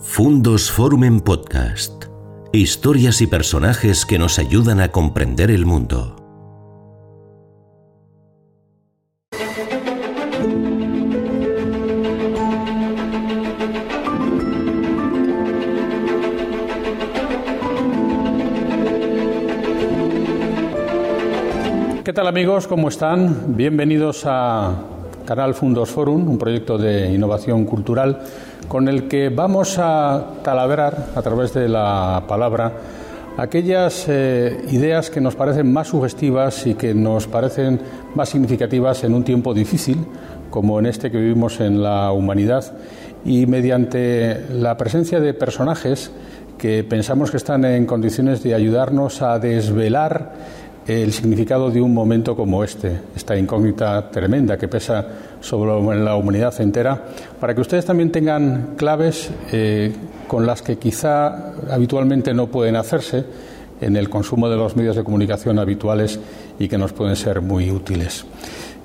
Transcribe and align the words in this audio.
Fundos 0.00 0.70
Forum 0.70 1.02
en 1.02 1.20
Podcast. 1.20 2.04
Historias 2.52 3.20
y 3.20 3.26
personajes 3.26 4.06
que 4.06 4.16
nos 4.16 4.38
ayudan 4.38 4.80
a 4.80 4.92
comprender 4.92 5.50
el 5.50 5.66
mundo. 5.66 6.14
¿Qué 22.04 22.12
tal 22.12 22.28
amigos? 22.28 22.68
¿Cómo 22.68 22.88
están? 22.88 23.56
Bienvenidos 23.56 24.22
a 24.26 24.97
Canal 25.28 25.52
Fundos 25.52 25.90
Forum, 25.90 26.26
un 26.26 26.38
proyecto 26.38 26.78
de 26.78 27.12
innovación 27.12 27.66
cultural 27.66 28.18
con 28.66 28.88
el 28.88 29.08
que 29.08 29.28
vamos 29.28 29.76
a 29.78 30.24
taladrar 30.42 31.08
a 31.14 31.20
través 31.20 31.52
de 31.52 31.68
la 31.68 32.22
palabra 32.26 32.72
aquellas 33.36 34.06
eh, 34.08 34.58
ideas 34.70 35.10
que 35.10 35.20
nos 35.20 35.36
parecen 35.36 35.70
más 35.70 35.88
sugestivas 35.88 36.66
y 36.66 36.76
que 36.76 36.94
nos 36.94 37.26
parecen 37.26 37.78
más 38.14 38.30
significativas 38.30 39.04
en 39.04 39.12
un 39.12 39.22
tiempo 39.22 39.52
difícil, 39.52 39.98
como 40.48 40.78
en 40.78 40.86
este 40.86 41.10
que 41.10 41.18
vivimos 41.18 41.60
en 41.60 41.82
la 41.82 42.10
humanidad, 42.10 42.64
y 43.22 43.44
mediante 43.44 44.46
la 44.50 44.78
presencia 44.78 45.20
de 45.20 45.34
personajes 45.34 46.10
que 46.56 46.84
pensamos 46.84 47.30
que 47.30 47.36
están 47.36 47.66
en 47.66 47.84
condiciones 47.84 48.42
de 48.42 48.54
ayudarnos 48.54 49.20
a 49.20 49.38
desvelar 49.38 50.32
el 50.88 51.12
significado 51.12 51.70
de 51.70 51.82
un 51.82 51.92
momento 51.92 52.34
como 52.34 52.64
este, 52.64 52.98
esta 53.14 53.36
incógnita 53.36 54.10
tremenda 54.10 54.56
que 54.56 54.68
pesa 54.68 55.06
sobre 55.40 56.02
la 56.02 56.16
humanidad 56.16 56.58
entera, 56.62 57.04
para 57.38 57.54
que 57.54 57.60
ustedes 57.60 57.84
también 57.84 58.10
tengan 58.10 58.74
claves 58.76 59.30
eh, 59.52 59.92
con 60.26 60.46
las 60.46 60.62
que 60.62 60.78
quizá 60.78 61.52
habitualmente 61.70 62.32
no 62.32 62.46
pueden 62.46 62.74
hacerse 62.74 63.24
en 63.82 63.96
el 63.96 64.08
consumo 64.08 64.48
de 64.48 64.56
los 64.56 64.76
medios 64.76 64.96
de 64.96 65.04
comunicación 65.04 65.58
habituales 65.58 66.18
y 66.58 66.68
que 66.68 66.78
nos 66.78 66.94
pueden 66.94 67.16
ser 67.16 67.42
muy 67.42 67.70
útiles. 67.70 68.24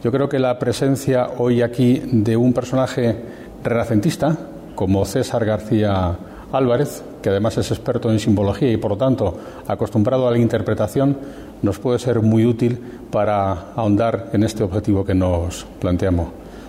Yo 0.03 0.11
creo 0.11 0.27
que 0.27 0.39
la 0.39 0.59
presencia 0.59 1.29
hoy 1.37 1.61
aquí 1.61 2.01
de 2.11 2.35
un 2.35 2.51
personaje 2.51 3.15
renacentista 3.63 4.37
como 4.75 5.05
César 5.05 5.45
García 5.45 6.17
Álvarez, 6.51 7.01
que 7.21 7.29
además 7.29 7.57
es 7.57 7.71
experto 7.71 8.11
en 8.11 8.19
simbología 8.19 8.71
y 8.71 8.77
por 8.77 8.91
lo 8.91 8.97
tanto 8.97 9.37
acostumbrado 9.67 10.27
a 10.27 10.31
la 10.31 10.37
interpretación, 10.37 11.17
nos 11.63 11.79
puede 11.79 11.97
ser 11.97 12.21
muy 12.21 12.45
útil 12.45 12.77
para 13.09 13.71
ahondar 13.75 14.29
en 14.33 14.43
este 14.43 14.63
objetivo 14.63 15.03
que 15.03 15.15
nos 15.15 15.65
planteamos. 15.79 16.27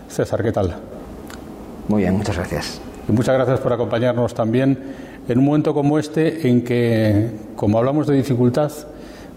César, 0.09 0.43
¿qué 0.43 0.53
tal? 0.53 0.75
Muy 1.89 2.03
bien, 2.03 2.17
muchas 2.17 2.37
gracias. 2.37 2.81
Y 3.09 3.13
muchas 3.13 3.35
gracias 3.35 3.61
por 3.61 3.73
acompañarnos 3.73 4.33
también 4.33 4.79
en 5.29 5.39
un 5.39 5.45
momento 5.45 5.75
como 5.75 5.99
este 5.99 6.49
en 6.49 6.63
que, 6.63 7.31
como 7.57 7.77
hablamos 7.77 8.07
de 8.07 8.15
dificultad, 8.15 8.71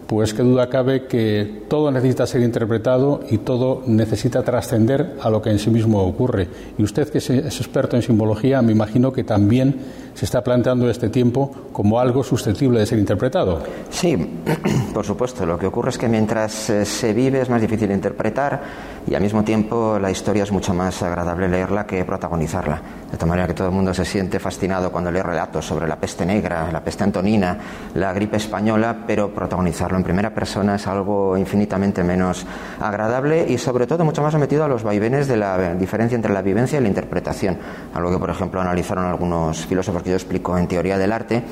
pues 0.07 0.33
qué 0.33 0.41
duda 0.41 0.69
cabe 0.69 1.05
que 1.05 1.63
todo 1.67 1.91
necesita 1.91 2.25
ser 2.25 2.41
interpretado 2.41 3.21
y 3.29 3.39
todo 3.39 3.83
necesita 3.85 4.41
trascender 4.41 5.17
a 5.21 5.29
lo 5.29 5.41
que 5.41 5.49
en 5.49 5.59
sí 5.59 5.69
mismo 5.69 6.01
ocurre. 6.01 6.47
Y 6.77 6.83
usted, 6.83 7.09
que 7.09 7.17
es 7.17 7.29
experto 7.29 7.97
en 7.97 8.01
simbología, 8.01 8.61
me 8.61 8.71
imagino 8.71 9.11
que 9.11 9.25
también 9.25 9.75
se 10.17 10.25
está 10.25 10.43
planteando 10.43 10.89
este 10.89 11.09
tiempo 11.09 11.51
como 11.71 11.99
algo 11.99 12.23
susceptible 12.23 12.79
de 12.79 12.87
ser 12.87 12.97
interpretado. 12.97 13.61
Sí, 13.91 14.41
por 14.93 15.05
supuesto. 15.05 15.45
Lo 15.45 15.59
que 15.59 15.67
ocurre 15.67 15.91
es 15.91 15.97
que 15.99 16.07
mientras 16.07 16.71
eh, 16.71 16.85
se 16.85 17.13
vive 17.13 17.41
es 17.41 17.49
más 17.51 17.61
difícil 17.61 17.91
interpretar 17.91 18.61
y 19.05 19.13
al 19.13 19.21
mismo 19.21 19.43
tiempo 19.43 19.99
la 19.99 20.09
historia 20.09 20.41
es 20.41 20.51
mucho 20.51 20.73
más 20.73 21.03
agradable 21.03 21.47
leerla 21.47 21.85
que 21.85 22.03
protagonizarla. 22.03 22.81
De 23.11 23.17
tal 23.17 23.29
manera 23.29 23.47
que 23.47 23.53
todo 23.53 23.67
el 23.67 23.75
mundo 23.75 23.93
se 23.93 24.05
siente 24.05 24.39
fascinado 24.39 24.91
cuando 24.91 25.11
lee 25.11 25.21
relatos 25.21 25.65
sobre 25.65 25.87
la 25.87 25.97
peste 25.97 26.25
negra, 26.25 26.71
la 26.71 26.83
peste 26.83 27.03
antonina, 27.03 27.55
la 27.93 28.11
gripe 28.11 28.37
española, 28.37 29.03
pero 29.05 29.31
protagonizarlo 29.31 29.96
en 29.97 30.03
primera 30.03 30.33
persona 30.33 30.75
es 30.75 30.87
algo 30.87 31.37
infinitamente 31.37 32.03
menos 32.03 32.45
agradable 32.79 33.45
y 33.47 33.57
sobre 33.57 33.87
todo 33.87 34.05
mucho 34.05 34.21
más 34.21 34.31
sometido 34.31 34.63
a 34.63 34.67
los 34.67 34.83
vaivenes 34.83 35.27
de 35.27 35.37
la 35.37 35.73
diferencia 35.75 36.15
entre 36.15 36.33
la 36.33 36.41
vivencia 36.41 36.79
y 36.79 36.81
la 36.81 36.87
interpretación, 36.87 37.57
algo 37.93 38.11
que 38.11 38.17
por 38.17 38.29
ejemplo 38.29 38.61
analizaron 38.61 39.05
algunos 39.05 39.65
filósofos 39.65 40.03
que 40.03 40.11
yo 40.11 40.15
explico 40.15 40.57
en 40.57 40.67
teoría 40.67 40.97
del 40.97 41.11
arte. 41.11 41.43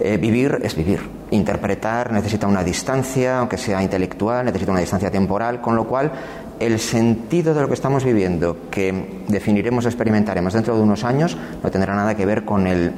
Eh, 0.00 0.16
vivir 0.16 0.60
es 0.62 0.76
vivir, 0.76 1.00
interpretar 1.32 2.12
necesita 2.12 2.46
una 2.46 2.62
distancia, 2.62 3.40
aunque 3.40 3.58
sea 3.58 3.82
intelectual, 3.82 4.46
necesita 4.46 4.70
una 4.70 4.80
distancia 4.80 5.10
temporal, 5.10 5.60
con 5.60 5.74
lo 5.74 5.84
cual 5.88 6.12
el 6.60 6.78
sentido 6.78 7.54
de 7.54 7.62
lo 7.62 7.68
que 7.68 7.74
estamos 7.74 8.04
viviendo, 8.04 8.56
que 8.70 9.22
definiremos 9.28 9.86
experimentaremos 9.86 10.52
dentro 10.52 10.76
de 10.76 10.82
unos 10.82 11.04
años, 11.04 11.36
no 11.62 11.70
tendrá 11.70 11.94
nada 11.94 12.14
que 12.14 12.26
ver 12.26 12.44
con 12.44 12.66
el 12.66 12.92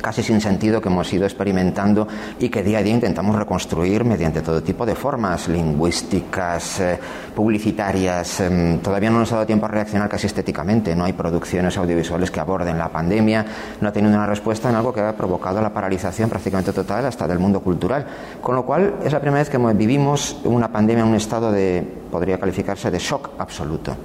casi 0.00 0.22
sin 0.22 0.40
sentido 0.40 0.80
que 0.80 0.88
hemos 0.88 1.12
ido 1.12 1.24
experimentando 1.24 2.06
y 2.38 2.48
que 2.48 2.62
día 2.62 2.78
a 2.78 2.82
día 2.82 2.94
intentamos 2.94 3.36
reconstruir 3.36 4.04
mediante 4.04 4.42
todo 4.42 4.62
tipo 4.62 4.86
de 4.86 4.94
formas 4.94 5.48
lingüísticas, 5.48 6.80
eh, 6.80 6.98
publicitarias. 7.34 8.40
Em, 8.40 8.78
todavía 8.78 9.10
no 9.10 9.18
nos 9.18 9.32
ha 9.32 9.36
dado 9.36 9.46
tiempo 9.46 9.66
a 9.66 9.68
reaccionar 9.68 10.08
casi 10.08 10.26
estéticamente. 10.26 10.94
No 10.94 11.04
hay 11.04 11.12
producciones 11.12 11.76
audiovisuales 11.76 12.30
que 12.30 12.40
aborden 12.40 12.78
la 12.78 12.88
pandemia. 12.88 13.44
No 13.80 13.88
ha 13.88 13.92
tenido 13.92 14.14
una 14.14 14.26
respuesta 14.26 14.70
en 14.70 14.76
algo 14.76 14.92
que 14.92 15.00
ha 15.00 15.16
provocado 15.16 15.60
la 15.60 15.72
paralización 15.72 16.28
prácticamente 16.28 16.72
total 16.72 17.06
hasta 17.06 17.26
del 17.26 17.38
mundo 17.38 17.60
cultural. 17.60 18.06
Con 18.40 18.54
lo 18.54 18.64
cual 18.64 18.96
es 19.04 19.12
la 19.12 19.20
primera 19.20 19.40
vez 19.40 19.50
que 19.50 19.58
vivimos 19.58 20.38
una 20.44 20.68
pandemia 20.68 21.04
en 21.04 21.10
un 21.10 21.16
estado 21.16 21.52
de, 21.52 22.05
podría 22.10 22.38
calificarse 22.38 22.90
de 22.90 22.98
shock 22.98 23.30
absoluto. 23.38 23.96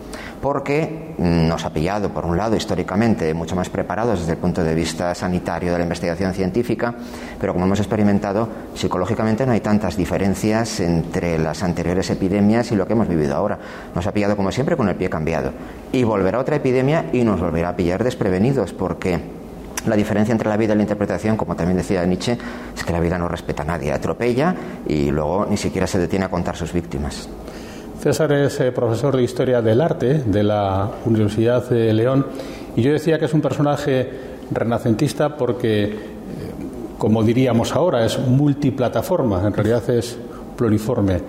Porque 0.41 1.13
nos 1.19 1.63
ha 1.65 1.71
pillado, 1.71 2.09
por 2.09 2.25
un 2.25 2.37
lado, 2.37 2.55
históricamente 2.55 3.33
mucho 3.33 3.55
más 3.55 3.69
preparados 3.69 4.19
desde 4.19 4.33
el 4.33 4.37
punto 4.37 4.63
de 4.63 4.73
vista 4.73 5.13
sanitario 5.13 5.71
de 5.71 5.77
la 5.77 5.83
investigación 5.83 6.33
científica, 6.33 6.95
pero 7.39 7.53
como 7.53 7.65
hemos 7.65 7.79
experimentado, 7.79 8.47
psicológicamente 8.73 9.45
no 9.45 9.51
hay 9.51 9.61
tantas 9.61 9.95
diferencias 9.95 10.79
entre 10.79 11.37
las 11.37 11.61
anteriores 11.63 12.09
epidemias 12.09 12.71
y 12.71 12.75
lo 12.75 12.87
que 12.87 12.93
hemos 12.93 13.07
vivido 13.07 13.35
ahora. 13.35 13.59
Nos 13.93 14.07
ha 14.07 14.11
pillado, 14.11 14.35
como 14.35 14.51
siempre, 14.51 14.75
con 14.75 14.89
el 14.89 14.95
pie 14.95 15.09
cambiado. 15.09 15.51
Y 15.91 16.03
volverá 16.03 16.39
otra 16.39 16.55
epidemia 16.55 17.05
y 17.13 17.23
nos 17.23 17.39
volverá 17.39 17.69
a 17.69 17.75
pillar 17.75 18.03
desprevenidos, 18.03 18.73
porque 18.73 19.19
la 19.85 19.95
diferencia 19.95 20.31
entre 20.31 20.49
la 20.49 20.57
vida 20.57 20.73
y 20.73 20.77
la 20.77 20.83
interpretación, 20.83 21.37
como 21.37 21.55
también 21.55 21.77
decía 21.77 22.05
Nietzsche, 22.05 22.37
es 22.75 22.83
que 22.83 22.93
la 22.93 22.99
vida 22.99 23.17
no 23.17 23.27
respeta 23.27 23.63
a 23.63 23.65
nadie, 23.65 23.91
atropella 23.91 24.55
y 24.87 25.09
luego 25.09 25.47
ni 25.49 25.57
siquiera 25.57 25.87
se 25.87 25.97
detiene 25.97 26.25
a 26.25 26.29
contar 26.29 26.55
sus 26.55 26.71
víctimas. 26.71 27.27
César 28.01 28.31
es 28.31 28.59
eh, 28.59 28.71
profesor 28.71 29.15
de 29.15 29.21
Historia 29.21 29.61
del 29.61 29.79
Arte 29.79 30.23
de 30.25 30.41
la 30.41 30.89
Universidad 31.05 31.69
de 31.69 31.93
León 31.93 32.25
y 32.75 32.81
yo 32.81 32.93
decía 32.93 33.19
que 33.19 33.25
es 33.25 33.33
un 33.35 33.41
personaje 33.41 34.09
renacentista 34.49 35.37
porque, 35.37 35.83
eh, 35.83 35.97
como 36.97 37.21
diríamos 37.21 37.75
ahora, 37.75 38.03
es 38.03 38.17
multiplataforma, 38.17 39.45
en 39.45 39.53
realidad 39.53 39.87
es 39.91 40.17
pluriforme. 40.57 41.21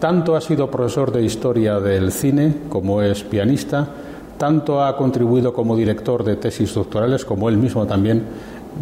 Tanto 0.00 0.36
ha 0.36 0.42
sido 0.42 0.70
profesor 0.70 1.12
de 1.12 1.22
historia 1.22 1.80
del 1.80 2.12
cine 2.12 2.56
como 2.68 3.00
es 3.00 3.22
pianista, 3.22 3.88
tanto 4.36 4.84
ha 4.84 4.94
contribuido 4.98 5.54
como 5.54 5.74
director 5.74 6.24
de 6.24 6.36
tesis 6.36 6.74
doctorales 6.74 7.24
como 7.24 7.48
él 7.48 7.56
mismo 7.56 7.86
también 7.86 8.22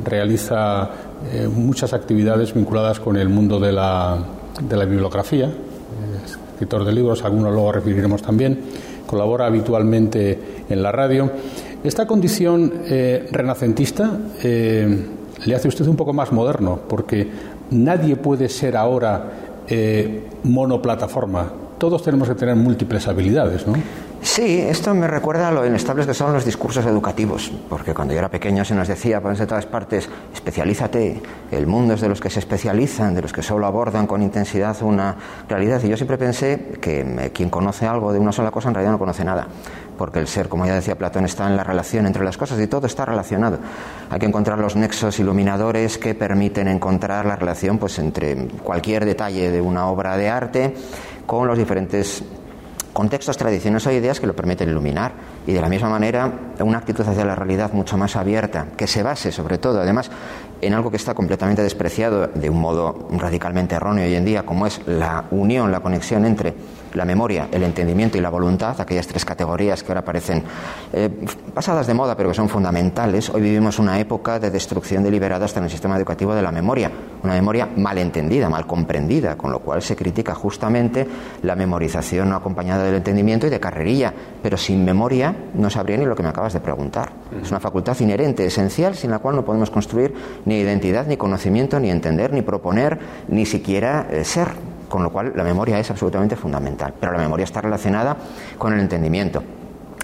realiza 0.05 0.91
eh, 1.33 1.47
muchas 1.47 1.93
actividades 1.93 2.53
vinculadas 2.53 2.99
con 2.99 3.17
el 3.17 3.29
mundo 3.29 3.61
de 3.61 3.71
la, 3.71 4.19
de 4.61 4.77
la 4.77 4.85
bibliografía, 4.85 5.49
escritor 6.61 6.85
de 6.85 6.93
libros, 6.93 7.25
algunos 7.25 7.53
luego 7.53 7.73
referiremos 7.73 8.21
también, 8.21 8.61
colabora 9.07 9.47
habitualmente 9.47 10.39
en 10.69 10.83
la 10.83 10.93
radio 10.93 11.31
esta 11.83 12.07
condición 12.07 12.71
eh, 12.85 13.27
renacentista 13.33 14.19
eh, 14.43 15.07
le 15.47 15.55
hace 15.55 15.69
usted 15.69 15.87
un 15.87 15.97
poco 15.97 16.13
más 16.13 16.31
moderno, 16.31 16.79
porque 16.87 17.27
nadie 17.71 18.17
puede 18.17 18.51
ser 18.51 18.77
ahora 18.77 19.63
eh, 19.67 20.25
monoplataforma. 20.43 21.51
Todos 21.79 22.03
tenemos 22.03 22.29
que 22.29 22.35
tener 22.35 22.57
múltiples 22.57 23.09
habilidades, 23.09 23.67
¿no? 23.67 23.73
Sí, 24.23 24.61
esto 24.61 24.93
me 24.95 25.07
recuerda 25.07 25.49
a 25.49 25.51
lo 25.51 25.67
inestables 25.67 26.07
que 26.07 26.13
son 26.13 26.35
los 26.35 26.45
discursos 26.45 26.85
educativos, 26.85 27.51
porque 27.71 27.95
cuando 27.95 28.13
yo 28.13 28.19
era 28.19 28.29
pequeño 28.29 28.67
se 28.67 28.75
nos 28.75 28.87
decía 28.87 29.21
por 29.21 29.35
de 29.35 29.47
todas 29.47 29.65
partes, 29.65 30.11
especialízate, 30.35 31.23
el 31.51 31.67
mundo 31.67 31.95
es 31.95 32.03
de 32.03 32.09
los 32.09 32.21
que 32.21 32.29
se 32.29 32.41
especializan, 32.41 33.15
de 33.15 33.23
los 33.23 33.33
que 33.33 33.43
solo 33.43 33.67
abordan 33.67 34.07
con 34.07 34.23
intensidad 34.23 34.77
una 34.83 35.17
realidad. 35.49 35.83
Y 35.83 35.89
yo 35.89 35.97
siempre 35.97 36.19
pensé 36.19 36.73
que 36.83 37.31
quien 37.33 37.49
conoce 37.49 37.87
algo 37.87 38.13
de 38.13 38.19
una 38.19 38.31
sola 38.31 38.51
cosa 38.51 38.69
en 38.69 38.75
realidad 38.75 38.93
no 38.93 38.99
conoce 38.99 39.25
nada 39.25 39.49
porque 39.97 40.19
el 40.19 40.29
ser, 40.29 40.49
como 40.49 40.65
ya 40.65 40.75
decía 40.75 40.97
Platón, 40.97 41.27
está 41.27 41.47
en 41.47 41.59
la 41.59 41.63
relación 41.63 42.07
entre 42.07 42.25
las 42.25 42.39
cosas 42.39 42.59
y 42.59 42.67
todo 42.67 42.87
está 42.87 43.05
relacionado. 43.05 43.59
Hay 44.09 44.19
que 44.19 44.25
encontrar 44.25 44.59
los 44.59 44.75
nexos 44.75 45.19
iluminadores 45.19 45.99
que 45.99 46.15
permiten 46.15 46.69
encontrar 46.69 47.27
la 47.27 47.37
relación 47.37 47.77
pues, 47.77 47.99
entre 47.99 48.49
cualquier 48.65 49.05
detalle 49.05 49.51
de 49.51 49.61
una 49.61 49.89
obra 49.89 50.17
de 50.17 50.31
arte 50.31 50.75
con 51.27 51.47
los 51.47 51.59
diferentes 51.59 52.25
contextos, 52.93 53.37
tradiciones 53.37 53.87
o 53.87 53.93
ideas 53.93 54.21
que 54.21 54.27
lo 54.27 54.35
permiten 54.35 54.69
iluminar. 54.69 55.13
Y 55.47 55.53
de 55.53 55.61
la 55.61 55.69
misma 55.69 55.89
manera, 55.89 56.31
una 56.61 56.79
actitud 56.79 57.07
hacia 57.07 57.25
la 57.25 57.35
realidad 57.35 57.73
mucho 57.73 57.97
más 57.97 58.17
abierta, 58.17 58.69
que 58.77 58.87
se 58.87 59.03
base 59.03 59.33
sobre 59.33 59.59
todo, 59.59 59.81
además, 59.81 60.11
en 60.61 60.75
algo 60.75 60.91
que 60.91 60.97
está 60.97 61.15
completamente 61.15 61.63
despreciado 61.63 62.27
de 62.27 62.51
un 62.51 62.61
modo 62.61 63.09
radicalmente 63.13 63.75
erróneo 63.75 64.05
hoy 64.05 64.15
en 64.15 64.25
día, 64.25 64.45
como 64.45 64.67
es 64.67 64.81
la 64.87 65.25
unión, 65.31 65.73
la 65.73 65.81
conexión 65.81 66.25
entre 66.25 66.55
la 66.95 67.05
memoria, 67.05 67.49
el 67.53 67.63
entendimiento 67.63 68.19
y 68.19 68.21
la 68.21 68.31
voluntad, 68.31 68.81
aquellas 68.81 69.07
tres 69.07 69.25
categorías 69.25 69.83
que 69.83 69.93
ahora 69.93 70.05
parecen 70.05 70.43
eh, 70.93 71.09
pasadas 71.55 71.87
de 71.87 71.95
moda 71.95 72.17
pero 72.17 72.31
que 72.31 72.35
son 72.35 72.49
fundamentales, 72.49 73.31
hoy 73.31 73.43
vivimos 73.43 73.79
una 73.79 73.99
época 73.99 74.39
de 74.39 74.51
destrucción 74.51 75.03
deliberada 75.03 75.45
hasta 75.45 75.61
en 75.61 75.65
el 75.65 75.71
sistema 75.71 75.97
educativo 75.97 76.35
de 76.35 76.43
la 76.43 76.53
memoria, 76.53 76.91
una 77.23 77.35
memoria 77.35 77.69
mal 77.77 77.99
entendida, 77.99 78.49
mal 78.49 78.67
comprendida, 78.67 79.37
con 79.37 79.53
lo 79.53 79.61
cual 79.61 79.83
se 79.83 79.97
critica 79.97 80.35
justamente 80.35 81.07
la 81.43 81.55
memorización 81.57 82.31
no 82.31 82.37
acompañada 82.37 82.85
del 82.85 82.97
entendimiento 82.97 83.47
y 83.47 83.51
de 83.51 83.61
carrerilla, 83.61 84.13
pero 84.43 84.57
sin 84.57 84.85
memoria 84.85 85.35
no 85.55 85.71
sabría 85.71 85.97
ni 85.97 86.05
lo 86.05 86.17
que 86.17 86.23
me 86.23 86.29
acabas 86.29 86.53
de 86.53 86.61
preguntar. 86.61 87.13
Es 87.43 87.51
una 87.51 87.61
facultad 87.61 87.99
inherente, 88.01 88.45
esencial, 88.45 88.95
sin 88.95 89.11
la 89.11 89.19
cual 89.19 89.37
no 89.37 89.45
podemos 89.45 89.71
construir 89.71 90.15
ni 90.45 90.59
identidad, 90.59 91.07
ni 91.07 91.17
conocimiento, 91.17 91.79
ni 91.79 91.91
entender, 91.91 92.33
ni 92.33 92.43
proponer, 92.43 92.99
ni 93.29 93.47
siquiera 93.47 94.07
eh, 94.11 94.25
ser 94.25 94.49
con 94.91 95.03
lo 95.03 95.11
cual 95.11 95.33
la 95.35 95.45
memoria 95.45 95.79
es 95.79 95.91
absolutamente 95.91 96.37
fundamental. 96.37 96.93
Pero 97.01 97.13
la 97.13 97.19
memoria 97.19 97.45
está 97.45 97.63
relacionada 97.63 98.15
con 98.59 98.75
el 98.75 98.81
entendimiento. 98.81 99.43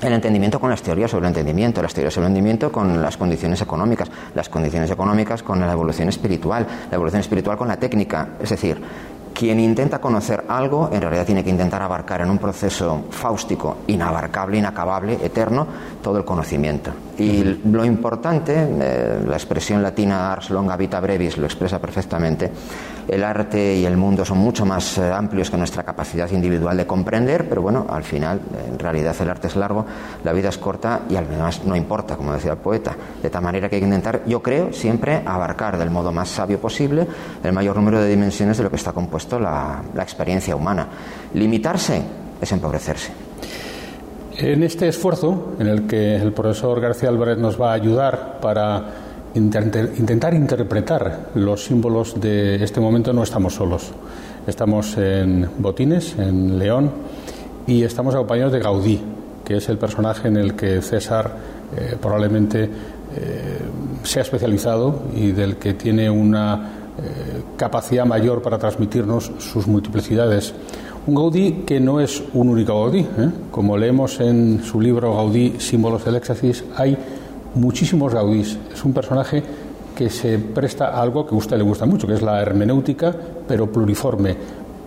El 0.00 0.12
entendimiento 0.12 0.60
con 0.60 0.70
las 0.70 0.82
teorías 0.82 1.10
sobre 1.10 1.26
el 1.26 1.30
entendimiento, 1.30 1.82
las 1.82 1.92
teorías 1.92 2.14
sobre 2.14 2.26
el 2.26 2.32
entendimiento 2.32 2.70
con 2.70 3.02
las 3.02 3.16
condiciones 3.16 3.60
económicas, 3.62 4.10
las 4.34 4.48
condiciones 4.48 4.90
económicas 4.90 5.42
con 5.42 5.58
la 5.58 5.72
evolución 5.72 6.08
espiritual, 6.08 6.66
la 6.90 6.94
evolución 6.94 7.20
espiritual 7.20 7.56
con 7.56 7.68
la 7.68 7.78
técnica. 7.78 8.28
Es 8.40 8.50
decir, 8.50 8.80
quien 9.34 9.58
intenta 9.58 9.98
conocer 9.98 10.44
algo 10.48 10.90
en 10.92 11.00
realidad 11.00 11.26
tiene 11.26 11.42
que 11.42 11.50
intentar 11.50 11.82
abarcar 11.82 12.20
en 12.20 12.30
un 12.30 12.38
proceso 12.38 13.04
fáustico, 13.10 13.78
inabarcable, 13.86 14.58
inacabable, 14.58 15.18
eterno, 15.22 15.66
todo 16.02 16.18
el 16.18 16.24
conocimiento. 16.24 16.92
Y 17.18 17.42
lo 17.64 17.84
importante, 17.84 18.54
eh, 18.54 19.24
la 19.26 19.36
expresión 19.36 19.82
latina 19.82 20.32
ars 20.32 20.50
longa 20.50 20.76
vita 20.76 21.00
brevis 21.00 21.38
lo 21.38 21.46
expresa 21.46 21.78
perfectamente, 21.78 22.50
el 23.08 23.24
arte 23.24 23.76
y 23.76 23.86
el 23.86 23.96
mundo 23.96 24.22
son 24.24 24.38
mucho 24.38 24.66
más 24.66 24.98
eh, 24.98 25.10
amplios 25.10 25.50
que 25.50 25.56
nuestra 25.56 25.82
capacidad 25.82 26.30
individual 26.30 26.76
de 26.76 26.86
comprender, 26.86 27.48
pero 27.48 27.62
bueno, 27.62 27.86
al 27.88 28.02
final, 28.02 28.40
en 28.68 28.78
realidad 28.78 29.16
el 29.18 29.30
arte 29.30 29.46
es 29.46 29.56
largo, 29.56 29.86
la 30.24 30.32
vida 30.34 30.50
es 30.50 30.58
corta 30.58 31.02
y 31.08 31.14
menos 31.14 31.64
no 31.64 31.74
importa, 31.74 32.16
como 32.16 32.34
decía 32.34 32.52
el 32.52 32.58
poeta. 32.58 32.94
De 33.22 33.30
tal 33.30 33.42
manera 33.42 33.70
que 33.70 33.76
hay 33.76 33.80
que 33.80 33.86
intentar, 33.86 34.22
yo 34.26 34.42
creo, 34.42 34.72
siempre 34.72 35.22
abarcar 35.24 35.78
del 35.78 35.90
modo 35.90 36.12
más 36.12 36.28
sabio 36.28 36.60
posible 36.60 37.06
el 37.42 37.52
mayor 37.52 37.76
número 37.76 38.00
de 38.00 38.10
dimensiones 38.10 38.58
de 38.58 38.64
lo 38.64 38.70
que 38.70 38.76
está 38.76 38.92
compuesto 38.92 39.40
la 39.40 39.82
experiencia 39.96 40.54
humana. 40.54 40.86
Limitarse 41.32 42.02
es 42.40 42.52
empobrecerse. 42.52 43.25
En 44.38 44.62
este 44.62 44.86
esfuerzo, 44.86 45.54
en 45.58 45.66
el 45.66 45.86
que 45.86 46.16
el 46.16 46.32
profesor 46.32 46.78
García 46.78 47.08
Álvarez 47.08 47.38
nos 47.38 47.58
va 47.58 47.70
a 47.70 47.72
ayudar 47.72 48.38
para 48.42 48.84
intentar 49.34 50.34
interpretar 50.34 51.30
los 51.34 51.64
símbolos 51.64 52.20
de 52.20 52.62
este 52.62 52.78
momento 52.78 53.14
no 53.14 53.22
estamos 53.22 53.54
solos. 53.54 53.92
Estamos 54.46 54.94
en 54.98 55.48
Botines, 55.56 56.18
en 56.18 56.58
León, 56.58 56.90
y 57.66 57.82
estamos 57.82 58.14
acompañados 58.14 58.52
de 58.52 58.60
Gaudí, 58.60 59.00
que 59.42 59.56
es 59.56 59.70
el 59.70 59.78
personaje 59.78 60.28
en 60.28 60.36
el 60.36 60.54
que 60.54 60.82
César 60.82 61.34
eh, 61.74 61.96
probablemente 61.98 62.64
eh, 62.64 62.68
se 64.02 64.18
ha 64.18 64.22
especializado 64.22 65.04
y 65.14 65.32
del 65.32 65.56
que 65.56 65.72
tiene 65.72 66.10
una 66.10 66.72
eh, 66.98 67.42
capacidad 67.56 68.04
mayor 68.04 68.42
para 68.42 68.58
transmitirnos 68.58 69.32
sus 69.38 69.66
multiplicidades. 69.66 70.52
Un 71.06 71.14
Gaudí 71.14 71.62
que 71.64 71.78
no 71.78 72.00
es 72.00 72.20
un 72.34 72.48
único 72.48 72.80
Gaudí. 72.80 73.06
Como 73.52 73.76
leemos 73.78 74.18
en 74.18 74.60
su 74.64 74.80
libro 74.80 75.14
Gaudí, 75.14 75.54
Símbolos 75.58 76.04
del 76.04 76.16
Éxtasis, 76.16 76.64
hay 76.76 76.98
muchísimos 77.54 78.12
Gaudís. 78.12 78.58
Es 78.72 78.84
un 78.84 78.92
personaje 78.92 79.40
que 79.94 80.10
se 80.10 80.36
presta 80.40 80.88
a 80.88 81.00
algo 81.00 81.24
que 81.24 81.32
a 81.32 81.38
usted 81.38 81.56
le 81.58 81.62
gusta 81.62 81.86
mucho, 81.86 82.08
que 82.08 82.14
es 82.14 82.22
la 82.22 82.42
hermenéutica, 82.42 83.14
pero 83.46 83.70
pluriforme. 83.70 84.36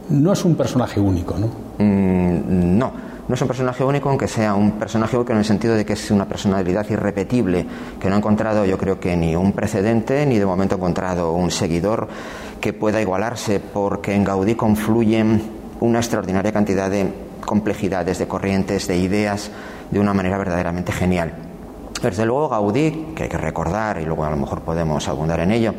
No 0.09 0.33
es 0.33 0.43
un 0.43 0.55
personaje 0.55 0.99
único, 0.99 1.35
¿no? 1.37 1.47
Mm, 1.77 2.77
no, 2.77 2.91
no 3.25 3.35
es 3.35 3.41
un 3.41 3.47
personaje 3.47 3.85
único, 3.85 4.09
aunque 4.09 4.27
sea 4.27 4.55
un 4.55 4.73
personaje 4.73 5.15
único 5.15 5.31
en 5.31 5.37
el 5.37 5.45
sentido 5.45 5.73
de 5.75 5.85
que 5.85 5.93
es 5.93 6.11
una 6.11 6.25
personalidad 6.25 6.85
irrepetible, 6.89 7.65
que 7.97 8.09
no 8.09 8.15
ha 8.15 8.17
encontrado 8.17 8.65
yo 8.65 8.77
creo 8.77 8.99
que 8.99 9.15
ni 9.15 9.37
un 9.37 9.53
precedente, 9.53 10.25
ni 10.25 10.37
de 10.37 10.45
momento 10.45 10.75
ha 10.75 10.79
encontrado 10.79 11.31
un 11.31 11.49
seguidor 11.49 12.09
que 12.59 12.73
pueda 12.73 13.01
igualarse, 13.01 13.61
porque 13.61 14.13
en 14.13 14.25
Gaudí 14.25 14.55
confluyen 14.55 15.58
una 15.79 15.99
extraordinaria 15.99 16.51
cantidad 16.51 16.89
de 16.89 17.11
complejidades, 17.45 18.19
de 18.19 18.27
corrientes, 18.27 18.87
de 18.87 18.97
ideas, 18.97 19.51
de 19.91 19.99
una 19.99 20.13
manera 20.13 20.37
verdaderamente 20.37 20.91
genial. 20.91 21.33
Desde 22.01 22.25
luego 22.25 22.47
Gaudí, 22.47 23.07
que 23.15 23.23
hay 23.23 23.29
que 23.29 23.37
recordar 23.37 23.99
y 23.99 24.05
luego 24.05 24.23
a 24.23 24.29
lo 24.29 24.37
mejor 24.37 24.61
podemos 24.61 25.07
abundar 25.07 25.41
en 25.41 25.51
ello, 25.51 25.73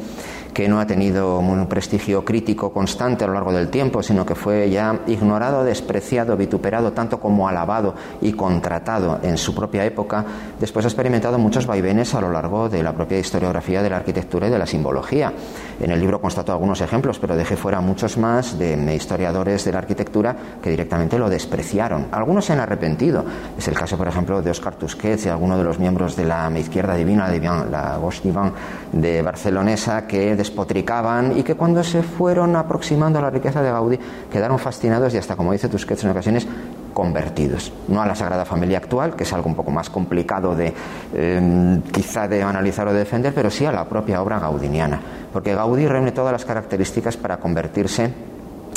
que 0.53 0.69
no 0.69 0.81
ha 0.81 0.87
tenido 0.87 1.39
un 1.39 1.67
prestigio 1.67 2.25
crítico 2.25 2.73
constante 2.73 3.25
a 3.25 3.27
lo 3.27 3.35
largo 3.35 3.53
del 3.53 3.69
tiempo, 3.69 4.03
sino 4.03 4.27
que 4.27 4.35
fue 4.35 4.71
ya 4.71 5.01
ignorado, 5.07 5.65
despreciado, 5.65 6.37
vituperado, 6.37 6.93
tanto 6.93 7.21
como 7.21 7.49
alabado 7.49 7.95
y 8.21 8.33
contratado 8.33 9.21
en 9.23 9.39
su 9.39 9.55
propia 9.55 9.85
época, 9.85 10.25
después 10.59 10.85
ha 10.85 10.89
experimentado 10.89 11.39
muchos 11.39 11.67
vaivenes 11.67 12.15
a 12.15 12.21
lo 12.21 12.31
largo 12.31 12.69
de 12.69 12.83
la 12.83 12.93
propia 12.93 13.19
historiografía 13.19 13.83
de 13.83 13.91
la 13.91 13.97
arquitectura 13.97 14.49
y 14.49 14.51
de 14.51 14.59
la 14.59 14.67
simbología. 14.67 15.33
En 15.81 15.91
el 15.91 16.01
libro 16.01 16.21
constato 16.21 16.53
algunos 16.53 16.81
ejemplos, 16.81 17.19
pero 17.19 17.37
dejé 17.37 17.57
fuera 17.57 17.81
muchos 17.81 18.19
más 18.19 18.59
de 18.59 18.77
historiadores 18.95 19.65
de 19.65 19.73
la 19.73 19.79
arquitectura 19.79 20.37
que 20.63 20.71
directamente 20.71 21.19
lo 21.19 21.29
despreciaron. 21.29 22.09
Algunos 22.11 22.45
se 22.45 22.53
han 22.53 22.61
arrepentido. 22.61 23.25
Es 23.57 23.67
el 23.69 23.75
caso, 23.75 23.97
por 23.97 24.09
ejemplo, 24.09 24.43
de 24.43 24.51
Oscar 24.51 24.75
Tusquets 24.75 25.27
y 25.27 25.29
algunos 25.29 25.59
de 25.59 25.65
los 25.65 25.79
miembros 25.79 26.17
de 26.17 26.25
la 26.25 26.51
izquierda 26.59 26.95
divina, 26.95 27.29
la 27.71 27.99
Gauche 27.99 28.21
Divin 28.25 28.53
de 28.93 29.23
Barcelonesa, 29.23 30.07
que 30.07 30.37
despotricaban 30.41 31.39
y 31.39 31.43
que 31.43 31.55
cuando 31.55 31.85
se 31.85 32.03
fueron 32.03 32.57
aproximando 32.57 33.19
a 33.19 33.23
la 33.23 33.31
riqueza 33.31 33.63
de 33.63 33.71
Gaudí 33.71 33.99
quedaron 34.33 34.59
fascinados 34.59 35.13
y 35.15 35.19
hasta, 35.19 35.37
como 35.37 35.53
dice 35.53 35.69
Tusquets 35.69 36.05
en 36.05 36.11
ocasiones, 36.11 36.47
convertidos. 36.95 37.73
No 37.89 38.01
a 38.01 38.07
la 38.07 38.15
Sagrada 38.15 38.45
Familia 38.45 38.79
actual, 38.79 39.15
que 39.15 39.25
es 39.25 39.33
algo 39.33 39.49
un 39.49 39.55
poco 39.55 39.71
más 39.71 39.91
complicado 39.91 40.55
de 40.57 40.73
em, 41.15 41.83
quizá 41.83 42.27
de 42.27 42.43
analizar 42.43 42.89
o 42.89 42.93
de 42.93 43.01
defender, 43.01 43.35
pero 43.35 43.51
sí 43.51 43.65
a 43.65 43.73
la 43.73 43.85
propia 43.85 44.23
obra 44.23 44.41
gaudiniana, 44.41 45.01
porque 45.33 45.55
Gaudí 45.55 45.87
reúne 45.87 46.13
todas 46.13 46.33
las 46.33 46.45
características 46.45 47.17
para 47.17 47.37
convertirse 47.37 48.11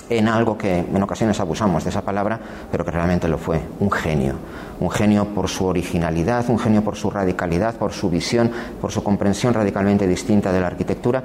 en 0.09 0.27
algo 0.27 0.57
que 0.57 0.79
en 0.79 1.01
ocasiones 1.01 1.39
abusamos 1.39 1.83
de 1.83 1.89
esa 1.89 2.01
palabra, 2.01 2.39
pero 2.71 2.85
que 2.85 2.91
realmente 2.91 3.27
lo 3.27 3.37
fue, 3.37 3.61
un 3.79 3.91
genio. 3.91 4.35
Un 4.79 4.89
genio 4.89 5.25
por 5.25 5.47
su 5.47 5.65
originalidad, 5.65 6.45
un 6.49 6.59
genio 6.59 6.83
por 6.83 6.95
su 6.95 7.09
radicalidad, 7.09 7.75
por 7.75 7.93
su 7.93 8.09
visión, 8.09 8.51
por 8.81 8.91
su 8.91 9.03
comprensión 9.03 9.53
radicalmente 9.53 10.07
distinta 10.07 10.51
de 10.51 10.61
la 10.61 10.67
arquitectura, 10.67 11.23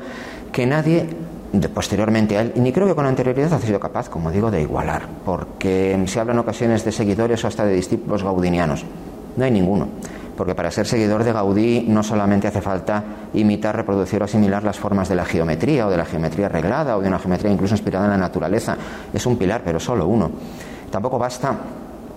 que 0.53 0.67
nadie 0.67 1.07
posteriormente 1.73 2.37
a 2.37 2.43
él, 2.43 2.53
y 2.57 2.61
ni 2.61 2.73
creo 2.73 2.87
que 2.87 2.95
con 2.95 3.07
anterioridad 3.07 3.55
ha 3.55 3.59
sido 3.59 3.81
capaz, 3.81 4.09
como 4.09 4.31
digo, 4.31 4.51
de 4.51 4.61
igualar, 4.61 5.03
porque 5.25 5.99
se 6.07 6.21
habla 6.21 6.35
en 6.35 6.41
ocasiones 6.41 6.85
de 6.85 6.93
seguidores 6.93 7.43
o 7.45 7.49
hasta 7.49 7.65
de 7.65 7.75
discípulos 7.75 8.23
gaudinianos. 8.23 8.85
No 9.37 9.45
hay 9.45 9.51
ninguno 9.51 9.89
porque 10.39 10.55
para 10.55 10.71
ser 10.71 10.87
seguidor 10.87 11.25
de 11.25 11.33
Gaudí 11.33 11.85
no 11.89 12.05
solamente 12.05 12.47
hace 12.47 12.61
falta 12.61 13.03
imitar, 13.35 13.75
reproducir 13.75 14.23
o 14.23 14.25
asimilar 14.25 14.63
las 14.63 14.79
formas 14.79 15.09
de 15.09 15.17
la 15.17 15.25
geometría 15.25 15.89
o 15.89 15.91
de 15.91 15.97
la 15.97 16.05
geometría 16.05 16.47
arreglada 16.47 16.97
o 16.97 17.01
de 17.01 17.09
una 17.09 17.19
geometría 17.19 17.51
incluso 17.51 17.75
inspirada 17.75 18.05
en 18.05 18.13
la 18.13 18.17
naturaleza, 18.17 18.77
es 19.13 19.27
un 19.27 19.37
pilar, 19.37 19.63
pero 19.65 19.81
solo 19.81 20.07
uno. 20.07 20.31
Tampoco 20.93 21.19
basta 21.19 21.57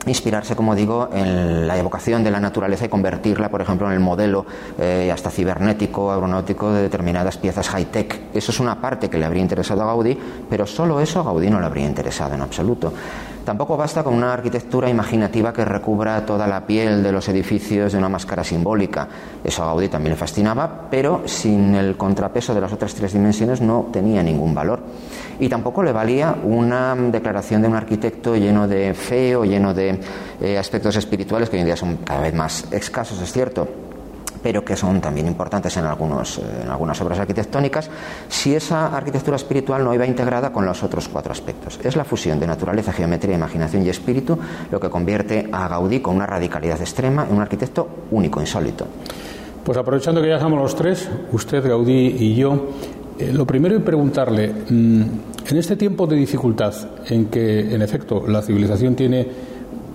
inspirarse, 0.05 0.55
como 0.55 0.75
digo, 0.75 1.09
en 1.13 1.67
la 1.67 1.77
evocación 1.77 2.23
de 2.23 2.31
la 2.31 2.39
naturaleza 2.39 2.85
y 2.85 2.89
convertirla, 2.89 3.49
por 3.49 3.61
ejemplo, 3.61 3.87
en 3.87 3.93
el 3.93 3.99
modelo 3.99 4.45
eh, 4.79 5.09
hasta 5.11 5.31
cibernético, 5.31 6.11
aeronáutico 6.11 6.71
de 6.71 6.83
determinadas 6.83 7.37
piezas 7.37 7.69
high-tech. 7.69 8.35
Eso 8.35 8.51
es 8.51 8.59
una 8.59 8.79
parte 8.79 9.09
que 9.09 9.17
le 9.17 9.25
habría 9.25 9.41
interesado 9.41 9.81
a 9.81 9.85
Gaudí, 9.85 10.17
pero 10.49 10.65
solo 10.67 10.99
eso 10.99 11.19
a 11.19 11.23
Gaudí 11.23 11.49
no 11.49 11.59
le 11.59 11.65
habría 11.65 11.85
interesado 11.85 12.35
en 12.35 12.41
absoluto. 12.41 12.93
Tampoco 13.51 13.75
basta 13.75 14.01
con 14.01 14.13
una 14.13 14.31
arquitectura 14.31 14.89
imaginativa 14.89 15.51
que 15.51 15.65
recubra 15.65 16.25
toda 16.25 16.47
la 16.47 16.65
piel 16.65 17.03
de 17.03 17.11
los 17.11 17.27
edificios 17.27 17.91
de 17.91 17.97
una 17.97 18.07
máscara 18.07 18.45
simbólica. 18.45 19.09
Eso 19.43 19.61
a 19.61 19.65
Gaudí 19.65 19.89
también 19.89 20.11
le 20.11 20.17
fascinaba, 20.17 20.87
pero 20.89 21.23
sin 21.25 21.75
el 21.75 21.97
contrapeso 21.97 22.53
de 22.53 22.61
las 22.61 22.71
otras 22.71 22.95
tres 22.95 23.11
dimensiones 23.11 23.59
no 23.59 23.89
tenía 23.91 24.23
ningún 24.23 24.55
valor. 24.55 24.79
Y 25.37 25.49
tampoco 25.49 25.83
le 25.83 25.91
valía 25.91 26.33
una 26.45 26.95
declaración 26.95 27.61
de 27.61 27.67
un 27.67 27.75
arquitecto 27.75 28.37
lleno 28.37 28.69
de 28.69 28.93
fe 28.93 29.35
o 29.35 29.43
lleno 29.43 29.73
de 29.73 29.99
eh, 30.39 30.57
aspectos 30.57 30.95
espirituales 30.95 31.49
que 31.49 31.57
hoy 31.57 31.61
en 31.63 31.65
día 31.65 31.75
son 31.75 31.97
cada 31.97 32.21
vez 32.21 32.33
más 32.33 32.71
escasos, 32.71 33.21
es 33.21 33.33
cierto 33.33 33.90
pero 34.41 34.65
que 34.65 34.75
son 34.75 35.01
también 35.01 35.27
importantes 35.27 35.75
en, 35.77 35.85
algunos, 35.85 36.37
eh, 36.37 36.41
en 36.63 36.69
algunas 36.69 36.99
obras 37.01 37.19
arquitectónicas, 37.19 37.89
si 38.27 38.55
esa 38.55 38.95
arquitectura 38.95 39.35
espiritual 39.35 39.83
no 39.83 39.93
iba 39.93 40.05
integrada 40.05 40.51
con 40.51 40.65
los 40.65 40.83
otros 40.83 41.07
cuatro 41.07 41.31
aspectos. 41.31 41.79
Es 41.83 41.95
la 41.95 42.03
fusión 42.03 42.39
de 42.39 42.47
naturaleza, 42.47 42.91
geometría, 42.91 43.35
imaginación 43.35 43.85
y 43.85 43.89
espíritu 43.89 44.37
lo 44.71 44.79
que 44.79 44.89
convierte 44.89 45.49
a 45.51 45.67
Gaudí 45.67 45.99
con 45.99 46.15
una 46.15 46.25
radicalidad 46.25 46.79
extrema 46.81 47.25
en 47.27 47.35
un 47.35 47.41
arquitecto 47.41 47.87
único, 48.11 48.39
insólito. 48.41 48.85
Pues 49.63 49.77
aprovechando 49.77 50.21
que 50.21 50.29
ya 50.29 50.35
estamos 50.35 50.59
los 50.59 50.75
tres, 50.75 51.07
usted, 51.31 51.67
Gaudí 51.67 52.15
y 52.19 52.35
yo, 52.35 52.69
eh, 53.19 53.31
lo 53.31 53.45
primero 53.45 53.77
es 53.77 53.83
preguntarle, 53.83 54.47
mm, 54.47 55.01
en 55.49 55.57
este 55.57 55.75
tiempo 55.75 56.07
de 56.07 56.15
dificultad 56.15 56.73
en 57.07 57.25
que, 57.25 57.73
en 57.73 57.81
efecto, 57.81 58.23
la 58.27 58.41
civilización 58.41 58.95
tiene 58.95 59.27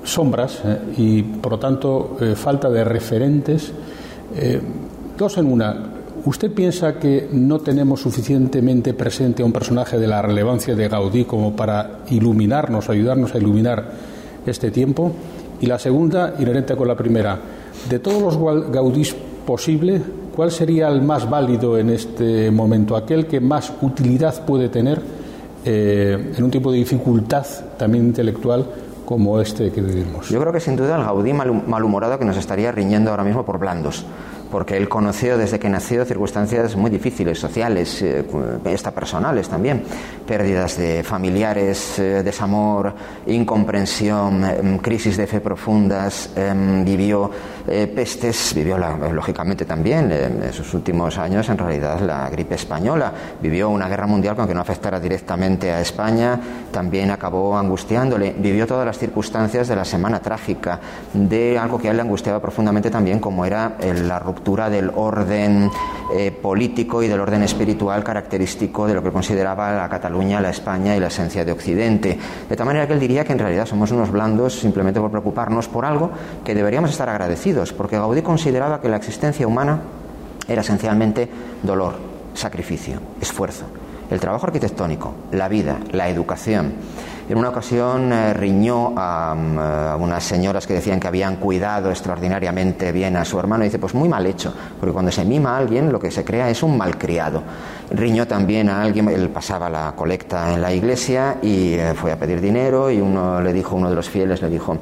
sombras 0.05 0.61
eh, 0.65 0.79
y, 0.97 1.23
por 1.23 1.53
lo 1.53 1.59
tanto, 1.59 2.17
falta 2.37 2.71
de 2.71 2.85
referentes, 2.85 3.73
eh, 4.37 4.61
dos 5.17 5.39
en 5.39 5.47
una. 5.47 5.93
¿Usted 6.25 6.53
piensa 6.53 6.99
que 6.99 7.29
no 7.33 7.61
tenemos 7.61 8.01
suficientemente 8.01 8.95
presente 8.95 9.43
a 9.43 9.47
un 9.47 9.53
personaje 9.53 9.99
de 9.99 10.07
la 10.07 10.21
relevancia 10.21 10.75
de 10.75 10.89
Gaudí 10.89 11.25
como 11.25 11.55
para 11.55 12.01
iluminarnos, 12.11 12.91
ayudarnos 12.91 13.35
a 13.35 13.39
iluminar 13.39 13.93
este 14.45 14.71
tiempo? 14.71 15.13
Y 15.61 15.67
la 15.67 15.79
segunda, 15.79 16.35
inherente 16.39 16.77
con 16.77 16.89
la 16.89 16.97
primera, 16.97 17.39
de 17.89 17.99
todos 17.99 18.37
los 18.37 18.71
Gaudís 18.71 19.15
posibles, 19.47 20.03
¿cuál 20.35 20.51
sería 20.51 20.89
el 20.89 21.01
más 21.01 21.31
válido 21.31 21.79
en 21.79 21.91
este 21.91 22.51
momento? 22.51 22.97
Aquel 22.97 23.27
que 23.27 23.41
más 23.41 23.73
utilidad 23.81 24.45
puede 24.45 24.69
tener 24.69 25.01
eh, 25.65 26.33
en 26.37 26.45
un 26.45 26.51
tipo 26.51 26.71
de 26.71 26.79
dificultad 26.79 27.47
también 27.79 28.07
intelectual 28.07 28.67
como 29.07 29.41
este 29.41 29.73
que 29.73 29.81
vivimos. 29.81 30.29
Yo 30.29 30.39
creo 30.41 30.53
que 30.53 30.61
sin 30.61 30.77
duda 30.77 30.97
el 30.97 31.05
Gaudí 31.05 31.33
malhumorado 31.33 32.19
que 32.19 32.27
nos 32.27 32.37
estaría 32.37 32.71
riñendo 32.73 33.11
ahora 33.11 33.25
mismo 33.25 33.47
por 33.47 33.59
blandos 33.59 34.05
porque 34.51 34.77
él 34.77 34.89
conoció 34.89 35.37
desde 35.37 35.59
que 35.59 35.69
nació 35.69 36.05
circunstancias 36.05 36.77
muy 36.77 36.91
difíciles, 36.91 37.39
sociales, 37.39 38.03
eh, 38.03 38.25
personales 38.95 39.49
también, 39.49 39.83
pérdidas 40.27 40.77
de 40.79 41.03
familiares, 41.03 41.99
eh, 41.99 42.23
desamor, 42.23 42.95
incomprensión, 43.27 44.45
em, 44.45 44.79
crisis 44.79 45.17
de 45.17 45.27
fe 45.27 45.41
profundas, 45.41 46.31
em, 46.37 46.85
vivió 46.85 47.31
eh, 47.69 47.89
pestes, 47.89 48.53
vivió 48.55 48.79
lógicamente 48.79 49.65
también 49.65 50.13
en 50.13 50.53
sus 50.53 50.73
últimos 50.75 51.19
años 51.19 51.49
en 51.49 51.59
realidad 51.59 52.01
la 52.01 52.31
gripe 52.31 52.55
española, 52.55 53.13
vivió 53.43 53.71
una 53.71 53.89
guerra 53.89 54.07
mundial 54.07 54.37
aunque 54.39 54.55
no 54.55 54.61
afectara 54.61 55.01
directamente 55.01 55.73
a 55.73 55.81
España, 55.81 56.39
también 56.71 57.11
acabó 57.11 57.59
angustiándole, 57.59 58.37
vivió 58.39 58.69
todas 58.69 58.87
las 58.87 58.99
circunstancias 58.99 59.67
de 59.67 59.75
la 59.75 59.85
semana 59.85 60.21
trágica, 60.21 60.79
de 61.13 61.59
algo 61.59 61.79
que 61.79 61.89
a 61.89 61.91
él 61.91 61.97
le 61.97 62.03
angustiaba 62.03 62.41
profundamente 62.41 62.89
también 62.89 63.19
como 63.19 63.45
era 63.45 63.77
la 63.81 64.21
ruptura 64.21 64.36
del 64.45 64.93
orden 64.95 65.71
eh, 66.15 66.31
político 66.31 67.03
y 67.03 67.09
del 67.09 67.21
orden 67.21 67.43
espiritual 67.43 68.05
característico 68.05 68.87
de 68.87 68.95
lo 68.95 69.03
que 69.03 69.11
consideraba 69.11 69.73
la 69.73 69.89
Cataluña, 69.89 70.41
la 70.41 70.51
España 70.51 70.97
y 70.97 71.01
la 71.01 71.09
esencia 71.09 71.45
de 71.45 71.53
Occidente. 71.53 72.19
De 72.49 72.57
tal 72.57 72.67
manera 72.67 72.87
que 72.87 72.93
él 72.93 73.01
diría 73.01 73.25
que 73.25 73.33
en 73.33 73.39
realidad 73.39 73.67
somos 73.67 73.91
unos 73.91 74.11
blandos 74.11 74.59
simplemente 74.59 75.01
por 75.01 75.11
preocuparnos 75.11 75.69
por 75.69 75.85
algo 75.85 76.11
que 76.45 76.55
deberíamos 76.55 76.91
estar 76.91 77.09
agradecidos, 77.09 77.73
porque 77.73 77.97
Gaudí 77.97 78.23
consideraba 78.23 78.81
que 78.81 78.89
la 78.89 78.97
existencia 78.97 79.47
humana 79.47 79.81
era 80.47 80.61
esencialmente 80.61 81.29
dolor, 81.63 81.95
sacrificio, 82.35 83.01
esfuerzo. 83.21 83.65
El 84.09 84.21
trabajo 84.21 84.47
arquitectónico, 84.47 85.13
la 85.33 85.49
vida, 85.49 85.79
la 85.91 86.09
educación, 86.09 86.75
en 87.29 87.39
una 87.39 87.49
ocasión 87.49 88.13
eh, 88.13 88.33
riñó 88.35 88.91
mm, 88.91 88.99
a, 88.99 89.97
unas 89.99 90.23
señoras 90.23 90.67
que 90.67 90.75
decían 90.75 91.01
que 91.01 91.09
habían 91.09 91.37
cuidado 91.37 91.91
extraordinariamente 91.91 92.93
bien 92.93 93.17
a 93.17 93.25
su 93.25 93.39
hermano 93.39 93.65
y 93.65 93.67
dice, 93.67 93.79
pues 93.79 93.95
muy 93.95 94.09
mal 94.09 94.27
hecho, 94.27 94.55
porque 94.79 94.93
cuando 94.93 95.11
se 95.11 95.25
mima 95.25 95.55
a 95.55 95.59
alguien 95.59 95.93
lo 95.93 95.99
que 95.99 96.11
se 96.11 96.25
crea 96.25 96.49
es 96.49 96.63
un 96.63 96.77
malcriado. 96.77 97.43
Riñó 97.91 98.27
también 98.27 98.69
a 98.69 98.83
alguien, 98.83 99.09
él 99.09 99.29
pasaba 99.29 99.71
la 99.71 99.95
colecta 99.95 100.53
en 100.53 100.61
la 100.61 100.73
iglesia 100.73 101.39
y 101.41 101.75
eh, 101.75 101.95
fue 101.95 102.13
a 102.13 102.19
pedir 102.19 102.41
dinero 102.41 102.91
y 102.91 103.01
uno 103.01 103.41
le 103.41 103.53
dijo, 103.53 103.77
uno 103.77 103.89
de 103.89 103.95
los 103.95 104.09
fieles 104.09 104.43
le 104.43 104.51
dijo, 104.51 104.77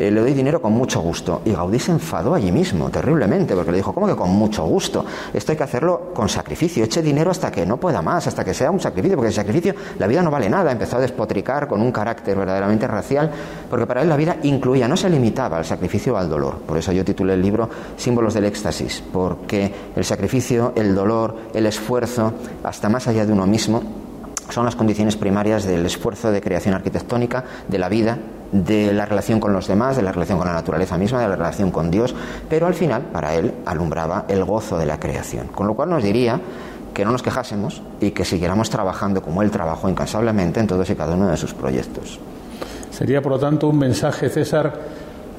eh, 0.00 0.12
le 0.12 0.20
doy 0.20 0.32
dinero 0.32 0.62
con 0.62 0.72
mucho 0.72 1.00
gusto. 1.00 1.42
Y 1.44 1.52
Gaudí 1.52 1.80
se 1.80 1.90
enfadó 1.90 2.32
allí 2.34 2.52
mismo, 2.52 2.88
terriblemente, 2.88 3.54
porque 3.54 3.72
le 3.72 3.78
dijo, 3.78 3.92
¿cómo 3.92 4.06
que 4.06 4.14
con 4.14 4.30
mucho 4.30 4.64
gusto? 4.64 5.04
Esto 5.34 5.52
hay 5.52 5.58
que 5.58 5.64
hacerlo 5.64 6.12
con 6.14 6.28
sacrificio, 6.28 6.84
eche 6.84 7.02
dinero 7.02 7.32
hasta 7.32 7.50
que 7.50 7.66
no 7.66 7.78
pueda 7.78 8.00
más, 8.00 8.28
hasta 8.28 8.44
que 8.44 8.54
sea 8.54 8.70
un 8.70 8.78
sacrificio, 8.78 9.16
porque 9.16 9.28
el 9.28 9.34
sacrificio, 9.34 9.74
la 9.98 10.06
vida 10.06 10.22
no 10.22 10.30
vale 10.30 10.48
nada. 10.48 10.70
Empezó 10.70 10.98
a 10.98 11.00
despotricar 11.00 11.66
con 11.66 11.82
un 11.82 11.90
carácter 11.90 12.36
verdaderamente 12.38 12.86
racial, 12.86 13.30
porque 13.68 13.86
para 13.86 14.02
él 14.02 14.08
la 14.08 14.16
vida 14.16 14.36
incluía, 14.44 14.86
no 14.86 14.96
se 14.96 15.10
limitaba 15.10 15.58
al 15.58 15.64
sacrificio 15.64 16.14
o 16.14 16.16
al 16.16 16.28
dolor. 16.28 16.58
Por 16.58 16.78
eso 16.78 16.92
yo 16.92 17.04
titulé 17.04 17.34
el 17.34 17.42
libro 17.42 17.68
Símbolos 17.96 18.34
del 18.34 18.44
éxtasis, 18.44 19.02
porque 19.12 19.74
el 19.96 20.04
sacrificio, 20.04 20.72
el 20.76 20.94
dolor, 20.94 21.34
el 21.52 21.66
esfuerzo, 21.66 22.34
hasta 22.62 22.88
más 22.88 23.08
allá 23.08 23.26
de 23.26 23.32
uno 23.32 23.46
mismo, 23.46 23.82
son 24.50 24.64
las 24.64 24.76
condiciones 24.76 25.16
primarias 25.16 25.64
del 25.64 25.84
esfuerzo 25.84 26.30
de 26.30 26.40
creación 26.40 26.74
arquitectónica, 26.74 27.44
de 27.68 27.78
la 27.78 27.88
vida, 27.88 28.18
de 28.52 28.92
la 28.92 29.04
relación 29.04 29.40
con 29.40 29.52
los 29.52 29.68
demás, 29.68 29.96
de 29.96 30.02
la 30.02 30.12
relación 30.12 30.38
con 30.38 30.46
la 30.46 30.54
naturaleza 30.54 30.96
misma, 30.96 31.20
de 31.20 31.28
la 31.28 31.36
relación 31.36 31.70
con 31.70 31.90
Dios, 31.90 32.14
pero 32.48 32.66
al 32.66 32.74
final 32.74 33.02
para 33.12 33.34
él 33.34 33.52
alumbraba 33.66 34.24
el 34.28 34.44
gozo 34.44 34.78
de 34.78 34.86
la 34.86 34.98
creación. 34.98 35.48
Con 35.48 35.66
lo 35.66 35.74
cual 35.74 35.90
nos 35.90 36.02
diría 36.02 36.40
que 36.94 37.04
no 37.04 37.12
nos 37.12 37.22
quejásemos 37.22 37.82
y 38.00 38.12
que 38.12 38.24
siguiéramos 38.24 38.70
trabajando 38.70 39.22
como 39.22 39.42
él 39.42 39.50
trabajó 39.50 39.88
incansablemente 39.88 40.60
en 40.60 40.66
todos 40.66 40.88
y 40.90 40.94
cada 40.94 41.14
uno 41.14 41.28
de 41.28 41.36
sus 41.36 41.52
proyectos. 41.52 42.18
Sería, 42.90 43.20
por 43.22 43.32
lo 43.32 43.38
tanto, 43.38 43.68
un 43.68 43.78
mensaje, 43.78 44.30
César, 44.30 44.72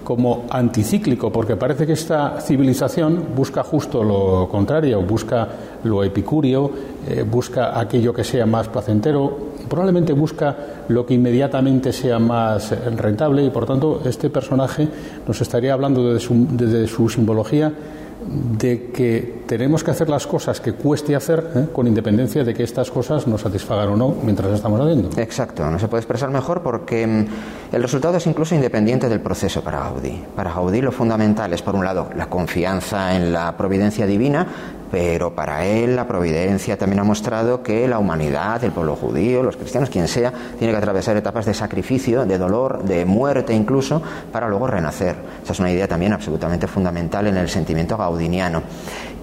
como 0.09 0.47
anticíclico, 0.49 1.31
porque 1.31 1.55
parece 1.55 1.85
que 1.85 1.93
esta 1.93 2.41
civilización 2.41 3.27
busca 3.35 3.61
justo 3.61 4.03
lo 4.03 4.49
contrario, 4.49 5.03
busca 5.03 5.47
lo 5.83 6.03
epicúreo, 6.03 6.71
eh, 7.07 7.21
busca 7.21 7.79
aquello 7.79 8.11
que 8.11 8.23
sea 8.23 8.47
más 8.47 8.67
placentero, 8.69 9.37
probablemente 9.69 10.13
busca 10.13 10.57
lo 10.87 11.05
que 11.05 11.13
inmediatamente 11.13 11.93
sea 11.93 12.17
más 12.17 12.71
rentable 12.97 13.43
y 13.43 13.51
por 13.51 13.67
tanto 13.67 14.01
este 14.03 14.31
personaje 14.31 14.87
nos 15.27 15.39
estaría 15.41 15.73
hablando 15.73 16.11
desde 16.11 16.87
su 16.87 17.07
simbología 17.07 17.71
de 18.27 18.91
que 18.91 19.43
tenemos 19.47 19.83
que 19.83 19.91
hacer 19.91 20.09
las 20.09 20.27
cosas 20.27 20.59
que 20.59 20.73
cueste 20.73 21.15
hacer, 21.15 21.51
¿eh? 21.55 21.67
con 21.71 21.87
independencia 21.87 22.43
de 22.43 22.53
que 22.53 22.63
estas 22.63 22.91
cosas 22.91 23.27
nos 23.27 23.41
satisfagan 23.41 23.89
o 23.89 23.97
no 23.97 24.15
mientras 24.23 24.51
estamos 24.51 24.79
haciendo. 24.81 25.09
Exacto, 25.19 25.69
no 25.69 25.79
se 25.79 25.87
puede 25.87 26.01
expresar 26.01 26.29
mejor 26.29 26.61
porque 26.61 27.07
mm, 27.07 27.25
el 27.75 27.81
resultado 27.81 28.17
es 28.17 28.27
incluso 28.27 28.55
independiente 28.55 29.07
del 29.07 29.21
proceso 29.21 29.61
para 29.61 29.79
Gaudí. 29.79 30.21
Para 30.35 30.53
Gaudí 30.53 30.81
lo 30.81 30.91
fundamental 30.91 31.53
es, 31.53 31.61
por 31.61 31.75
un 31.75 31.85
lado, 31.85 32.09
la 32.15 32.29
confianza 32.29 33.15
en 33.15 33.31
la 33.31 33.55
providencia 33.55 34.05
divina, 34.05 34.47
pero 34.91 35.35
para 35.35 35.65
él 35.65 35.95
la 35.95 36.07
providencia 36.07 36.77
también 36.77 36.99
ha 36.99 37.03
mostrado 37.03 37.61
que 37.61 37.87
la 37.87 37.99
humanidad, 37.99 38.63
el 38.63 38.71
pueblo 38.71 38.95
judío, 38.95 39.43
los 39.43 39.57
cristianos, 39.57 39.89
quien 39.89 40.07
sea, 40.07 40.33
tiene 40.57 40.73
que 40.73 40.77
atravesar 40.77 41.15
etapas 41.17 41.45
de 41.45 41.53
sacrificio, 41.53 42.25
de 42.25 42.37
dolor, 42.37 42.83
de 42.83 43.05
muerte 43.05 43.53
incluso, 43.53 44.01
para 44.31 44.47
luego 44.47 44.67
renacer. 44.67 45.15
Esa 45.43 45.53
es 45.53 45.59
una 45.59 45.71
idea 45.71 45.87
también 45.87 46.13
absolutamente 46.13 46.67
fundamental 46.67 47.27
en 47.27 47.37
el 47.37 47.49
sentimiento 47.49 47.97
gaudiniano. 47.97 48.63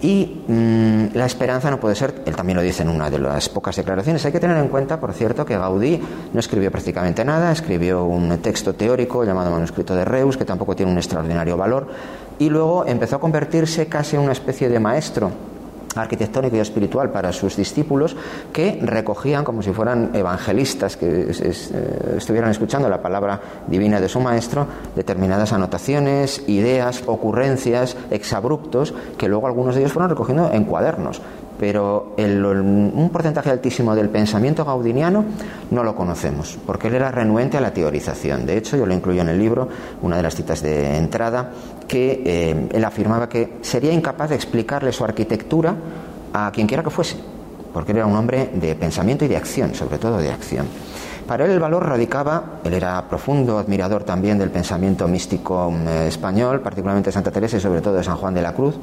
Y 0.03 0.43
mm, 0.47 1.17
la 1.17 1.25
esperanza 1.25 1.71
no 1.71 1.81
puede 1.81 1.95
ser, 1.95 2.23
él 2.27 2.37
también 2.37 2.57
lo 2.57 2.63
dice 2.63 2.83
en 2.83 2.91
una 2.91 3.11
de 3.11 3.19
las 3.19 3.49
pocas 3.49 3.75
declaraciones, 3.77 4.25
hay 4.27 4.33
que 4.33 4.41
tener 4.41 4.57
en 4.59 4.69
cuenta, 4.69 5.01
por 5.01 5.13
cierto, 5.15 5.47
que 5.47 5.57
Gaudí 5.57 6.01
no 6.33 6.39
escribió 6.39 6.71
prácticamente 6.71 7.25
nada, 7.25 7.51
escribió 7.51 8.05
un 8.05 8.39
texto 8.39 8.75
teórico 8.75 9.25
llamado 9.25 9.51
Manuscrito 9.51 9.95
de 9.95 10.05
Reus, 10.05 10.37
que 10.37 10.45
tampoco 10.45 10.77
tiene 10.77 10.93
un 10.93 10.99
extraordinario 10.99 11.57
valor, 11.57 11.89
y 12.39 12.51
luego 12.51 12.85
empezó 12.87 13.17
a 13.17 13.21
convertirse 13.21 13.87
casi 13.87 14.17
en 14.17 14.23
una 14.23 14.33
especie 14.33 14.69
de 14.69 14.79
maestro 14.79 15.33
arquitectónico 15.97 16.57
y 16.57 16.61
espiritual 16.61 17.11
para 17.11 17.33
sus 17.33 17.57
discípulos 17.57 18.17
que 18.53 18.79
recogían 18.83 19.45
como 19.45 19.63
si 19.63 19.73
fueran 19.73 20.11
evangelistas 20.15 20.97
que 20.97 21.31
eh, 21.31 22.15
estuvieran 22.17 22.51
escuchando 22.51 22.89
la 22.89 23.01
palabra 23.01 23.41
divina 23.67 24.01
de 24.01 24.09
su 24.09 24.21
maestro 24.21 24.67
determinadas 24.95 25.53
anotaciones, 25.53 26.43
ideas, 26.49 27.03
ocurrencias, 27.07 27.97
exabruptos 28.11 28.95
que 29.19 29.29
luego 29.29 29.47
algunos 29.47 29.75
de 29.75 29.83
ellos 29.83 29.93
fueron 29.93 30.11
recogiendo 30.11 30.51
en 30.53 30.65
cuadernos 30.65 31.21
pero 31.59 32.15
un 32.19 33.11
porcentaje 33.13 33.51
altísimo 33.51 33.95
del 33.95 34.09
pensamiento 34.09 34.65
gaudiniano 34.65 35.25
no 35.71 35.85
lo 35.85 35.95
conocemos, 35.95 36.59
porque 36.67 36.89
él 36.89 36.95
era 36.95 37.11
renuente 37.11 37.57
a 37.57 37.61
la 37.61 37.73
teorización. 37.73 38.47
De 38.47 38.57
hecho, 38.57 38.77
yo 38.77 38.87
lo 38.87 38.95
incluyo 38.95 39.23
en 39.23 39.29
el 39.29 39.39
libro, 39.39 39.69
una 40.03 40.17
de 40.17 40.23
las 40.23 40.35
citas 40.35 40.63
de 40.63 40.97
entrada, 40.97 41.51
que 41.87 42.23
eh, 42.25 42.69
él 42.73 42.85
afirmaba 42.85 43.29
que 43.29 43.59
sería 43.63 43.93
incapaz 43.93 44.31
de 44.31 44.37
explicarle 44.37 44.93
su 44.93 45.05
arquitectura 45.05 45.75
a 46.33 46.51
quien 46.53 46.67
quiera 46.67 46.83
que 46.83 46.91
fuese, 46.91 47.17
porque 47.73 47.93
él 47.93 47.99
era 47.99 48.07
un 48.07 48.17
hombre 48.17 48.51
de 48.55 48.75
pensamiento 48.75 49.25
y 49.25 49.29
de 49.29 49.37
acción, 49.37 49.75
sobre 49.75 49.99
todo 49.99 50.19
de 50.19 50.31
acción. 50.31 50.67
Para 51.27 51.45
él 51.45 51.51
el 51.51 51.59
valor 51.59 51.85
radicaba, 51.85 52.61
él 52.63 52.73
era 52.73 53.09
profundo 53.09 53.59
admirador 53.59 54.05
también 54.05 54.39
del 54.39 54.51
pensamiento 54.51 55.09
místico 55.09 55.73
eh, 55.89 56.07
español, 56.07 56.61
particularmente 56.61 57.09
de 57.09 57.13
Santa 57.13 57.33
Teresa 57.33 57.57
y 57.57 57.61
sobre 57.61 57.81
todo 57.81 57.95
de 57.95 58.05
San 58.05 58.17
Juan 58.17 58.33
de 58.33 58.43
la 58.43 58.53
Cruz, 58.55 58.77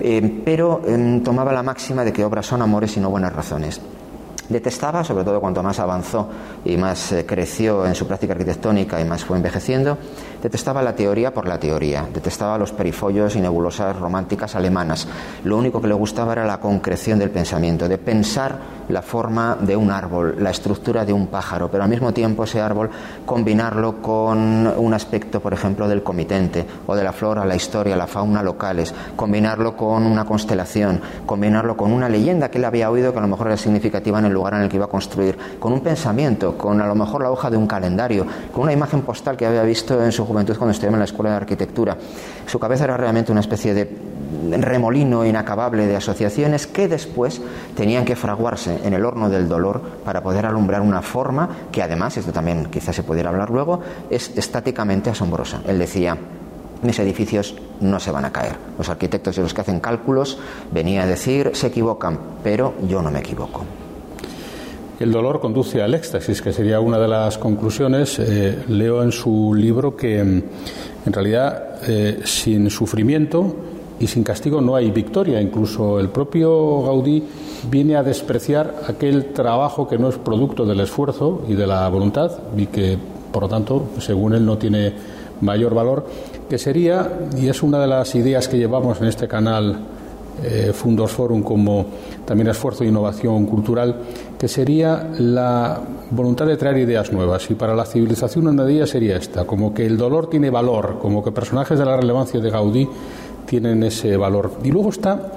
eh, 0.00 0.42
pero 0.44 0.82
em, 0.86 1.22
tomaba 1.22 1.52
la 1.52 1.62
máxima 1.62 2.04
de 2.04 2.12
que 2.12 2.24
obras 2.24 2.46
son 2.46 2.62
amores 2.62 2.96
y 2.96 3.00
no 3.00 3.10
buenas 3.10 3.32
razones. 3.32 3.80
Detestaba, 4.48 5.02
sobre 5.02 5.24
todo 5.24 5.40
cuanto 5.40 5.62
más 5.62 5.78
avanzó 5.78 6.28
y 6.64 6.76
más 6.76 7.12
eh, 7.12 7.24
creció 7.24 7.86
en 7.86 7.94
su 7.94 8.06
práctica 8.06 8.34
arquitectónica 8.34 9.00
y 9.00 9.04
más 9.04 9.24
fue 9.24 9.38
envejeciendo, 9.38 9.96
detestaba 10.44 10.82
la 10.82 10.94
teoría 10.94 11.32
por 11.32 11.48
la 11.48 11.58
teoría, 11.58 12.06
detestaba 12.12 12.58
los 12.58 12.70
perifollos 12.70 13.34
y 13.34 13.40
nebulosas 13.40 13.98
románticas 13.98 14.54
alemanas. 14.54 15.08
Lo 15.42 15.56
único 15.56 15.80
que 15.80 15.88
le 15.88 15.94
gustaba 15.94 16.34
era 16.34 16.44
la 16.44 16.60
concreción 16.60 17.18
del 17.18 17.30
pensamiento, 17.30 17.88
de 17.88 17.96
pensar 17.96 18.58
la 18.90 19.00
forma 19.00 19.56
de 19.58 19.74
un 19.74 19.90
árbol, 19.90 20.36
la 20.38 20.50
estructura 20.50 21.06
de 21.06 21.14
un 21.14 21.28
pájaro, 21.28 21.70
pero 21.70 21.84
al 21.84 21.88
mismo 21.88 22.12
tiempo 22.12 22.44
ese 22.44 22.60
árbol 22.60 22.90
combinarlo 23.24 24.02
con 24.02 24.66
un 24.66 24.92
aspecto, 24.92 25.40
por 25.40 25.54
ejemplo, 25.54 25.88
del 25.88 26.02
comitente 26.02 26.66
o 26.86 26.94
de 26.94 27.02
la 27.02 27.14
flora, 27.14 27.46
la 27.46 27.56
historia, 27.56 27.96
la 27.96 28.06
fauna 28.06 28.42
locales, 28.42 28.94
combinarlo 29.16 29.74
con 29.78 30.04
una 30.04 30.26
constelación, 30.26 31.00
combinarlo 31.24 31.74
con 31.74 31.90
una 31.90 32.10
leyenda 32.10 32.50
que 32.50 32.58
él 32.58 32.66
había 32.66 32.90
oído 32.90 33.12
que 33.12 33.18
a 33.18 33.22
lo 33.22 33.28
mejor 33.28 33.46
era 33.46 33.56
significativa 33.56 34.18
en 34.18 34.26
el 34.26 34.32
lugar 34.34 34.52
en 34.52 34.60
el 34.60 34.68
que 34.68 34.76
iba 34.76 34.84
a 34.84 34.88
construir, 34.88 35.38
con 35.58 35.72
un 35.72 35.80
pensamiento, 35.80 36.58
con 36.58 36.82
a 36.82 36.86
lo 36.86 36.94
mejor 36.94 37.22
la 37.22 37.30
hoja 37.30 37.48
de 37.48 37.56
un 37.56 37.66
calendario, 37.66 38.26
con 38.52 38.64
una 38.64 38.74
imagen 38.74 39.00
postal 39.00 39.38
que 39.38 39.46
había 39.46 39.62
visto 39.62 40.04
en 40.04 40.12
su 40.12 40.26
juventud 40.34 40.56
cuando 40.56 40.72
estudiaba 40.72 40.96
en 40.96 41.00
la 41.00 41.04
escuela 41.04 41.30
de 41.30 41.36
arquitectura. 41.36 41.96
Su 42.46 42.58
cabeza 42.58 42.84
era 42.84 42.96
realmente 42.96 43.30
una 43.30 43.40
especie 43.40 43.72
de 43.72 43.88
remolino 44.58 45.24
inacabable 45.24 45.86
de 45.86 45.94
asociaciones 45.94 46.66
que 46.66 46.88
después 46.88 47.40
tenían 47.76 48.04
que 48.04 48.16
fraguarse 48.16 48.80
en 48.84 48.94
el 48.94 49.04
horno 49.04 49.30
del 49.30 49.48
dolor 49.48 49.80
para 50.04 50.22
poder 50.22 50.44
alumbrar 50.46 50.80
una 50.80 51.02
forma 51.02 51.48
que 51.70 51.82
además, 51.82 52.16
esto 52.16 52.32
también 52.32 52.66
quizás 52.66 52.96
se 52.96 53.04
pudiera 53.04 53.30
hablar 53.30 53.50
luego, 53.50 53.80
es 54.10 54.36
estáticamente 54.36 55.08
asombrosa. 55.08 55.62
Él 55.68 55.78
decía, 55.78 56.18
mis 56.82 56.98
edificios 56.98 57.54
no 57.80 58.00
se 58.00 58.10
van 58.10 58.24
a 58.24 58.32
caer. 58.32 58.56
Los 58.76 58.88
arquitectos 58.88 59.38
y 59.38 59.40
los 59.40 59.54
que 59.54 59.60
hacen 59.60 59.78
cálculos 59.78 60.38
venía 60.72 61.04
a 61.04 61.06
decir, 61.06 61.52
se 61.54 61.68
equivocan, 61.68 62.18
pero 62.42 62.74
yo 62.88 63.02
no 63.02 63.12
me 63.12 63.20
equivoco. 63.20 63.64
El 65.04 65.12
dolor 65.12 65.38
conduce 65.38 65.82
al 65.82 65.92
éxtasis, 65.92 66.40
que 66.40 66.50
sería 66.50 66.80
una 66.80 66.98
de 66.98 67.06
las 67.06 67.36
conclusiones. 67.36 68.18
Eh, 68.18 68.64
leo 68.68 69.02
en 69.02 69.12
su 69.12 69.52
libro 69.52 69.94
que 69.94 70.24
mm, 70.24 70.42
en 71.04 71.12
realidad 71.12 71.78
eh, 71.86 72.22
sin 72.24 72.70
sufrimiento 72.70 73.54
y 74.00 74.06
sin 74.06 74.24
castigo 74.24 74.62
no 74.62 74.74
hay 74.74 74.90
victoria. 74.90 75.42
Incluso 75.42 76.00
el 76.00 76.08
propio 76.08 76.84
Gaudí 76.84 77.22
viene 77.70 77.96
a 77.96 78.02
despreciar 78.02 78.76
aquel 78.88 79.34
trabajo 79.34 79.86
que 79.86 79.98
no 79.98 80.08
es 80.08 80.16
producto 80.16 80.64
del 80.64 80.80
esfuerzo 80.80 81.42
y 81.50 81.52
de 81.52 81.66
la 81.66 81.86
voluntad 81.90 82.30
y 82.56 82.64
que, 82.68 82.96
por 83.30 83.42
lo 83.42 83.48
tanto, 83.50 83.88
según 83.98 84.32
él, 84.32 84.46
no 84.46 84.56
tiene 84.56 84.94
mayor 85.42 85.74
valor, 85.74 86.06
que 86.48 86.56
sería, 86.56 87.12
y 87.36 87.48
es 87.48 87.62
una 87.62 87.78
de 87.78 87.88
las 87.88 88.14
ideas 88.14 88.48
que 88.48 88.56
llevamos 88.56 89.02
en 89.02 89.08
este 89.08 89.28
canal 89.28 89.80
eh, 90.42 90.72
Fundos 90.74 91.12
Forum 91.12 91.42
como 91.42 91.86
también 92.24 92.48
esfuerzo 92.48 92.84
de 92.84 92.90
innovación 92.90 93.46
cultural, 93.46 93.96
que 94.38 94.48
sería 94.48 95.10
la 95.18 95.80
voluntad 96.10 96.46
de 96.46 96.56
traer 96.56 96.78
ideas 96.78 97.12
nuevas. 97.12 97.50
Y 97.50 97.54
para 97.54 97.74
la 97.74 97.84
civilización 97.84 98.48
una 98.48 98.64
de 98.64 98.74
ellas 98.74 98.90
sería 98.90 99.16
esta, 99.16 99.44
como 99.44 99.72
que 99.72 99.86
el 99.86 99.96
dolor 99.96 100.28
tiene 100.28 100.50
valor, 100.50 100.98
como 101.00 101.22
que 101.22 101.32
personajes 101.32 101.78
de 101.78 101.84
la 101.84 101.96
relevancia 101.96 102.40
de 102.40 102.50
Gaudí 102.50 102.88
tienen 103.46 103.82
ese 103.82 104.16
valor. 104.16 104.52
Y 104.64 104.70
luego 104.70 104.90
está 104.90 105.32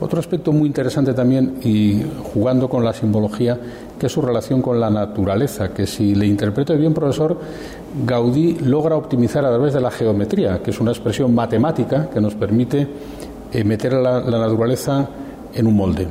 otro 0.00 0.18
aspecto 0.18 0.50
muy 0.50 0.66
interesante 0.66 1.12
también, 1.12 1.56
y 1.62 2.02
jugando 2.32 2.70
con 2.70 2.82
la 2.82 2.94
simbología, 2.94 3.58
que 3.98 4.06
es 4.06 4.12
su 4.12 4.22
relación 4.22 4.62
con 4.62 4.80
la 4.80 4.88
naturaleza, 4.88 5.74
que 5.74 5.86
si 5.86 6.14
le 6.14 6.26
interpreto 6.26 6.74
bien, 6.74 6.94
profesor, 6.94 7.38
Gaudí 8.06 8.54
logra 8.64 8.96
optimizar 8.96 9.44
a 9.44 9.50
través 9.50 9.74
de 9.74 9.80
la 9.82 9.90
geometría, 9.90 10.62
que 10.62 10.70
es 10.70 10.80
una 10.80 10.92
expresión 10.92 11.34
matemática 11.34 12.08
que 12.08 12.18
nos 12.18 12.34
permite 12.34 12.88
eh, 13.52 13.64
meter 13.64 13.94
a 13.94 14.00
la, 14.00 14.38
naturaleza 14.38 15.08
en 15.52 15.66
un 15.66 15.76
molde. 15.76 16.06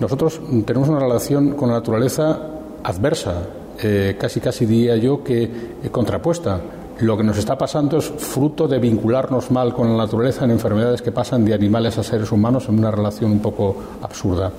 Nosotros 0.00 0.40
tenemos 0.64 0.88
una 0.88 0.98
relación 0.98 1.52
con 1.52 1.68
la 1.68 1.76
naturaleza 1.76 2.40
adversa, 2.82 3.42
eh, 3.80 4.16
casi 4.18 4.40
casi 4.40 4.66
diría 4.66 4.96
yo 4.96 5.22
que 5.22 5.44
eh, 5.44 5.88
contrapuesta. 5.92 6.60
Lo 7.00 7.16
que 7.16 7.22
nos 7.22 7.38
está 7.38 7.56
pasando 7.56 7.98
es 7.98 8.06
fruto 8.06 8.66
de 8.66 8.78
vincularnos 8.78 9.50
mal 9.50 9.74
con 9.74 9.90
la 9.90 9.96
naturaleza 10.04 10.44
en 10.44 10.50
enfermedades 10.50 11.02
que 11.02 11.12
pasan 11.12 11.44
de 11.44 11.54
animales 11.54 11.98
a 11.98 12.02
seres 12.02 12.32
humanos 12.32 12.68
en 12.68 12.78
una 12.78 12.90
relación 12.90 13.30
un 13.30 13.40
poco 13.40 13.76
absurda. 14.02 14.50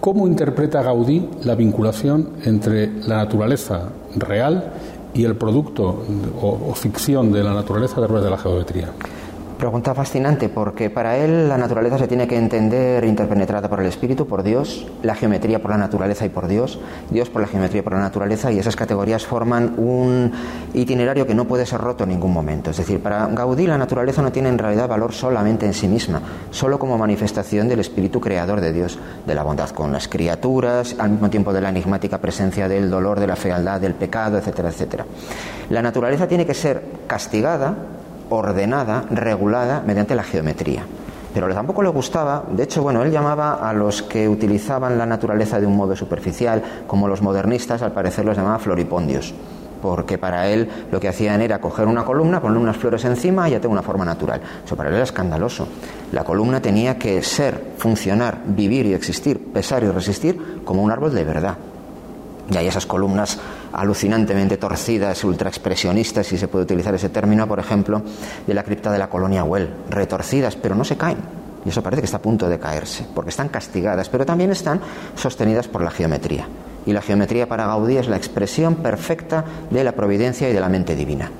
¿Cómo 0.00 0.26
interpreta 0.26 0.82
Gaudí 0.82 1.28
la 1.44 1.54
vinculación 1.54 2.30
entre 2.44 2.90
la 3.06 3.16
naturaleza 3.16 3.90
real 4.16 4.72
y 5.12 5.24
el 5.24 5.36
producto 5.36 6.04
o, 6.40 6.60
o 6.70 6.74
ficción 6.74 7.30
de 7.30 7.44
la 7.44 7.52
naturaleza 7.52 8.00
a 8.00 8.06
través 8.06 8.24
de 8.24 8.30
la 8.30 8.38
geometría? 8.38 8.92
Pregunta 9.60 9.94
fascinante 9.94 10.48
porque 10.48 10.88
para 10.88 11.18
él 11.18 11.46
la 11.46 11.58
naturaleza 11.58 11.98
se 11.98 12.08
tiene 12.08 12.26
que 12.26 12.38
entender 12.38 13.04
interpenetrada 13.04 13.68
por 13.68 13.80
el 13.80 13.88
espíritu, 13.88 14.26
por 14.26 14.42
Dios, 14.42 14.86
la 15.02 15.14
geometría 15.14 15.60
por 15.60 15.72
la 15.72 15.76
naturaleza 15.76 16.24
y 16.24 16.30
por 16.30 16.48
Dios, 16.48 16.80
Dios 17.10 17.28
por 17.28 17.42
la 17.42 17.46
geometría 17.46 17.80
y 17.80 17.82
por 17.82 17.92
la 17.92 17.98
naturaleza 17.98 18.50
y 18.50 18.58
esas 18.58 18.74
categorías 18.74 19.26
forman 19.26 19.74
un 19.76 20.32
itinerario 20.72 21.26
que 21.26 21.34
no 21.34 21.44
puede 21.44 21.66
ser 21.66 21.78
roto 21.82 22.04
en 22.04 22.08
ningún 22.08 22.32
momento. 22.32 22.70
Es 22.70 22.78
decir, 22.78 23.02
para 23.02 23.26
Gaudí 23.26 23.66
la 23.66 23.76
naturaleza 23.76 24.22
no 24.22 24.32
tiene 24.32 24.48
en 24.48 24.56
realidad 24.56 24.88
valor 24.88 25.12
solamente 25.12 25.66
en 25.66 25.74
sí 25.74 25.88
misma, 25.88 26.22
solo 26.50 26.78
como 26.78 26.96
manifestación 26.96 27.68
del 27.68 27.80
espíritu 27.80 28.18
creador 28.18 28.62
de 28.62 28.72
Dios, 28.72 28.98
de 29.26 29.34
la 29.34 29.42
bondad 29.42 29.68
con 29.68 29.92
las 29.92 30.08
criaturas, 30.08 30.96
al 30.98 31.10
mismo 31.10 31.28
tiempo 31.28 31.52
de 31.52 31.60
la 31.60 31.68
enigmática 31.68 32.16
presencia 32.16 32.66
del 32.66 32.88
dolor, 32.88 33.20
de 33.20 33.26
la 33.26 33.36
fealdad, 33.36 33.78
del 33.78 33.92
pecado, 33.92 34.38
etcétera, 34.38 34.70
etcétera. 34.70 35.04
La 35.68 35.82
naturaleza 35.82 36.26
tiene 36.26 36.46
que 36.46 36.54
ser 36.54 36.82
castigada 37.06 37.99
ordenada, 38.30 39.04
regulada 39.10 39.82
mediante 39.86 40.14
la 40.14 40.22
geometría. 40.22 40.84
Pero 41.32 41.52
tampoco 41.54 41.82
le 41.82 41.90
gustaba, 41.90 42.44
de 42.50 42.64
hecho, 42.64 42.82
bueno, 42.82 43.02
él 43.02 43.12
llamaba 43.12 43.54
a 43.68 43.72
los 43.72 44.02
que 44.02 44.28
utilizaban 44.28 44.98
la 44.98 45.06
naturaleza 45.06 45.60
de 45.60 45.66
un 45.66 45.76
modo 45.76 45.94
superficial, 45.94 46.62
como 46.88 47.06
los 47.06 47.22
modernistas, 47.22 47.82
al 47.82 47.92
parecer 47.92 48.24
los 48.24 48.36
llamaba 48.36 48.58
floripondios, 48.58 49.32
porque 49.80 50.18
para 50.18 50.48
él 50.48 50.68
lo 50.90 50.98
que 50.98 51.06
hacían 51.06 51.40
era 51.40 51.60
coger 51.60 51.86
una 51.86 52.04
columna, 52.04 52.40
poner 52.40 52.58
unas 52.58 52.76
flores 52.76 53.04
encima 53.04 53.48
y 53.48 53.52
ya 53.52 53.60
tengo 53.60 53.72
una 53.72 53.82
forma 53.82 54.04
natural. 54.04 54.40
Eso 54.64 54.76
para 54.76 54.88
él 54.88 54.96
era 54.96 55.04
escandaloso. 55.04 55.68
La 56.10 56.24
columna 56.24 56.60
tenía 56.60 56.98
que 56.98 57.22
ser, 57.22 57.74
funcionar, 57.78 58.40
vivir 58.46 58.86
y 58.86 58.94
existir, 58.94 59.52
pesar 59.52 59.84
y 59.84 59.88
resistir 59.88 60.62
como 60.64 60.82
un 60.82 60.90
árbol 60.90 61.14
de 61.14 61.24
verdad. 61.24 61.56
Y 62.50 62.56
hay 62.56 62.66
esas 62.66 62.86
columnas 62.86 63.38
alucinantemente 63.72 64.56
torcidas, 64.56 65.22
ultraexpresionistas, 65.24 66.26
si 66.26 66.38
se 66.38 66.48
puede 66.48 66.64
utilizar 66.64 66.94
ese 66.94 67.08
término, 67.08 67.46
por 67.46 67.58
ejemplo, 67.58 68.02
de 68.46 68.54
la 68.54 68.62
cripta 68.62 68.90
de 68.90 68.98
la 68.98 69.08
colonia 69.08 69.44
Well, 69.44 69.70
retorcidas, 69.88 70.56
pero 70.56 70.74
no 70.74 70.84
se 70.84 70.96
caen. 70.96 71.18
Y 71.64 71.68
eso 71.68 71.82
parece 71.82 72.02
que 72.02 72.06
está 72.06 72.16
a 72.16 72.22
punto 72.22 72.48
de 72.48 72.58
caerse, 72.58 73.06
porque 73.14 73.30
están 73.30 73.48
castigadas, 73.48 74.08
pero 74.08 74.24
también 74.24 74.50
están 74.50 74.80
sostenidas 75.14 75.68
por 75.68 75.82
la 75.82 75.90
geometría. 75.90 76.46
Y 76.86 76.92
la 76.92 77.02
geometría 77.02 77.48
para 77.48 77.66
Gaudí 77.66 77.98
es 77.98 78.08
la 78.08 78.16
expresión 78.16 78.76
perfecta 78.76 79.44
de 79.70 79.84
la 79.84 79.92
providencia 79.92 80.48
y 80.48 80.52
de 80.52 80.60
la 80.60 80.68
mente 80.68 80.96
divina 80.96 81.30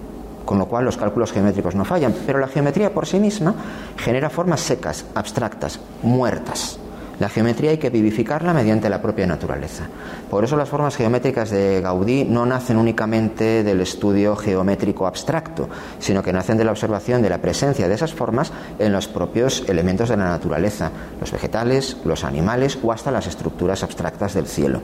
con 0.50 0.58
lo 0.58 0.66
cual 0.66 0.84
los 0.84 0.96
cálculos 0.96 1.30
geométricos 1.30 1.76
no 1.76 1.84
fallan, 1.84 2.12
pero 2.26 2.40
la 2.40 2.48
geometría 2.48 2.92
por 2.92 3.06
sí 3.06 3.20
misma 3.20 3.54
genera 3.96 4.28
formas 4.30 4.58
secas, 4.58 5.04
abstractas, 5.14 5.78
muertas. 6.02 6.76
La 7.20 7.28
geometría 7.28 7.72
hay 7.72 7.76
que 7.76 7.90
vivificarla 7.90 8.54
mediante 8.54 8.88
la 8.88 9.02
propia 9.02 9.26
naturaleza. 9.26 9.84
Por 10.30 10.42
eso 10.42 10.56
las 10.56 10.70
formas 10.70 10.96
geométricas 10.96 11.50
de 11.50 11.82
Gaudí 11.82 12.24
no 12.24 12.46
nacen 12.46 12.78
únicamente 12.78 13.62
del 13.62 13.82
estudio 13.82 14.34
geométrico 14.36 15.06
abstracto, 15.06 15.68
sino 15.98 16.22
que 16.22 16.32
nacen 16.32 16.56
de 16.56 16.64
la 16.64 16.70
observación 16.70 17.20
de 17.20 17.28
la 17.28 17.36
presencia 17.36 17.88
de 17.88 17.94
esas 17.94 18.14
formas 18.14 18.52
en 18.78 18.92
los 18.92 19.06
propios 19.06 19.64
elementos 19.68 20.08
de 20.08 20.16
la 20.16 20.30
naturaleza, 20.30 20.92
los 21.20 21.30
vegetales, 21.30 21.98
los 22.06 22.24
animales 22.24 22.78
o 22.82 22.90
hasta 22.90 23.10
las 23.10 23.26
estructuras 23.26 23.82
abstractas 23.82 24.32
del 24.32 24.46
cielo. 24.46 24.80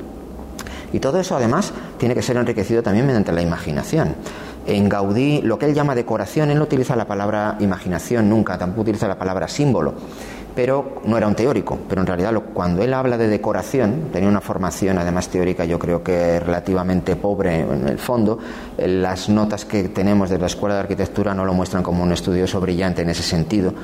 Y 0.93 1.01
todo 1.01 1.19
eso 1.19 1.37
además 1.37 1.73
tiene 1.97 2.15
que 2.15 2.23
ser 2.23 2.37
enriquecido 2.37 2.83
también 2.83 3.07
mediante 3.07 3.33
la 3.33 3.41
imaginación. 3.41 4.15
En 4.67 4.89
Gaudí, 4.89 5.41
lo 5.43 5.59
que 5.59 5.67
él 5.67 5.75
llama 5.75 5.95
decoración, 5.95 6.51
él 6.51 6.59
no 6.59 6.65
utiliza 6.65 6.97
la 6.97 7.07
palabra 7.07 7.57
imaginación 7.61 8.29
nunca, 8.29 8.59
tampoco 8.59 8.83
utiliza 8.83 9.09
la 9.09 9.17
palabra 9.17 9.49
símbolo 9.49 9.95
pero 10.57 11.03
no 11.05 11.19
era 11.19 11.29
un 11.29 11.35
teórico. 11.35 11.79
Pero 11.87 12.01
en 12.01 12.07
realidad, 12.07 12.33
cuando 12.55 12.83
él 12.83 12.95
habla 12.95 13.19
de 13.19 13.29
decoración, 13.29 14.09
tenía 14.11 14.29
una 14.29 14.41
formación 14.41 14.97
además 14.99 15.29
teórica, 15.29 15.67
yo 15.67 15.79
creo 15.79 16.03
que 16.03 16.41
relativamente 16.41 17.15
pobre 17.15 17.61
en 17.61 17.87
el 17.87 17.99
fondo. 17.99 18.39
Eh, 18.79 18.89
las 18.89 19.29
notas 19.29 19.67
que 19.67 19.91
tenemos 19.91 20.31
de 20.31 20.39
la 20.39 20.47
Escuela 20.47 20.75
de 20.75 20.81
Arquitectura 20.81 21.35
no 21.35 21.45
lo 21.45 21.53
muestran 21.53 21.83
como 21.83 22.03
un 22.03 22.11
estudioso 22.11 22.59
brillante 22.59 23.03
en 23.03 23.11
ese 23.11 23.23
sentido, 23.23 23.75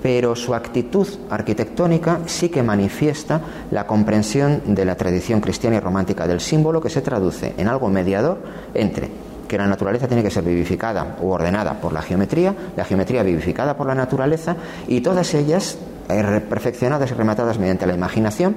pero 0.00 0.36
su 0.36 0.54
actitud 0.54 1.06
arquitectónica 1.28 2.20
sí 2.26 2.48
que 2.48 2.62
manifiesta 2.62 3.40
la 3.72 3.86
comprensión 3.86 4.62
de 4.66 4.84
la 4.84 4.94
tradición 4.94 5.40
cristiana 5.40 5.76
y 5.76 5.80
romántica 5.80 6.28
del 6.28 6.40
símbolo 6.40 6.80
que 6.80 6.90
se 6.90 7.02
traduce 7.02 7.54
en 7.58 7.66
algo 7.66 7.88
mediador 7.88 8.38
entre 8.72 9.10
que 9.48 9.58
la 9.58 9.66
naturaleza 9.66 10.06
tiene 10.06 10.22
que 10.22 10.30
ser 10.30 10.44
vivificada 10.44 11.16
o 11.20 11.30
ordenada 11.30 11.80
por 11.80 11.92
la 11.92 12.02
geometría, 12.02 12.54
la 12.76 12.84
geometría 12.84 13.24
vivificada 13.24 13.76
por 13.76 13.88
la 13.88 13.96
naturaleza 13.96 14.54
y 14.86 15.00
todas 15.00 15.34
ellas 15.34 15.76
perfeccionadas 16.48 17.10
y 17.10 17.14
rematadas 17.14 17.58
mediante 17.58 17.86
la 17.86 17.94
imaginación 17.94 18.56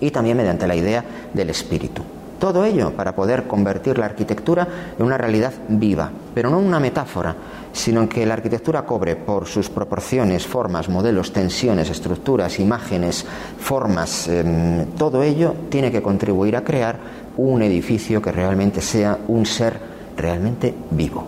y 0.00 0.10
también 0.10 0.36
mediante 0.36 0.66
la 0.66 0.74
idea 0.74 1.04
del 1.32 1.50
espíritu. 1.50 2.02
Todo 2.40 2.64
ello 2.64 2.92
para 2.92 3.14
poder 3.14 3.46
convertir 3.46 3.98
la 3.98 4.06
arquitectura 4.06 4.66
en 4.98 5.04
una 5.04 5.18
realidad 5.18 5.52
viva, 5.68 6.10
pero 6.34 6.48
no 6.48 6.58
una 6.58 6.80
metáfora, 6.80 7.36
sino 7.70 8.00
en 8.00 8.08
que 8.08 8.24
la 8.24 8.32
arquitectura 8.32 8.86
cobre 8.86 9.14
por 9.14 9.46
sus 9.46 9.68
proporciones, 9.68 10.46
formas, 10.46 10.88
modelos, 10.88 11.34
tensiones, 11.34 11.90
estructuras, 11.90 12.58
imágenes, 12.58 13.26
formas, 13.58 14.26
em, 14.28 14.86
todo 14.96 15.22
ello 15.22 15.54
tiene 15.68 15.92
que 15.92 16.00
contribuir 16.00 16.56
a 16.56 16.64
crear 16.64 16.96
un 17.36 17.60
edificio 17.60 18.22
que 18.22 18.32
realmente 18.32 18.80
sea 18.80 19.18
un 19.28 19.44
ser 19.44 19.74
realmente 20.16 20.74
vivo. 20.90 21.26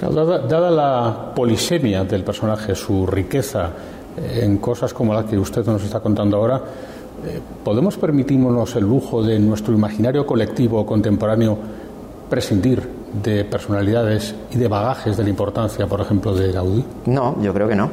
dada 0.00 0.70
la 0.70 1.32
polisemia 1.34 2.04
del 2.04 2.24
personaje, 2.24 2.74
su 2.74 3.06
riqueza, 3.06 3.70
en 4.16 4.58
cosas 4.58 4.92
como 4.92 5.14
la 5.14 5.24
que 5.24 5.38
usted 5.38 5.64
nos 5.66 5.82
está 5.82 6.00
contando 6.00 6.36
ahora, 6.36 6.56
eh, 6.56 7.40
¿podemos 7.64 7.96
permitirnos 7.96 8.74
el 8.76 8.84
lujo 8.84 9.22
de 9.22 9.38
nuestro 9.38 9.72
imaginario 9.72 10.26
colectivo 10.26 10.84
contemporáneo 10.84 11.56
prescindir 12.28 12.82
de 13.22 13.44
personalidades 13.44 14.34
y 14.50 14.56
de 14.56 14.68
bagajes 14.68 15.16
de 15.16 15.24
la 15.24 15.30
importancia, 15.30 15.86
por 15.86 16.00
ejemplo, 16.00 16.34
de 16.34 16.50
Gaudí? 16.50 16.84
No, 17.06 17.36
yo 17.42 17.52
creo 17.52 17.68
que 17.68 17.76
no. 17.76 17.90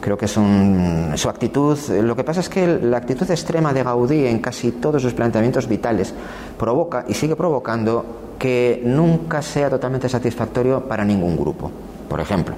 Creo 0.00 0.18
que 0.18 0.24
es 0.24 0.36
un, 0.36 1.12
su 1.14 1.28
actitud. 1.28 1.78
Lo 2.02 2.16
que 2.16 2.24
pasa 2.24 2.40
es 2.40 2.48
que 2.48 2.66
la 2.66 2.96
actitud 2.96 3.30
extrema 3.30 3.72
de 3.72 3.84
Gaudí 3.84 4.26
en 4.26 4.40
casi 4.40 4.72
todos 4.72 5.00
sus 5.00 5.12
planteamientos 5.12 5.68
vitales 5.68 6.12
provoca 6.58 7.04
y 7.06 7.14
sigue 7.14 7.36
provocando 7.36 8.04
que 8.38 8.82
nunca 8.84 9.40
sea 9.42 9.70
totalmente 9.70 10.08
satisfactorio 10.08 10.88
para 10.88 11.04
ningún 11.04 11.36
grupo. 11.36 11.70
Por 12.08 12.18
ejemplo, 12.18 12.56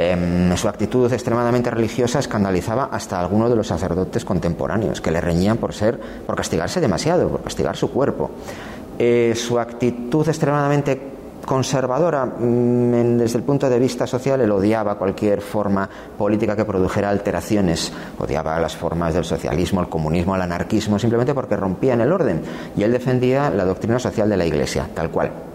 Em, 0.00 0.56
su 0.56 0.68
actitud 0.68 1.12
extremadamente 1.12 1.72
religiosa 1.72 2.20
escandalizaba 2.20 2.84
hasta 2.92 3.18
algunos 3.18 3.50
de 3.50 3.56
los 3.56 3.66
sacerdotes 3.66 4.24
contemporáneos, 4.24 5.00
que 5.00 5.10
le 5.10 5.20
reñían 5.20 5.56
por 5.56 5.74
ser, 5.74 5.98
por 6.24 6.36
castigarse 6.36 6.80
demasiado, 6.80 7.28
por 7.28 7.42
castigar 7.42 7.76
su 7.76 7.90
cuerpo. 7.90 8.30
Eh, 8.96 9.34
su 9.34 9.58
actitud 9.58 10.28
extremadamente 10.28 11.00
conservadora 11.44 12.26
mm, 12.26 13.18
desde 13.18 13.38
el 13.38 13.42
punto 13.42 13.68
de 13.68 13.76
vista 13.80 14.06
social, 14.06 14.40
él 14.40 14.52
odiaba 14.52 14.94
cualquier 14.94 15.40
forma 15.40 15.90
política 16.16 16.54
que 16.54 16.64
produjera 16.64 17.10
alteraciones, 17.10 17.92
odiaba 18.20 18.60
las 18.60 18.76
formas 18.76 19.14
del 19.14 19.24
socialismo, 19.24 19.80
el 19.80 19.88
comunismo, 19.88 20.36
el 20.36 20.42
anarquismo, 20.42 20.96
simplemente 21.00 21.34
porque 21.34 21.56
rompían 21.56 22.00
el 22.02 22.12
orden. 22.12 22.40
Y 22.76 22.84
él 22.84 22.92
defendía 22.92 23.50
la 23.50 23.64
doctrina 23.64 23.98
social 23.98 24.28
de 24.28 24.36
la 24.36 24.46
Iglesia, 24.46 24.88
tal 24.94 25.10
cual. 25.10 25.47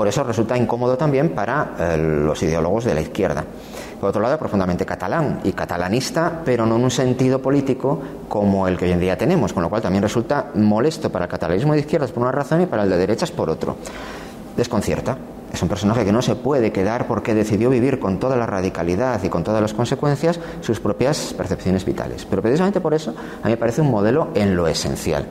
Por 0.00 0.08
eso 0.08 0.24
resulta 0.24 0.56
incómodo 0.56 0.96
también 0.96 1.28
para 1.28 1.74
eh, 1.78 1.98
los 1.98 2.42
ideólogos 2.42 2.86
de 2.86 2.94
la 2.94 3.02
izquierda. 3.02 3.44
Por 4.00 4.08
otro 4.08 4.22
lado, 4.22 4.38
profundamente 4.38 4.86
catalán 4.86 5.40
y 5.44 5.52
catalanista, 5.52 6.40
pero 6.42 6.64
no 6.64 6.76
en 6.76 6.84
un 6.84 6.90
sentido 6.90 7.42
político 7.42 8.00
como 8.26 8.66
el 8.66 8.78
que 8.78 8.86
hoy 8.86 8.92
en 8.92 9.00
día 9.00 9.18
tenemos, 9.18 9.52
con 9.52 9.62
lo 9.62 9.68
cual 9.68 9.82
también 9.82 10.02
resulta 10.02 10.52
molesto 10.54 11.12
para 11.12 11.26
el 11.26 11.30
catalanismo 11.30 11.74
de 11.74 11.80
izquierdas 11.80 12.12
por 12.12 12.22
una 12.22 12.32
razón 12.32 12.62
y 12.62 12.66
para 12.66 12.84
el 12.84 12.88
de 12.88 12.96
derechas 12.96 13.30
por 13.30 13.50
otro 13.50 13.76
desconcierta. 14.56 15.18
Es 15.52 15.60
un 15.60 15.68
personaje 15.68 16.02
que 16.02 16.12
no 16.12 16.22
se 16.22 16.34
puede 16.34 16.72
quedar 16.72 17.06
porque 17.06 17.34
decidió 17.34 17.68
vivir 17.68 17.98
con 17.98 18.18
toda 18.18 18.36
la 18.36 18.46
radicalidad 18.46 19.22
y 19.22 19.28
con 19.28 19.44
todas 19.44 19.60
las 19.60 19.74
consecuencias 19.74 20.40
sus 20.62 20.80
propias 20.80 21.34
percepciones 21.36 21.84
vitales. 21.84 22.24
Pero 22.24 22.40
precisamente 22.40 22.80
por 22.80 22.94
eso 22.94 23.10
a 23.42 23.46
mí 23.46 23.50
me 23.50 23.56
parece 23.58 23.82
un 23.82 23.90
modelo 23.90 24.28
en 24.34 24.56
lo 24.56 24.66
esencial. 24.66 25.26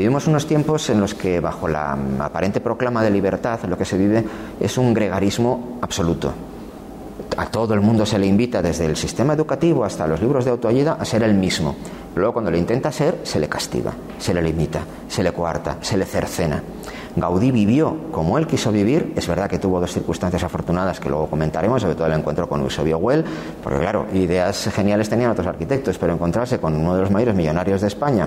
Vivimos 0.00 0.26
unos 0.26 0.46
tiempos 0.46 0.88
en 0.88 0.98
los 0.98 1.12
que, 1.12 1.40
bajo 1.40 1.68
la 1.68 1.92
aparente 2.20 2.62
proclama 2.62 3.02
de 3.02 3.10
libertad, 3.10 3.60
lo 3.68 3.76
que 3.76 3.84
se 3.84 3.98
vive 3.98 4.24
es 4.58 4.78
un 4.78 4.94
gregarismo 4.94 5.76
absoluto. 5.82 6.32
A 7.36 7.44
todo 7.44 7.74
el 7.74 7.82
mundo 7.82 8.06
se 8.06 8.18
le 8.18 8.26
invita, 8.26 8.62
desde 8.62 8.86
el 8.86 8.96
sistema 8.96 9.34
educativo 9.34 9.84
hasta 9.84 10.06
los 10.06 10.22
libros 10.22 10.46
de 10.46 10.52
autoayuda, 10.52 10.96
a 10.98 11.04
ser 11.04 11.22
el 11.22 11.34
mismo. 11.34 11.76
Luego, 12.16 12.32
cuando 12.32 12.50
lo 12.50 12.56
intenta 12.56 12.90
ser, 12.90 13.18
se 13.24 13.38
le 13.38 13.46
castiga, 13.46 13.92
se 14.18 14.32
le 14.32 14.40
limita, 14.40 14.80
se 15.06 15.22
le 15.22 15.32
coarta, 15.32 15.76
se 15.82 15.98
le 15.98 16.06
cercena. 16.06 16.62
Gaudí 17.16 17.50
vivió 17.50 17.94
como 18.10 18.38
él 18.38 18.46
quiso 18.46 18.72
vivir. 18.72 19.12
Es 19.16 19.28
verdad 19.28 19.50
que 19.50 19.58
tuvo 19.58 19.80
dos 19.80 19.92
circunstancias 19.92 20.42
afortunadas 20.42 20.98
que 20.98 21.10
luego 21.10 21.28
comentaremos, 21.28 21.82
sobre 21.82 21.94
todo 21.94 22.06
el 22.06 22.14
encuentro 22.14 22.48
con 22.48 22.62
Eusebio 22.62 22.96
Huel, 22.96 23.22
porque 23.62 23.80
claro, 23.80 24.06
ideas 24.14 24.70
geniales 24.74 25.10
tenían 25.10 25.30
otros 25.30 25.46
arquitectos, 25.46 25.98
pero 25.98 26.14
encontrarse 26.14 26.58
con 26.58 26.74
uno 26.74 26.94
de 26.94 27.02
los 27.02 27.10
mayores 27.10 27.34
millonarios 27.34 27.82
de 27.82 27.88
España 27.88 28.26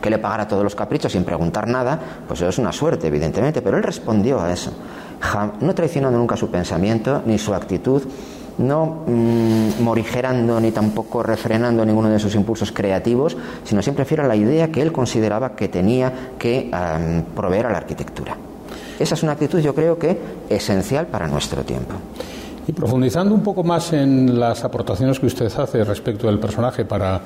que 0.00 0.10
le 0.10 0.18
pagara 0.18 0.48
todos 0.48 0.64
los 0.64 0.74
caprichos 0.74 1.12
sin 1.12 1.24
preguntar 1.24 1.68
nada, 1.68 1.98
pues 2.26 2.40
eso 2.40 2.50
es 2.50 2.58
una 2.58 2.72
suerte, 2.72 3.06
evidentemente, 3.06 3.62
pero 3.62 3.76
él 3.76 3.82
respondió 3.82 4.40
a 4.40 4.52
eso, 4.52 4.72
no 5.60 5.74
traicionando 5.74 6.18
nunca 6.18 6.36
su 6.36 6.50
pensamiento 6.50 7.22
ni 7.26 7.38
su 7.38 7.54
actitud 7.54 8.02
no 8.58 9.04
mm, 9.06 9.82
morigerando 9.82 10.60
ni 10.60 10.72
tampoco 10.72 11.22
refrenando 11.22 11.84
ninguno 11.84 12.10
de 12.10 12.18
sus 12.18 12.34
impulsos 12.34 12.72
creativos, 12.72 13.36
sino 13.64 13.82
siempre 13.82 14.04
fiel 14.04 14.20
a 14.20 14.26
la 14.26 14.36
idea 14.36 14.70
que 14.70 14.82
él 14.82 14.92
consideraba 14.92 15.54
que 15.54 15.68
tenía 15.68 16.12
que 16.38 16.70
proveer 17.34 17.66
a 17.66 17.70
la 17.70 17.78
arquitectura. 17.78 18.36
Esa 18.98 19.14
es 19.14 19.22
una 19.22 19.32
actitud, 19.32 19.60
yo 19.60 19.74
creo 19.74 19.98
que 19.98 20.18
esencial 20.48 21.06
para 21.06 21.28
nuestro 21.28 21.62
tiempo. 21.62 21.94
Y 22.66 22.72
profundizando 22.72 23.34
un 23.34 23.42
poco 23.42 23.64
más 23.64 23.92
en 23.94 24.38
las 24.38 24.62
aportaciones 24.64 25.18
que 25.18 25.26
usted 25.26 25.50
hace 25.58 25.84
respecto 25.84 26.26
del 26.26 26.38
personaje 26.38 26.84
para 26.84 27.20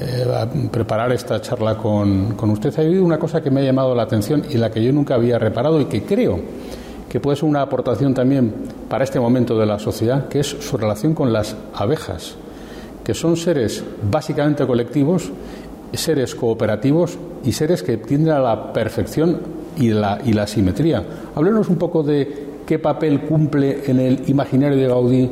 eh, 0.00 0.68
preparar 0.70 1.12
esta 1.12 1.40
charla 1.40 1.76
con, 1.76 2.34
con 2.34 2.50
usted, 2.50 2.72
ha 2.78 2.82
habido 2.82 3.04
una 3.04 3.18
cosa 3.18 3.42
que 3.42 3.50
me 3.50 3.60
ha 3.60 3.64
llamado 3.64 3.94
la 3.94 4.02
atención 4.02 4.44
y 4.50 4.56
la 4.56 4.70
que 4.70 4.82
yo 4.82 4.92
nunca 4.92 5.14
había 5.14 5.38
reparado 5.38 5.80
y 5.80 5.86
que 5.86 6.02
creo 6.02 6.40
que 7.08 7.20
puede 7.20 7.36
ser 7.36 7.48
una 7.48 7.62
aportación 7.62 8.12
también 8.12 8.52
para 8.88 9.04
este 9.04 9.20
momento 9.20 9.56
de 9.56 9.66
la 9.66 9.78
sociedad, 9.78 10.26
que 10.28 10.40
es 10.40 10.48
su 10.48 10.76
relación 10.76 11.14
con 11.14 11.32
las 11.32 11.56
abejas, 11.74 12.34
que 13.04 13.14
son 13.14 13.36
seres 13.36 13.84
básicamente 14.10 14.66
colectivos, 14.66 15.30
seres 15.92 16.34
cooperativos 16.34 17.16
y 17.44 17.52
seres 17.52 17.82
que 17.84 17.98
tienden 17.98 18.32
a 18.32 18.40
la 18.40 18.72
perfección 18.72 19.38
y 19.76 19.90
la, 19.90 20.18
y 20.24 20.32
la 20.32 20.46
simetría. 20.46 21.04
Háblenos 21.34 21.68
un 21.68 21.76
poco 21.76 22.02
de 22.02 22.54
qué 22.66 22.78
papel 22.78 23.20
cumple 23.20 23.82
en 23.86 24.00
el 24.00 24.28
imaginario 24.28 24.76
de 24.76 24.88
Gaudí 24.88 25.30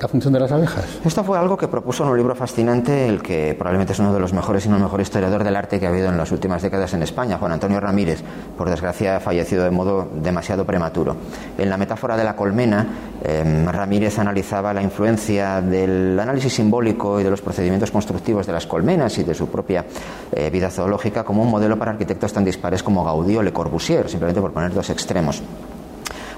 la 0.00 0.08
función 0.08 0.32
de 0.32 0.40
las 0.40 0.52
abejas. 0.52 0.84
Esto 1.04 1.24
fue 1.24 1.38
algo 1.38 1.56
que 1.56 1.68
propuso 1.68 2.04
en 2.04 2.10
un 2.10 2.16
libro 2.16 2.34
fascinante, 2.34 3.08
el 3.08 3.22
que 3.22 3.54
probablemente 3.58 3.92
es 3.92 3.98
uno 3.98 4.12
de 4.12 4.20
los 4.20 4.32
mejores 4.32 4.66
y 4.66 4.68
no 4.68 4.76
el 4.76 4.82
mejor 4.82 5.00
historiador 5.00 5.44
del 5.44 5.56
arte 5.56 5.80
que 5.80 5.86
ha 5.86 5.90
habido 5.90 6.08
en 6.08 6.16
las 6.16 6.32
últimas 6.32 6.62
décadas 6.62 6.92
en 6.94 7.02
España, 7.02 7.38
Juan 7.38 7.52
Antonio 7.52 7.80
Ramírez, 7.80 8.22
por 8.56 8.68
desgracia 8.68 9.20
fallecido 9.20 9.64
de 9.64 9.70
modo 9.70 10.08
demasiado 10.14 10.64
prematuro. 10.64 11.16
En 11.58 11.70
la 11.70 11.76
metáfora 11.76 12.16
de 12.16 12.24
la 12.24 12.36
colmena, 12.36 12.86
em, 13.22 13.66
Ramírez 13.66 14.18
analizaba 14.18 14.72
la 14.74 14.82
influencia 14.82 15.60
del 15.60 16.18
análisis 16.18 16.54
simbólico 16.54 17.20
y 17.20 17.24
de 17.24 17.30
los 17.30 17.40
procedimientos 17.40 17.90
constructivos 17.90 18.46
de 18.46 18.52
las 18.52 18.66
colmenas 18.66 19.16
y 19.18 19.24
de 19.24 19.34
su 19.34 19.48
propia 19.48 19.84
eh, 20.32 20.50
vida 20.50 20.70
zoológica 20.70 21.24
como 21.24 21.42
un 21.42 21.50
modelo 21.50 21.78
para 21.78 21.92
arquitectos 21.92 22.32
tan 22.32 22.44
dispares 22.44 22.82
como 22.82 23.04
Gaudí 23.04 23.36
o 23.36 23.42
Le 23.42 23.52
Corbusier, 23.52 24.08
simplemente 24.08 24.40
por 24.40 24.52
poner 24.52 24.72
dos 24.72 24.90
extremos. 24.90 25.42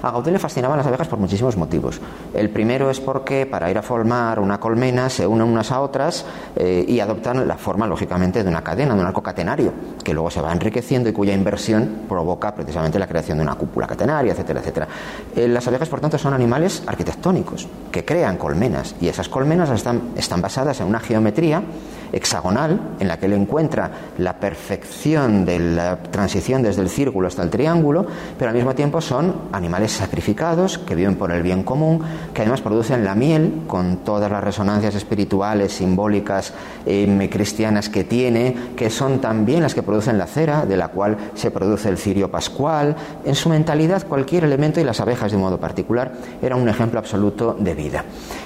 A 0.01 0.11
Gaudí 0.11 0.31
le 0.31 0.39
fascinaban 0.39 0.77
las 0.77 0.87
abejas 0.87 1.07
por 1.07 1.19
muchísimos 1.19 1.57
motivos. 1.57 1.99
El 2.33 2.49
primero 2.49 2.89
es 2.89 2.99
porque 2.99 3.45
para 3.45 3.69
ir 3.69 3.77
a 3.77 3.81
formar 3.81 4.39
una 4.39 4.59
colmena 4.59 5.09
se 5.09 5.27
unen 5.27 5.47
unas 5.47 5.71
a 5.71 5.81
otras 5.81 6.25
eh, 6.55 6.85
y 6.87 6.99
adoptan 6.99 7.47
la 7.47 7.57
forma, 7.57 7.85
lógicamente, 7.85 8.43
de 8.43 8.49
una 8.49 8.63
cadena, 8.63 8.95
de 8.95 9.01
un 9.01 9.07
arco 9.07 9.21
catenario, 9.21 9.73
que 10.03 10.13
luego 10.13 10.31
se 10.31 10.41
va 10.41 10.51
enriqueciendo 10.53 11.09
y 11.09 11.13
cuya 11.13 11.33
inversión 11.33 12.03
provoca 12.07 12.55
precisamente 12.55 12.97
la 12.97 13.07
creación 13.07 13.39
de 13.39 13.43
una 13.43 13.55
cúpula 13.55 13.87
catenaria, 13.87 14.31
etcétera, 14.31 14.61
etcétera. 14.61 14.87
Eh, 15.35 15.47
las 15.47 15.67
abejas, 15.67 15.89
por 15.89 15.99
tanto, 15.99 16.17
son 16.17 16.33
animales 16.33 16.83
arquitectónicos 16.87 17.67
que 17.91 18.05
crean 18.05 18.37
colmenas 18.37 18.95
y 19.01 19.07
esas 19.07 19.27
colmenas 19.27 19.69
están, 19.69 20.11
están 20.15 20.41
basadas 20.41 20.79
en 20.79 20.87
una 20.87 20.99
geometría 20.99 21.61
hexagonal 22.11 22.79
en 22.99 23.07
la 23.07 23.17
que 23.17 23.27
él 23.27 23.33
encuentra 23.33 23.91
la 24.17 24.39
perfección 24.39 25.45
de 25.45 25.59
la 25.59 25.97
transición 25.97 26.63
desde 26.63 26.81
el 26.81 26.89
círculo 26.89 27.27
hasta 27.27 27.43
el 27.43 27.49
triángulo, 27.49 28.05
pero 28.37 28.49
al 28.49 28.55
mismo 28.55 28.73
tiempo 28.73 29.01
son 29.01 29.49
animales 29.51 29.88
sacrificados 29.91 30.77
que 30.77 30.95
viven 30.95 31.15
por 31.15 31.31
el 31.31 31.43
bien 31.43 31.63
común, 31.63 32.01
que 32.33 32.41
además 32.41 32.61
producen 32.61 33.03
la 33.03 33.15
miel 33.15 33.63
con 33.67 33.97
todas 33.97 34.31
las 34.31 34.43
resonancias 34.43 34.95
espirituales, 34.95 35.73
simbólicas, 35.73 36.53
eh, 36.85 37.29
cristianas 37.31 37.89
que 37.89 38.03
tiene, 38.03 38.55
que 38.75 38.89
son 38.89 39.19
también 39.19 39.61
las 39.61 39.73
que 39.73 39.83
producen 39.83 40.17
la 40.17 40.27
cera, 40.27 40.65
de 40.65 40.77
la 40.77 40.89
cual 40.89 41.17
se 41.35 41.51
produce 41.51 41.89
el 41.89 41.97
cirio 41.97 42.31
pascual. 42.31 42.95
En 43.25 43.35
su 43.35 43.49
mentalidad 43.49 44.07
cualquier 44.07 44.43
elemento 44.43 44.79
y 44.79 44.83
las 44.83 44.99
abejas 44.99 45.31
de 45.31 45.37
modo 45.37 45.59
particular 45.59 46.13
era 46.41 46.55
un 46.55 46.69
ejemplo 46.69 46.99
absoluto 46.99 47.55
de 47.59 47.73
vida. 47.73 48.03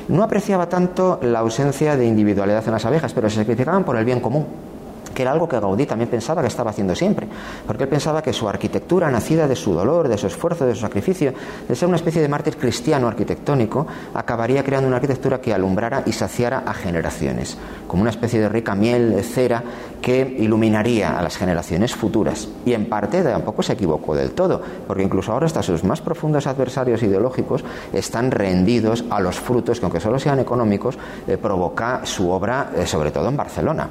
No 0.08 0.24
apreciaba 0.24 0.70
tanto 0.70 1.20
la 1.22 1.40
ausencia 1.40 1.96
de 1.96 2.06
individualidad 2.06 2.64
en 2.66 2.72
las 2.72 2.86
abejas, 2.86 3.14
pero 3.14 3.30
se 3.30 3.38
sacrificaban 3.38 3.84
por 3.84 3.98
el 3.98 4.06
bien 4.06 4.20
común 4.20 4.73
que 5.14 5.22
era 5.22 5.32
algo 5.32 5.48
que 5.48 5.60
Gaudí 5.60 5.86
también 5.86 6.10
pensaba 6.10 6.42
que 6.42 6.48
estaba 6.48 6.72
haciendo 6.72 6.96
siempre, 6.96 7.28
porque 7.66 7.84
él 7.84 7.90
pensaba 7.90 8.22
que 8.22 8.34
su 8.34 8.48
arquitectura, 8.48 9.10
nacida 9.10 9.48
de 9.48 9.56
su 9.56 9.74
dolor, 9.74 10.08
de 10.08 10.18
su 10.18 10.28
esfuerzo, 10.28 10.66
de 10.66 10.76
su 10.76 10.82
sacrificio, 10.82 11.34
de 11.68 11.76
ser 11.76 11.88
una 11.88 11.98
especie 11.98 12.22
de 12.22 12.28
mártir 12.28 12.58
cristiano 12.58 13.08
arquitectónico, 13.08 13.86
acabaría 14.14 14.64
creando 14.64 14.88
una 14.88 14.98
arquitectura 14.98 15.40
que 15.40 15.54
alumbrara 15.54 16.04
y 16.06 16.12
saciara 16.12 16.64
a 16.66 16.74
generaciones, 16.74 17.58
como 17.88 18.02
una 18.02 18.12
especie 18.12 18.40
de 18.40 18.50
rica 18.50 18.76
miel 18.76 19.16
de 19.16 19.24
cera 19.24 19.64
que 20.02 20.36
iluminaría 20.40 21.18
a 21.18 21.22
las 21.22 21.38
generaciones 21.38 21.96
futuras. 21.96 22.48
Y 22.66 22.74
en 22.74 22.90
parte 22.90 23.24
tampoco 23.24 23.64
se 23.64 23.74
equivocó 23.74 24.16
del 24.16 24.32
todo, 24.32 24.62
porque 24.88 25.04
incluso 25.04 25.32
ahora 25.32 25.46
hasta 25.46 25.64
sus 25.64 25.84
más 25.84 26.02
profundos 26.02 26.48
adversarios 26.48 27.02
ideológicos 27.04 27.64
están 27.94 28.32
rendidos 28.32 29.06
a 29.10 29.20
los 29.20 29.40
frutos 29.40 29.80
que, 29.80 29.86
aunque 29.86 30.00
solo 30.00 30.20
sean 30.20 30.40
económicos, 30.40 30.98
eh, 31.28 31.38
provoca 31.38 32.02
su 32.06 32.30
obra, 32.30 32.72
eh, 32.76 32.86
sobre 32.86 33.12
todo 33.12 33.30
en 33.30 33.38
Barcelona. 33.38 33.90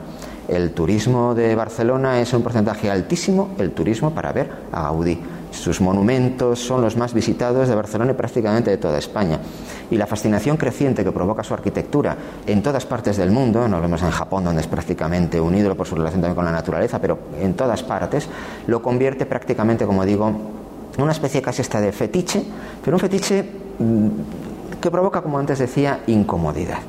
El 0.52 0.72
turismo 0.72 1.34
de 1.34 1.54
Barcelona 1.54 2.20
es 2.20 2.30
un 2.34 2.42
porcentaje 2.42 2.90
altísimo 2.90 3.52
el 3.58 3.70
turismo 3.70 4.10
para 4.10 4.32
ver 4.32 4.50
a 4.70 4.82
Gaudí. 4.82 5.18
Sus 5.50 5.80
monumentos 5.80 6.58
son 6.58 6.82
los 6.82 6.94
más 6.94 7.14
visitados 7.14 7.68
de 7.68 7.74
Barcelona 7.74 8.12
y 8.12 8.14
prácticamente 8.14 8.70
de 8.70 8.76
toda 8.76 8.98
España. 8.98 9.40
Y 9.90 9.96
la 9.96 10.06
fascinación 10.06 10.58
creciente 10.58 11.04
que 11.04 11.10
provoca 11.10 11.42
su 11.42 11.54
arquitectura 11.54 12.18
en 12.46 12.62
todas 12.62 12.84
partes 12.84 13.16
del 13.16 13.30
mundo, 13.30 13.66
no 13.66 13.76
lo 13.76 13.82
vemos 13.82 14.02
en 14.02 14.10
Japón, 14.10 14.44
donde 14.44 14.60
es 14.60 14.66
prácticamente 14.66 15.40
un 15.40 15.54
ídolo 15.54 15.74
por 15.74 15.86
su 15.86 15.94
relación 15.94 16.20
también 16.20 16.36
con 16.36 16.44
la 16.44 16.52
naturaleza, 16.52 16.98
pero 16.98 17.18
en 17.40 17.54
todas 17.54 17.82
partes, 17.82 18.28
lo 18.66 18.82
convierte 18.82 19.24
prácticamente, 19.24 19.86
como 19.86 20.04
digo, 20.04 20.28
en 20.94 21.02
una 21.02 21.12
especie 21.12 21.40
casi 21.40 21.62
esta 21.62 21.80
de 21.80 21.92
fetiche, 21.92 22.44
pero 22.84 22.98
un 22.98 23.00
fetiche 23.00 23.42
mm, 23.78 24.08
que 24.82 24.90
provoca, 24.90 25.22
como 25.22 25.38
antes 25.38 25.58
decía, 25.58 26.00
incomodidad. 26.06 26.80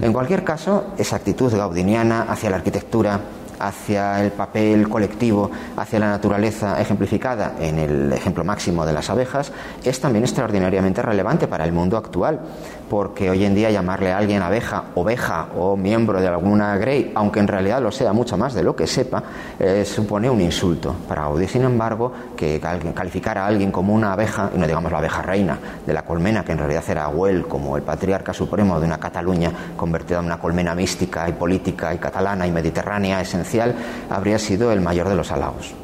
En 0.00 0.14
cualquier 0.14 0.42
caso, 0.44 0.84
esa 0.96 1.16
actitud 1.16 1.52
gaudiniana 1.52 2.22
hacia 2.22 2.48
la 2.48 2.56
arquitectura, 2.56 3.20
hacia 3.58 4.24
el 4.24 4.32
papel 4.32 4.88
colectivo, 4.88 5.50
hacia 5.76 5.98
la 5.98 6.08
naturaleza 6.08 6.80
ejemplificada 6.80 7.56
en 7.60 7.78
el 7.78 8.12
ejemplo 8.12 8.42
máximo 8.42 8.86
de 8.86 8.94
las 8.94 9.10
abejas, 9.10 9.52
es 9.84 10.00
también 10.00 10.24
extraordinariamente 10.24 11.02
relevante 11.02 11.46
para 11.46 11.64
el 11.64 11.72
mundo 11.72 11.98
actual, 11.98 12.40
porque 12.90 13.30
hoy 13.30 13.44
en 13.44 13.54
día 13.54 13.70
llamarle 13.70 14.12
a 14.12 14.18
alguien 14.18 14.42
abeja, 14.42 14.86
oveja 14.96 15.46
o 15.56 15.76
miembro 15.76 16.20
de 16.20 16.26
alguna 16.26 16.76
grey, 16.76 17.12
aunque 17.14 17.38
en 17.38 17.46
realidad 17.46 17.80
lo 17.80 17.92
sea 17.92 18.12
mucho 18.12 18.36
más 18.36 18.52
de 18.52 18.64
lo 18.64 18.74
que 18.74 18.88
sepa, 18.88 19.22
eh, 19.60 19.84
supone 19.84 20.28
un 20.28 20.40
insulto 20.40 20.96
para 21.06 21.22
Gaudí. 21.22 21.46
Sin 21.46 21.62
embargo, 21.62 22.12
que 22.36 22.60
calificar 22.60 23.38
a 23.38 23.46
alguien 23.46 23.70
como 23.70 23.94
una 23.94 24.12
abeja, 24.12 24.50
y 24.52 24.58
no 24.58 24.66
digamos 24.66 24.90
la 24.90 24.98
abeja 24.98 25.22
reina 25.22 25.56
de 25.86 25.92
la 25.94 26.02
colmena, 26.02 26.44
que 26.44 26.50
en 26.50 26.58
realidad 26.58 26.82
era 26.88 27.06
Güell 27.06 27.46
como 27.46 27.76
el 27.76 27.84
patriarca 27.84 28.34
supremo 28.34 28.80
de 28.80 28.86
una 28.86 28.98
Cataluña 28.98 29.52
convertida 29.76 30.18
en 30.18 30.24
una 30.24 30.40
colmena 30.40 30.74
mística 30.74 31.28
y 31.28 31.32
política 31.32 31.94
y 31.94 31.98
catalana 31.98 32.44
y 32.44 32.50
mediterránea 32.50 33.20
esencial, 33.20 33.72
habría 34.10 34.40
sido 34.40 34.72
el 34.72 34.80
mayor 34.80 35.08
de 35.08 35.14
los 35.14 35.30
halagos. 35.30 35.79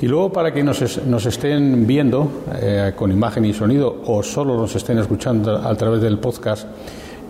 Y 0.00 0.06
luego, 0.06 0.32
para 0.32 0.52
que 0.54 0.62
nos, 0.62 0.80
estén 0.80 1.86
viendo 1.86 2.44
eh, 2.60 2.92
con 2.94 3.10
imagen 3.10 3.44
y 3.44 3.52
sonido 3.52 4.02
o 4.06 4.22
solo 4.22 4.56
nos 4.56 4.76
estén 4.76 4.98
escuchando 4.98 5.56
a 5.56 5.74
través 5.74 6.00
del 6.00 6.18
podcast, 6.18 6.68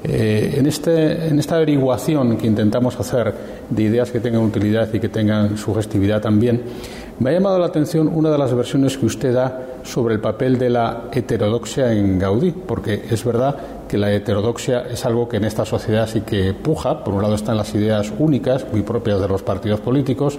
eh, 0.04 0.54
en, 0.58 0.66
este, 0.66 1.28
en 1.28 1.38
esta 1.38 1.56
averiguación 1.56 2.36
que 2.36 2.46
intentamos 2.46 2.98
hacer 3.00 3.34
de 3.70 3.82
ideas 3.82 4.10
que 4.10 4.20
tengan 4.20 4.42
utilidad 4.42 4.92
y 4.92 5.00
que 5.00 5.08
tengan 5.08 5.56
sugestividad 5.56 6.20
también, 6.20 6.62
me 7.20 7.30
ha 7.30 7.32
llamado 7.32 7.58
la 7.58 7.66
atención 7.66 8.06
una 8.06 8.30
de 8.30 8.38
las 8.38 8.54
versiones 8.54 8.96
que 8.96 9.06
usted 9.06 9.34
da 9.34 9.66
sobre 9.82 10.14
el 10.14 10.20
papel 10.20 10.58
de 10.58 10.70
la 10.70 11.04
heterodoxia 11.10 11.92
en 11.92 12.18
Gaudí, 12.18 12.52
porque 12.52 13.06
es 13.10 13.24
verdad 13.24 13.56
que 13.88 13.98
la 13.98 14.12
heterodoxia 14.12 14.82
es 14.82 15.04
algo 15.06 15.28
que 15.28 15.38
en 15.38 15.44
esta 15.44 15.64
sociedad 15.64 16.06
sí 16.06 16.20
que 16.20 16.52
puja. 16.52 17.02
Por 17.02 17.14
un 17.14 17.22
lado 17.22 17.34
están 17.34 17.56
las 17.56 17.74
ideas 17.74 18.12
únicas, 18.18 18.66
muy 18.70 18.82
propias 18.82 19.20
de 19.20 19.26
los 19.26 19.42
partidos 19.42 19.80
políticos, 19.80 20.38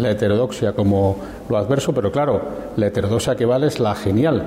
la 0.00 0.10
heterodoxia 0.10 0.72
como 0.72 1.16
lo 1.48 1.56
adverso, 1.56 1.92
pero 1.92 2.10
claro, 2.10 2.40
la 2.76 2.86
heterodoxia 2.86 3.36
que 3.36 3.44
vale 3.44 3.66
es 3.66 3.80
la 3.80 3.94
genial. 3.94 4.44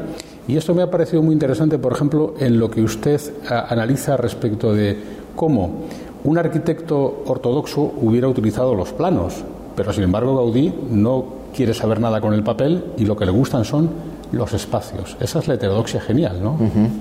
Y 0.48 0.58
esto 0.58 0.74
me 0.74 0.82
ha 0.82 0.92
parecido 0.92 1.22
muy 1.22 1.34
interesante, 1.34 1.80
por 1.80 1.94
ejemplo, 1.94 2.34
en 2.40 2.60
lo 2.60 2.70
que 2.70 2.82
usted 2.82 3.22
analiza 3.50 4.18
respecto 4.18 4.74
de 4.74 4.98
cómo 5.36 5.84
un 6.24 6.38
arquitecto 6.38 7.24
ortodoxo 7.26 7.94
hubiera 8.02 8.28
utilizado 8.28 8.76
los 8.76 8.94
planos, 8.94 9.44
pero 9.76 9.92
sin 9.92 10.04
embargo 10.04 10.36
Gaudí 10.36 10.74
no 10.90 11.26
quiere 11.54 11.74
saber 11.74 12.00
nada 12.00 12.22
con 12.22 12.34
el 12.34 12.44
papel 12.44 12.84
y 12.98 13.06
lo 13.06 13.16
que 13.16 13.26
le 13.26 13.32
gustan 13.32 13.66
son 13.66 13.90
los 14.34 14.52
espacios. 14.54 15.16
Esa 15.20 15.40
es 15.40 15.48
la 15.48 15.54
heterodoxia 15.54 16.02
genial, 16.02 16.42
¿no? 16.42 16.58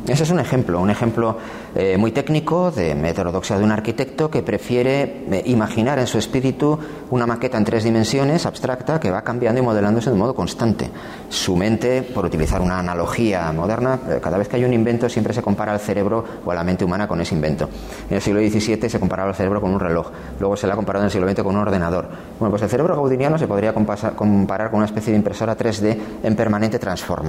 Ese 0.06 0.22
es 0.22 0.30
un 0.30 0.38
ejemplo, 0.38 0.80
un 0.80 0.90
ejemplo 0.90 1.38
eh, 1.74 1.96
muy 1.96 2.12
técnico 2.12 2.70
de 2.70 2.92
heterodoxia 2.92 3.58
de 3.58 3.64
un 3.64 3.72
arquitecto 3.72 4.30
que 4.30 4.42
prefiere 4.42 5.24
eh, 5.30 5.42
imaginar 5.46 5.98
en 5.98 6.06
su 6.06 6.18
espíritu 6.18 6.78
una 7.10 7.26
maqueta 7.26 7.56
en 7.56 7.64
tres 7.64 7.84
dimensiones, 7.84 8.44
abstracta, 8.44 9.00
que 9.00 9.10
va 9.10 9.22
cambiando 9.22 9.60
y 9.60 9.64
modelándose 9.64 10.10
de 10.10 10.16
modo 10.16 10.34
constante. 10.34 10.90
Su 11.30 11.56
mente, 11.56 12.02
por 12.02 12.26
utilizar 12.26 12.60
una 12.60 12.78
analogía 12.78 13.50
moderna, 13.52 13.98
eh, 14.10 14.18
cada 14.22 14.36
vez 14.36 14.48
que 14.48 14.56
hay 14.56 14.64
un 14.64 14.74
invento 14.74 15.08
siempre 15.08 15.32
se 15.32 15.40
compara 15.40 15.72
al 15.72 15.80
cerebro 15.80 16.22
o 16.44 16.50
a 16.50 16.54
la 16.54 16.62
mente 16.62 16.84
humana 16.84 17.08
con 17.08 17.18
ese 17.22 17.34
invento. 17.34 17.68
En 18.10 18.16
el 18.16 18.22
siglo 18.22 18.40
XVII 18.40 18.90
se 18.90 19.00
comparaba 19.00 19.30
el 19.30 19.34
cerebro 19.34 19.58
con 19.62 19.72
un 19.72 19.80
reloj, 19.80 20.10
luego 20.38 20.54
se 20.54 20.66
le 20.66 20.74
ha 20.74 20.76
comparado 20.76 21.04
en 21.04 21.06
el 21.06 21.10
siglo 21.10 21.26
XX 21.26 21.42
con 21.42 21.54
un 21.54 21.62
ordenador. 21.62 22.08
Bueno, 22.38 22.50
pues 22.50 22.60
el 22.62 22.68
cerebro 22.68 22.94
gaudiniano 22.94 23.38
se 23.38 23.46
podría 23.46 23.72
comparar 23.72 24.70
con 24.70 24.76
una 24.76 24.86
especie 24.86 25.12
de 25.12 25.16
impresora 25.16 25.56
3D 25.56 25.96
en 26.22 26.36
permanente 26.36 26.78
transformación 26.78 27.21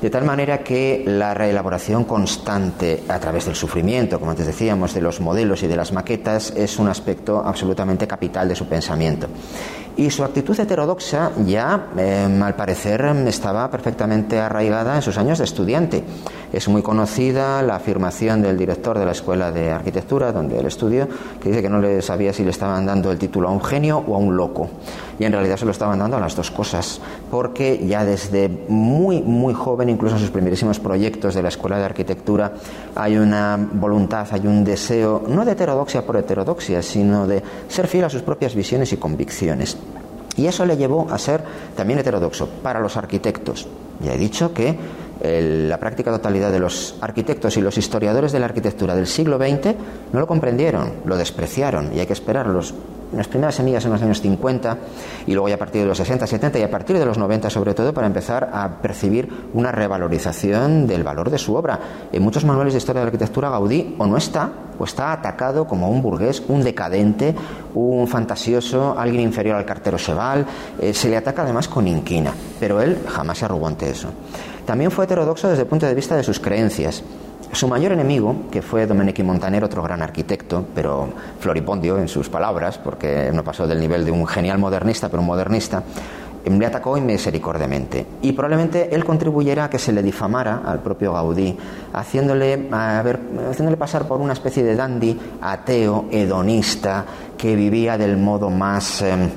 de 0.00 0.08
tal 0.08 0.24
manera 0.24 0.58
que 0.58 1.04
la 1.06 1.34
reelaboración 1.34 2.04
constante 2.04 3.04
a 3.08 3.18
través 3.18 3.44
del 3.44 3.54
sufrimiento, 3.54 4.18
como 4.18 4.30
antes 4.30 4.46
decíamos, 4.46 4.94
de 4.94 5.02
los 5.02 5.20
modelos 5.20 5.62
y 5.62 5.66
de 5.66 5.76
las 5.76 5.92
maquetas, 5.92 6.54
es 6.56 6.78
un 6.78 6.88
aspecto 6.88 7.42
absolutamente 7.44 8.06
capital 8.06 8.48
de 8.48 8.56
su 8.56 8.66
pensamiento. 8.66 9.26
Y 9.96 10.08
su 10.08 10.24
actitud 10.24 10.58
heterodoxa 10.58 11.32
ya, 11.44 11.88
em, 11.98 12.42
al 12.42 12.54
parecer, 12.54 13.04
estaba 13.26 13.70
perfectamente 13.70 14.38
arraigada 14.38 14.96
en 14.96 15.02
sus 15.02 15.18
años 15.18 15.38
de 15.38 15.44
estudiante. 15.44 16.02
Es 16.50 16.68
muy 16.68 16.80
conocida 16.80 17.60
la 17.60 17.76
afirmación 17.76 18.40
del 18.40 18.56
director 18.56 18.98
de 18.98 19.04
la 19.04 19.12
Escuela 19.12 19.52
de 19.52 19.70
Arquitectura, 19.70 20.32
donde 20.32 20.58
él 20.58 20.66
estudió, 20.66 21.06
que 21.42 21.50
dice 21.50 21.60
que 21.60 21.68
no 21.68 21.80
le 21.80 22.00
sabía 22.00 22.32
si 22.32 22.44
le 22.44 22.50
estaban 22.50 22.86
dando 22.86 23.12
el 23.12 23.18
título 23.18 23.48
a 23.48 23.52
un 23.52 23.62
genio 23.62 24.02
o 24.06 24.14
a 24.14 24.18
un 24.18 24.34
loco. 24.34 24.70
Y 25.20 25.24
en 25.26 25.32
realidad 25.32 25.58
se 25.58 25.66
lo 25.66 25.70
estaban 25.70 25.98
dando 25.98 26.16
a 26.16 26.20
las 26.20 26.34
dos 26.34 26.50
cosas, 26.50 26.98
porque 27.30 27.86
ya 27.86 28.06
desde 28.06 28.48
muy, 28.48 29.20
muy 29.20 29.52
joven, 29.52 29.90
incluso 29.90 30.16
en 30.16 30.22
sus 30.22 30.30
primerísimos 30.30 30.80
proyectos 30.80 31.34
de 31.34 31.42
la 31.42 31.50
Escuela 31.50 31.76
de 31.76 31.84
Arquitectura, 31.84 32.54
hay 32.94 33.18
una 33.18 33.58
voluntad, 33.74 34.26
hay 34.30 34.46
un 34.46 34.64
deseo, 34.64 35.22
no 35.28 35.44
de 35.44 35.52
heterodoxia 35.52 36.06
por 36.06 36.16
heterodoxia, 36.16 36.80
sino 36.80 37.26
de 37.26 37.42
ser 37.68 37.86
fiel 37.86 38.04
a 38.04 38.08
sus 38.08 38.22
propias 38.22 38.54
visiones 38.54 38.94
y 38.94 38.96
convicciones. 38.96 39.76
Y 40.38 40.46
eso 40.46 40.64
le 40.64 40.78
llevó 40.78 41.06
a 41.10 41.18
ser 41.18 41.44
también 41.76 41.98
heterodoxo 41.98 42.48
para 42.62 42.80
los 42.80 42.96
arquitectos. 42.96 43.68
Ya 44.02 44.14
he 44.14 44.18
dicho 44.18 44.54
que 44.54 44.78
la 45.22 45.78
práctica 45.78 46.10
totalidad 46.10 46.50
de 46.50 46.58
los 46.58 46.96
arquitectos 47.00 47.56
y 47.56 47.60
los 47.60 47.76
historiadores 47.76 48.32
de 48.32 48.40
la 48.40 48.46
arquitectura 48.46 48.94
del 48.94 49.06
siglo 49.06 49.38
XX 49.38 49.74
no 50.12 50.20
lo 50.20 50.26
comprendieron, 50.26 50.92
lo 51.04 51.16
despreciaron 51.16 51.94
y 51.94 52.00
hay 52.00 52.06
que 52.06 52.14
esperarlos 52.14 52.74
las 53.14 53.28
primeras 53.28 53.56
semillas 53.56 53.84
en 53.84 53.92
los 53.92 54.02
años 54.02 54.20
50 54.20 54.78
y 55.26 55.32
luego 55.32 55.48
ya 55.48 55.56
a 55.56 55.58
partir 55.58 55.82
de 55.82 55.88
los 55.88 55.98
60, 55.98 56.26
70 56.26 56.58
y 56.58 56.62
a 56.62 56.70
partir 56.70 56.98
de 56.98 57.04
los 57.04 57.18
90 57.18 57.50
sobre 57.50 57.74
todo 57.74 57.92
para 57.92 58.06
empezar 58.06 58.50
a 58.52 58.80
percibir 58.80 59.28
una 59.52 59.72
revalorización 59.72 60.86
del 60.86 61.02
valor 61.02 61.30
de 61.30 61.38
su 61.38 61.54
obra. 61.54 61.78
En 62.12 62.22
muchos 62.22 62.44
manuales 62.44 62.74
de 62.74 62.78
historia 62.78 63.00
de 63.00 63.06
la 63.06 63.08
arquitectura 63.08 63.50
Gaudí 63.50 63.96
o 63.98 64.06
no 64.06 64.16
está 64.16 64.50
o 64.78 64.84
está 64.84 65.12
atacado 65.12 65.66
como 65.66 65.90
un 65.90 66.00
burgués, 66.00 66.42
un 66.48 66.62
decadente, 66.62 67.34
un 67.74 68.06
fantasioso, 68.08 68.98
alguien 68.98 69.22
inferior 69.22 69.56
al 69.56 69.66
cartero 69.66 69.98
Cheval, 69.98 70.46
eh, 70.80 70.94
se 70.94 71.10
le 71.10 71.16
ataca 71.16 71.42
además 71.42 71.68
con 71.68 71.86
inquina, 71.86 72.32
pero 72.58 72.80
él 72.80 72.98
jamás 73.06 73.38
se 73.38 73.44
arrugó 73.44 73.66
ante 73.66 73.90
eso. 73.90 74.08
También 74.70 74.92
fue 74.92 75.04
heterodoxo 75.04 75.48
desde 75.48 75.62
el 75.62 75.68
punto 75.68 75.86
de 75.86 75.96
vista 75.96 76.14
de 76.14 76.22
sus 76.22 76.38
creencias. 76.38 77.02
Su 77.50 77.66
mayor 77.66 77.90
enemigo, 77.90 78.42
que 78.52 78.62
fue 78.62 78.86
Domenico 78.86 79.20
Montaner, 79.24 79.64
otro 79.64 79.82
gran 79.82 80.00
arquitecto, 80.00 80.64
pero 80.72 81.08
floripondio 81.40 81.98
en 81.98 82.06
sus 82.06 82.28
palabras, 82.28 82.78
porque 82.78 83.32
no 83.34 83.42
pasó 83.42 83.66
del 83.66 83.80
nivel 83.80 84.04
de 84.04 84.12
un 84.12 84.28
genial 84.28 84.58
modernista, 84.58 85.08
pero 85.08 85.22
un 85.22 85.26
modernista, 85.26 85.82
le 86.44 86.64
atacó 86.64 86.96
inmisericordiamente. 86.96 88.06
Y 88.22 88.30
probablemente 88.30 88.94
él 88.94 89.04
contribuyera 89.04 89.64
a 89.64 89.70
que 89.70 89.80
se 89.80 89.92
le 89.92 90.04
difamara 90.04 90.62
al 90.64 90.78
propio 90.78 91.14
Gaudí, 91.14 91.58
haciéndole, 91.92 92.68
haciéndole 92.70 93.76
pasar 93.76 94.06
por 94.06 94.20
una 94.20 94.34
especie 94.34 94.62
de 94.62 94.76
dandy 94.76 95.18
ateo, 95.40 96.04
hedonista, 96.12 97.04
que 97.36 97.56
vivía 97.56 97.98
del 97.98 98.18
modo 98.18 98.50
más 98.50 99.02
em, 99.02 99.30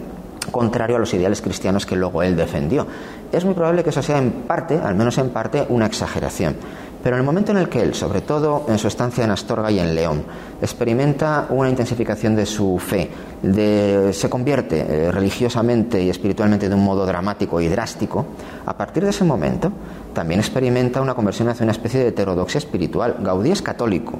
contrario 0.51 0.97
a 0.97 0.99
los 0.99 1.13
ideales 1.13 1.41
cristianos 1.41 1.87
que 1.87 1.95
luego 1.95 2.21
él 2.21 2.35
defendió. 2.35 2.85
Es 3.33 3.43
muy 3.45 3.55
probable 3.55 3.83
que 3.83 3.89
eso 3.89 4.03
sea 4.03 4.19
en 4.19 4.31
parte, 4.31 4.77
al 4.77 4.93
menos 4.93 5.17
en 5.17 5.31
parte, 5.31 5.65
una 5.69 5.87
exageración. 5.87 6.55
Pero 7.01 7.15
en 7.15 7.21
el 7.21 7.25
momento 7.25 7.51
en 7.51 7.57
el 7.57 7.67
que 7.67 7.81
él, 7.81 7.95
sobre 7.95 8.21
todo 8.21 8.65
en 8.69 8.77
su 8.77 8.87
estancia 8.87 9.25
en 9.25 9.31
Astorga 9.31 9.71
y 9.71 9.79
en 9.79 9.93
León, 9.93 10.23
experimenta 10.61 11.47
una 11.49 11.69
intensificación 11.69 12.35
de 12.35 12.45
su 12.45 12.77
fe, 12.77 13.09
se 14.13 14.29
convierte 14.29 14.85
eh, 14.87 15.11
religiosamente 15.11 16.01
y 16.01 16.09
espiritualmente 16.09 16.69
de 16.69 16.75
un 16.75 16.85
modo 16.85 17.05
dramático 17.05 17.59
y 17.59 17.67
drástico, 17.67 18.25
a 18.65 18.77
partir 18.77 19.03
de 19.03 19.09
ese 19.09 19.25
momento 19.25 19.71
también 20.13 20.39
experimenta 20.39 21.01
una 21.01 21.15
conversión 21.15 21.49
hacia 21.49 21.63
una 21.63 21.73
especie 21.73 21.99
de 21.99 22.09
heterodoxia 22.09 22.59
espiritual. 22.59 23.17
Gaudí 23.19 23.51
es 23.51 23.61
católico, 23.61 24.13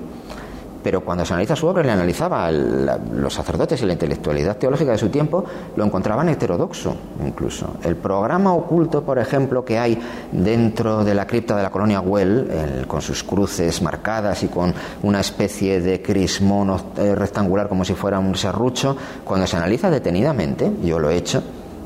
pero 0.84 1.02
cuando 1.02 1.26
se 1.26 1.34
analiza 1.34 1.56
su 1.56 1.68
obra, 1.68 1.82
le 1.84 1.92
analizaba 1.92 2.52
los 2.52 3.34
sacerdotes 3.34 3.82
y 3.82 3.86
la 3.86 3.94
intelectualidad 3.94 4.58
teológica 4.58 4.92
de 4.92 4.98
su 4.98 5.10
tiempo, 5.10 5.44
lo 5.76 5.86
encontraban 5.86 6.30
heterodoxo 6.30 6.96
incluso. 7.26 7.76
El 7.84 7.96
programa 7.96 8.54
oculto, 8.54 9.04
por 9.04 9.18
ejemplo, 9.18 9.64
que 9.64 9.80
hay 9.80 10.00
dentro 10.32 11.04
de 11.04 11.16
la 11.16 11.26
cripta 11.26 11.56
de 11.56 11.64
la 11.64 11.72
colonia 11.72 12.02
Well, 12.02 12.86
con 12.88 13.02
sus 13.02 13.24
cruces 13.24 13.82
marcadas 13.82 14.44
y 14.44 14.48
con 14.48 14.74
una 15.04 15.22
especie 15.22 15.82
de 15.82 16.02
crismón 16.02 16.76
eh, 16.98 17.16
rectangular 17.16 17.70
como 17.70 17.86
si 17.86 17.94
fuera 17.94 18.20
un 18.20 18.36
serrucho, 18.36 18.96
cuando 19.24 19.48
se 19.48 19.58
analiza 19.58 19.90
detenidamente, 19.90 20.72
yo 20.84 21.00
lo 21.00 21.10
he 21.10 21.16
hecho, 21.16 21.42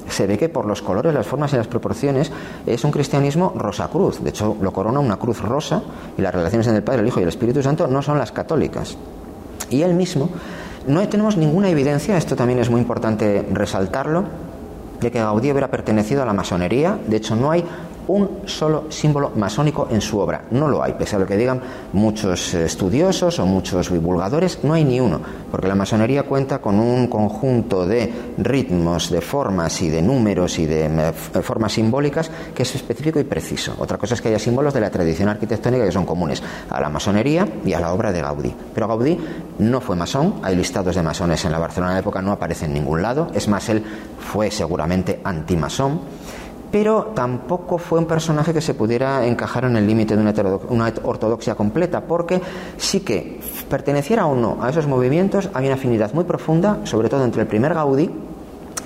se 0.09 0.27
ve 0.27 0.37
que 0.37 0.49
por 0.49 0.65
los 0.65 0.81
colores, 0.81 1.13
las 1.13 1.27
formas 1.27 1.53
y 1.53 1.57
las 1.57 1.67
proporciones 1.67 2.31
es 2.65 2.83
un 2.83 2.91
cristianismo 2.91 3.53
rosa 3.55 3.87
cruz. 3.87 4.21
De 4.23 4.29
hecho, 4.29 4.55
lo 4.61 4.71
corona 4.71 4.99
una 4.99 5.17
cruz 5.17 5.41
rosa 5.41 5.81
y 6.17 6.21
las 6.21 6.33
relaciones 6.33 6.67
entre 6.67 6.79
el 6.79 6.83
Padre, 6.83 7.01
el 7.01 7.07
Hijo 7.07 7.19
y 7.19 7.23
el 7.23 7.29
Espíritu 7.29 7.61
Santo 7.61 7.87
no 7.87 8.01
son 8.01 8.17
las 8.17 8.31
católicas. 8.31 8.97
Y 9.69 9.81
él 9.81 9.93
mismo, 9.93 10.29
no 10.87 11.07
tenemos 11.07 11.37
ninguna 11.37 11.69
evidencia, 11.69 12.17
esto 12.17 12.35
también 12.35 12.59
es 12.59 12.69
muy 12.69 12.79
importante 12.79 13.45
resaltarlo, 13.51 14.23
de 15.01 15.11
que 15.11 15.19
Gaudí 15.19 15.51
hubiera 15.51 15.69
pertenecido 15.69 16.23
a 16.23 16.25
la 16.25 16.33
masonería. 16.33 16.97
De 17.07 17.17
hecho, 17.17 17.35
no 17.35 17.51
hay 17.51 17.63
un 18.07 18.41
solo 18.45 18.85
símbolo 18.89 19.31
masónico 19.35 19.87
en 19.91 20.01
su 20.01 20.19
obra. 20.19 20.45
No 20.51 20.67
lo 20.67 20.83
hay, 20.83 20.93
pese 20.93 21.15
a 21.15 21.19
lo 21.19 21.25
que 21.25 21.37
digan 21.37 21.61
muchos 21.93 22.53
estudiosos 22.53 23.39
o 23.39 23.45
muchos 23.45 23.91
divulgadores, 23.91 24.63
no 24.63 24.73
hay 24.73 24.83
ni 24.83 24.99
uno, 24.99 25.19
porque 25.51 25.67
la 25.67 25.75
masonería 25.75 26.23
cuenta 26.23 26.59
con 26.59 26.79
un 26.79 27.07
conjunto 27.07 27.85
de 27.85 28.11
ritmos, 28.37 29.09
de 29.09 29.21
formas 29.21 29.81
y 29.81 29.89
de 29.89 30.01
números 30.01 30.59
y 30.59 30.65
de 30.65 30.85
eh, 30.85 31.13
formas 31.13 31.73
simbólicas 31.73 32.31
que 32.55 32.63
es 32.63 32.75
específico 32.75 33.19
y 33.19 33.23
preciso. 33.23 33.75
Otra 33.77 33.97
cosa 33.97 34.13
es 34.13 34.21
que 34.21 34.29
haya 34.29 34.39
símbolos 34.39 34.73
de 34.73 34.81
la 34.81 34.89
tradición 34.89 35.29
arquitectónica 35.29 35.85
que 35.85 35.91
son 35.91 36.05
comunes 36.05 36.41
a 36.69 36.79
la 36.79 36.89
masonería 36.89 37.47
y 37.65 37.73
a 37.73 37.79
la 37.79 37.93
obra 37.93 38.11
de 38.11 38.21
Gaudí. 38.21 38.55
Pero 38.73 38.87
Gaudí 38.87 39.17
no 39.59 39.81
fue 39.81 39.95
masón, 39.95 40.35
hay 40.43 40.55
listados 40.55 40.95
de 40.95 41.03
masones 41.03 41.43
en 41.45 41.51
la 41.51 41.59
Barcelona 41.59 41.93
de 41.93 41.99
época, 41.99 42.21
no 42.21 42.31
aparece 42.31 42.65
en 42.65 42.73
ningún 42.73 43.01
lado, 43.01 43.27
es 43.33 43.47
más, 43.47 43.67
él 43.69 43.83
fue 44.19 44.51
seguramente 44.51 45.19
antimasón 45.23 45.99
pero 46.79 47.11
tampoco 47.15 47.79
fue 47.79 47.97
un 47.97 48.05
personaje 48.05 48.53
que 48.53 48.61
se 48.61 48.75
pudiera 48.75 49.25
encajar 49.25 49.65
en 49.65 49.77
el 49.77 49.87
límite 49.87 50.15
de 50.15 50.21
una, 50.69 50.93
ortodoxia 51.01 51.55
completa, 51.55 52.01
porque 52.01 52.39
sí 52.77 52.99
que 52.99 53.39
perteneciera 53.67 54.27
o 54.27 54.35
no 54.35 54.59
a 54.61 54.69
esos 54.69 54.85
movimientos, 54.85 55.49
había 55.55 55.69
una 55.69 55.77
afinidad 55.77 56.13
muy 56.13 56.25
profunda, 56.25 56.81
sobre 56.83 57.09
todo 57.09 57.25
entre 57.25 57.41
el 57.41 57.47
primer 57.47 57.73
Gaudí 57.73 58.11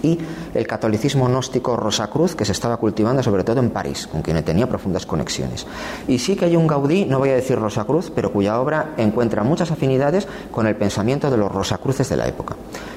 y 0.03 0.17
el 0.53 0.65
catolicismo 0.65 1.27
gnóstico 1.27 1.75
Rosacruz 1.75 2.33
que 2.33 2.45
se 2.45 2.53
estaba 2.53 2.77
cultivando 2.77 3.21
sobre 3.23 3.43
todo 3.43 3.59
en 3.59 3.71
París, 3.71 4.07
con 4.07 4.21
quien 4.21 4.41
tenía 4.41 4.69
profundas 4.69 5.05
conexiones. 5.05 5.67
Y 6.07 6.17
sí 6.17 6.37
que 6.37 6.45
hay 6.45 6.55
un 6.55 6.67
Gaudí, 6.67 7.03
no 7.03 7.19
voy 7.19 7.31
a 7.31 7.35
decir 7.35 7.59
Rosacruz, 7.59 8.09
pero 8.09 8.31
cuya 8.31 8.57
obra 8.61 8.93
encuentra 8.95 9.43
muchas 9.43 9.69
afinidades 9.69 10.29
con 10.49 10.65
el 10.65 10.77
pensamiento 10.77 11.29
de 11.29 11.35
los 11.35 11.51
Rosacruces 11.51 12.07
de 12.07 12.15
la 12.15 12.25
época, 12.25 12.55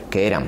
que 0.08 0.28
eran 0.28 0.44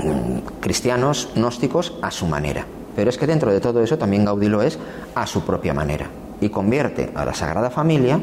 mm, 0.00 0.60
cristianos 0.60 1.30
gnósticos 1.34 1.94
a 2.02 2.10
su 2.10 2.26
manera. 2.26 2.66
Pero 2.94 3.10
es 3.10 3.18
que 3.18 3.26
dentro 3.26 3.52
de 3.52 3.60
todo 3.60 3.82
eso 3.82 3.98
también 3.98 4.24
Gaudí 4.24 4.48
lo 4.48 4.62
es 4.62 4.78
a 5.14 5.26
su 5.26 5.42
propia 5.42 5.74
manera 5.74 6.08
y 6.40 6.48
convierte 6.48 7.10
a 7.14 7.24
la 7.24 7.34
Sagrada 7.34 7.70
Familia 7.70 8.20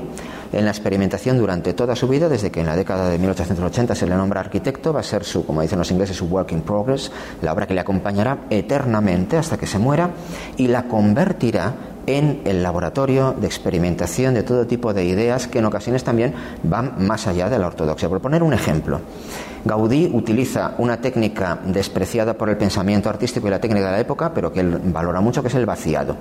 en 0.53 0.65
la 0.65 0.71
experimentación 0.71 1.37
durante 1.37 1.73
toda 1.73 1.95
su 1.95 2.07
vida, 2.07 2.27
desde 2.27 2.51
que 2.51 2.59
en 2.59 2.65
la 2.65 2.75
década 2.75 3.09
de 3.09 3.17
1880 3.17 3.95
se 3.95 4.05
le 4.05 4.15
nombra 4.15 4.41
arquitecto, 4.41 4.91
va 4.91 4.99
a 4.99 5.03
ser 5.03 5.23
su, 5.23 5.45
como 5.45 5.61
dicen 5.61 5.79
los 5.79 5.91
ingleses, 5.91 6.17
su 6.17 6.25
work 6.25 6.51
in 6.51 6.61
progress, 6.61 7.11
la 7.41 7.53
obra 7.53 7.65
que 7.65 7.73
le 7.73 7.79
acompañará 7.79 8.45
eternamente 8.49 9.37
hasta 9.37 9.57
que 9.57 9.65
se 9.65 9.79
muera 9.79 10.11
y 10.57 10.67
la 10.67 10.83
convertirá 10.83 11.73
en 12.07 12.41
el 12.45 12.63
laboratorio 12.63 13.33
de 13.39 13.47
experimentación 13.47 14.33
de 14.33 14.43
todo 14.43 14.67
tipo 14.67 14.93
de 14.93 15.05
ideas 15.05 15.47
que 15.47 15.59
en 15.59 15.65
ocasiones 15.65 16.03
también 16.03 16.33
van 16.63 16.95
más 17.05 17.27
allá 17.27 17.49
de 17.49 17.59
la 17.59 17.67
ortodoxia. 17.67 18.09
Por 18.09 18.21
poner 18.21 18.43
un 18.43 18.53
ejemplo, 18.53 18.99
Gaudí 19.65 20.09
utiliza 20.11 20.73
una 20.77 20.97
técnica 20.97 21.59
despreciada 21.65 22.33
por 22.33 22.49
el 22.49 22.57
pensamiento 22.57 23.09
artístico 23.09 23.47
y 23.47 23.51
la 23.51 23.61
técnica 23.61 23.85
de 23.87 23.91
la 23.91 23.99
época, 23.99 24.33
pero 24.33 24.51
que 24.51 24.61
él 24.61 24.79
valora 24.85 25.21
mucho, 25.21 25.41
que 25.41 25.49
es 25.49 25.55
el 25.55 25.65
vaciado. 25.65 26.15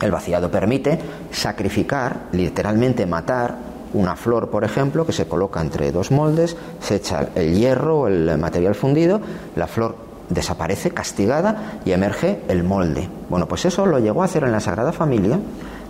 El 0.00 0.10
vaciado 0.10 0.50
permite 0.50 0.98
sacrificar, 1.30 2.26
literalmente 2.32 3.06
matar, 3.06 3.74
una 3.94 4.16
flor, 4.16 4.50
por 4.50 4.64
ejemplo, 4.64 5.06
que 5.06 5.12
se 5.12 5.26
coloca 5.26 5.60
entre 5.60 5.92
dos 5.92 6.10
moldes, 6.10 6.56
se 6.80 6.96
echa 6.96 7.28
el 7.36 7.54
hierro 7.54 8.00
o 8.00 8.08
el 8.08 8.36
material 8.38 8.74
fundido, 8.74 9.20
la 9.54 9.68
flor 9.68 9.94
desaparece 10.28 10.90
castigada 10.90 11.80
y 11.84 11.92
emerge 11.92 12.42
el 12.48 12.64
molde. 12.64 13.08
Bueno, 13.28 13.46
pues 13.46 13.64
eso 13.64 13.86
lo 13.86 13.98
llegó 13.98 14.22
a 14.22 14.26
hacer 14.26 14.44
en 14.44 14.52
la 14.52 14.60
Sagrada 14.60 14.92
Familia 14.92 15.38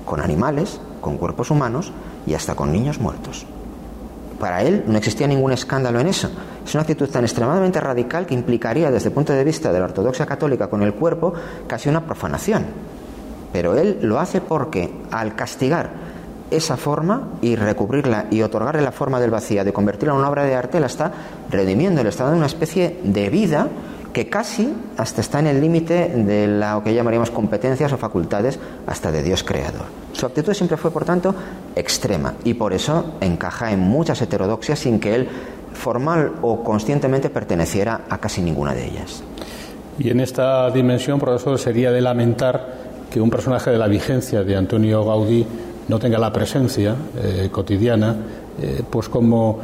con 0.04 0.20
animales, 0.20 0.80
con 1.00 1.16
cuerpos 1.16 1.50
humanos 1.50 1.92
y 2.26 2.34
hasta 2.34 2.54
con 2.54 2.72
niños 2.72 2.98
muertos. 2.98 3.46
Para 4.38 4.62
él 4.62 4.84
no 4.86 4.98
existía 4.98 5.26
ningún 5.26 5.52
escándalo 5.52 6.00
en 6.00 6.08
eso. 6.08 6.30
Es 6.64 6.74
una 6.74 6.82
actitud 6.82 7.08
tan 7.08 7.24
extremadamente 7.24 7.80
radical 7.80 8.26
que 8.26 8.34
implicaría 8.34 8.90
desde 8.90 9.08
el 9.08 9.14
punto 9.14 9.32
de 9.32 9.44
vista 9.44 9.72
de 9.72 9.78
la 9.78 9.86
ortodoxia 9.86 10.26
católica 10.26 10.68
con 10.68 10.82
el 10.82 10.94
cuerpo 10.94 11.32
casi 11.66 11.88
una 11.88 12.04
profanación. 12.04 12.64
Pero 13.52 13.76
él 13.76 13.98
lo 14.02 14.18
hace 14.18 14.40
porque 14.40 14.92
al 15.10 15.36
castigar 15.36 15.90
esa 16.50 16.76
forma 16.76 17.28
y 17.40 17.56
recubrirla 17.56 18.26
y 18.30 18.42
otorgarle 18.42 18.82
la 18.82 18.92
forma 18.92 19.20
del 19.20 19.30
vacío, 19.30 19.64
de 19.64 19.72
convertirla 19.72 20.14
en 20.14 20.20
una 20.20 20.28
obra 20.28 20.44
de 20.44 20.54
arte, 20.54 20.80
la 20.80 20.86
está 20.86 21.12
redimiendo, 21.50 22.02
le 22.02 22.08
está 22.08 22.24
dando 22.24 22.38
una 22.38 22.46
especie 22.46 23.00
de 23.02 23.30
vida 23.30 23.68
que 24.14 24.30
casi 24.30 24.72
hasta 24.96 25.20
está 25.20 25.40
en 25.40 25.48
el 25.48 25.60
límite 25.60 26.08
de 26.08 26.46
lo 26.46 26.82
que 26.82 26.94
llamaríamos 26.94 27.30
competencias 27.30 27.92
o 27.92 27.98
facultades 27.98 28.58
hasta 28.86 29.10
de 29.12 29.22
Dios 29.22 29.42
creador. 29.42 29.86
Su 30.12 30.24
actitud 30.24 30.54
siempre 30.54 30.78
fue, 30.78 30.92
por 30.92 31.04
tanto, 31.04 31.34
extrema 31.74 32.34
y 32.44 32.54
por 32.54 32.72
eso 32.72 33.16
encaja 33.20 33.72
en 33.72 33.80
muchas 33.80 34.22
heterodoxias 34.22 34.78
sin 34.78 35.00
que 35.00 35.16
él 35.16 35.28
formal 35.74 36.34
o 36.42 36.62
conscientemente 36.62 37.28
perteneciera 37.28 38.02
a 38.08 38.18
casi 38.18 38.40
ninguna 38.40 38.72
de 38.72 38.86
ellas. 38.86 39.22
Y 39.98 40.10
en 40.10 40.20
esta 40.20 40.70
dimensión, 40.70 41.18
profesor, 41.18 41.58
sería 41.58 41.90
de 41.90 42.00
lamentar 42.00 42.84
que 43.10 43.20
un 43.20 43.30
personaje 43.30 43.70
de 43.70 43.78
la 43.78 43.88
vigencia 43.88 44.44
de 44.44 44.56
Antonio 44.56 45.04
Gaudí 45.04 45.44
no 45.88 45.98
tenga 45.98 46.18
la 46.18 46.32
presencia 46.32 46.94
eh, 47.16 47.48
cotidiana, 47.50 48.16
eh, 48.60 48.82
pues 48.88 49.08
como 49.08 49.60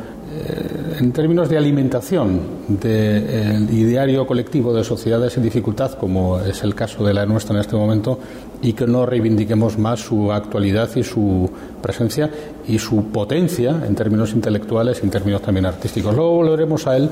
en 0.98 1.12
términos 1.12 1.48
de 1.48 1.56
alimentación 1.56 2.40
del 2.68 3.70
ideario 3.70 4.26
colectivo 4.26 4.72
de 4.72 4.84
sociedades 4.84 5.36
en 5.36 5.42
dificultad, 5.42 5.92
como 5.92 6.40
es 6.40 6.62
el 6.62 6.74
caso 6.74 7.04
de 7.04 7.14
la 7.14 7.26
nuestra 7.26 7.54
en 7.54 7.60
este 7.60 7.76
momento, 7.76 8.18
y 8.62 8.72
que 8.74 8.86
no 8.86 9.06
reivindiquemos 9.06 9.78
más 9.78 10.00
su 10.00 10.30
actualidad 10.32 10.90
y 10.96 11.02
su 11.02 11.50
presencia 11.82 12.30
y 12.68 12.78
su 12.78 13.04
potencia 13.06 13.82
en 13.86 13.94
términos 13.94 14.32
intelectuales 14.32 15.00
y 15.00 15.04
en 15.04 15.10
términos 15.10 15.42
también 15.42 15.66
artísticos. 15.66 16.14
Luego 16.14 16.36
volveremos 16.36 16.86
a 16.86 16.96
él 16.96 17.10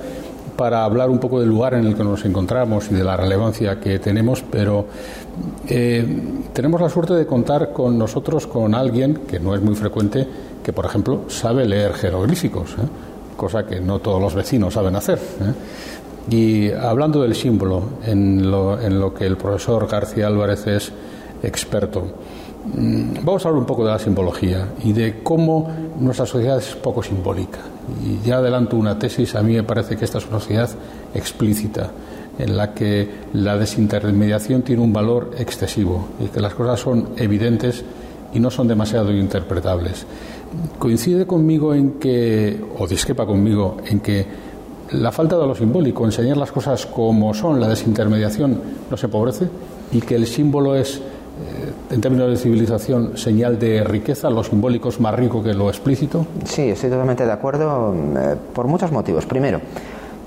para 0.56 0.84
hablar 0.84 1.08
un 1.08 1.18
poco 1.18 1.38
del 1.38 1.48
lugar 1.48 1.74
en 1.74 1.86
el 1.86 1.94
que 1.94 2.02
nos 2.02 2.24
encontramos 2.24 2.90
y 2.90 2.94
de 2.94 3.04
la 3.04 3.16
relevancia 3.16 3.78
que 3.78 4.00
tenemos, 4.00 4.42
pero 4.50 4.86
eh, 5.68 6.04
tenemos 6.52 6.80
la 6.80 6.90
suerte 6.90 7.14
de 7.14 7.26
contar 7.26 7.72
con 7.72 7.96
nosotros 7.96 8.46
con 8.48 8.74
alguien 8.74 9.20
que 9.28 9.38
no 9.38 9.54
es 9.54 9.62
muy 9.62 9.76
frecuente, 9.76 10.26
que 10.62 10.72
por 10.72 10.84
ejemplo 10.84 11.22
sabe 11.28 11.64
leer 11.64 11.94
jeroglíficos, 11.94 12.72
¿eh? 12.72 13.07
Cosa 13.38 13.64
que 13.64 13.80
no 13.80 14.00
todos 14.00 14.20
los 14.20 14.34
vecinos 14.34 14.74
saben 14.74 14.96
hacer. 14.96 15.18
¿eh? 15.18 15.54
Y 16.30 16.70
hablando 16.72 17.22
del 17.22 17.34
símbolo, 17.34 17.82
en 18.04 18.50
lo, 18.50 18.78
en 18.78 19.00
lo 19.00 19.14
que 19.14 19.24
el 19.24 19.38
profesor 19.38 19.88
García 19.88 20.26
Álvarez 20.26 20.66
es 20.66 20.92
experto, 21.42 22.02
mm, 22.74 23.24
Vamos 23.24 23.44
a 23.44 23.48
hablar 23.48 23.60
un 23.60 23.66
poco 23.66 23.86
de 23.86 23.92
la 23.92 23.98
simbología 23.98 24.68
y 24.84 24.92
de 24.92 25.22
cómo 25.22 25.70
nuestra 25.98 26.26
sociedad 26.26 26.58
es 26.58 26.74
poco 26.74 27.02
simbólica. 27.02 27.60
Y 28.04 28.26
ya 28.26 28.38
adelanto 28.38 28.76
una 28.76 28.98
tesis, 28.98 29.34
a 29.34 29.42
mí 29.42 29.54
me 29.54 29.62
parece 29.62 29.96
que 29.96 30.04
esta 30.04 30.18
es 30.18 30.26
una 30.26 30.40
sociedad 30.40 30.68
explícita, 31.14 31.90
en 32.38 32.56
la 32.56 32.74
que 32.74 33.08
la 33.32 33.56
desintermediación 33.56 34.62
tiene 34.62 34.82
un 34.82 34.92
valor 34.92 35.30
excesivo 35.38 36.08
y 36.20 36.26
que 36.26 36.40
las 36.40 36.54
cosas 36.54 36.80
son 36.80 37.10
evidentes 37.16 37.84
y 38.34 38.40
no 38.40 38.50
son 38.50 38.68
demasiado 38.68 39.12
interpretables. 39.12 40.04
Coincide 40.78 41.26
conmigo 41.26 41.74
en 41.74 41.92
que, 41.92 42.58
o 42.78 42.86
disquepa 42.86 43.26
conmigo, 43.26 43.76
en 43.86 44.00
que 44.00 44.26
la 44.92 45.12
falta 45.12 45.36
de 45.36 45.46
lo 45.46 45.54
simbólico, 45.54 46.04
enseñar 46.04 46.36
las 46.36 46.52
cosas 46.52 46.86
como 46.86 47.34
son, 47.34 47.60
la 47.60 47.68
desintermediación, 47.68 48.60
no 48.90 48.96
se 48.96 49.06
empobrece 49.06 49.48
y 49.92 50.00
que 50.00 50.14
el 50.14 50.26
símbolo 50.26 50.74
es 50.74 50.96
eh, 50.96 51.72
en 51.90 52.00
términos 52.00 52.30
de 52.30 52.36
civilización, 52.36 53.16
señal 53.16 53.58
de 53.58 53.84
riqueza, 53.84 54.30
lo 54.30 54.42
simbólico 54.42 54.88
es 54.88 54.98
más 55.00 55.14
rico 55.14 55.42
que 55.42 55.54
lo 55.54 55.68
explícito? 55.68 56.26
Sí, 56.44 56.62
estoy 56.62 56.90
totalmente 56.90 57.24
de 57.24 57.32
acuerdo 57.32 57.94
eh, 57.94 58.34
por 58.52 58.66
muchos 58.66 58.90
motivos. 58.90 59.26
Primero, 59.26 59.60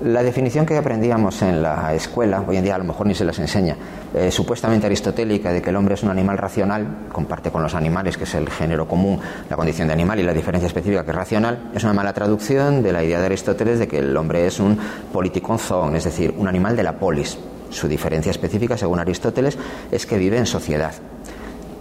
la 0.04 0.22
definición 0.22 0.66
que 0.66 0.76
aprendíamos 0.76 1.42
en 1.42 1.62
la 1.62 1.94
escuela, 1.94 2.44
hoy 2.46 2.56
en 2.56 2.64
día 2.64 2.74
a 2.74 2.78
lo 2.78 2.84
mejor 2.84 3.06
ni 3.06 3.14
se 3.14 3.24
las 3.24 3.38
enseña, 3.38 3.76
eh, 4.14 4.30
supuestamente 4.30 4.86
aristotélica 4.86 5.52
de 5.52 5.62
que 5.62 5.70
el 5.70 5.76
hombre 5.76 5.94
es 5.94 6.02
un 6.02 6.10
animal 6.10 6.38
racional, 6.38 7.06
comparte 7.12 7.50
con 7.50 7.62
los 7.62 7.74
animales, 7.74 8.16
que 8.16 8.24
es 8.24 8.34
el 8.34 8.50
género 8.50 8.88
común, 8.88 9.20
la 9.48 9.56
condición 9.56 9.86
de 9.88 9.94
animal 9.94 10.18
y 10.18 10.24
la 10.24 10.32
diferencia 10.32 10.66
específica 10.66 11.04
que 11.04 11.10
es 11.10 11.16
racional, 11.16 11.70
es 11.74 11.84
una 11.84 11.92
mala 11.92 12.12
traducción 12.12 12.82
de 12.82 12.92
la 12.92 13.04
idea 13.04 13.20
de 13.20 13.26
Aristóteles 13.26 13.78
de 13.78 13.86
que 13.86 13.98
el 13.98 14.16
hombre 14.16 14.46
es 14.46 14.58
un 14.58 14.78
politicon 15.12 15.94
es 15.94 16.04
decir, 16.04 16.34
un 16.36 16.48
animal 16.48 16.76
de 16.76 16.82
la 16.82 16.98
polis, 16.98 17.38
su 17.70 17.86
diferencia 17.86 18.30
específica, 18.30 18.76
según 18.76 18.98
Aristóteles, 18.98 19.56
es 19.90 20.06
que 20.06 20.18
vive 20.18 20.36
en 20.36 20.46
sociedad. 20.46 20.94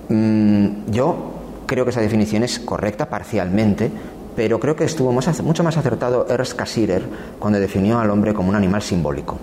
Mm, 0.09 0.91
yo 0.91 1.31
creo 1.65 1.85
que 1.85 1.91
esa 1.91 2.01
definición 2.01 2.43
es 2.43 2.59
correcta 2.59 3.09
parcialmente, 3.09 3.89
pero 4.35 4.59
creo 4.59 4.75
que 4.75 4.85
estuvo 4.85 5.11
mucho 5.11 5.63
más 5.63 5.77
acertado 5.77 6.25
Ernst 6.29 6.53
Cassirer 6.53 7.03
cuando 7.39 7.59
definió 7.59 7.99
al 7.99 8.09
hombre 8.09 8.33
como 8.33 8.49
un 8.49 8.55
animal 8.55 8.81
simbólico. 8.81 9.37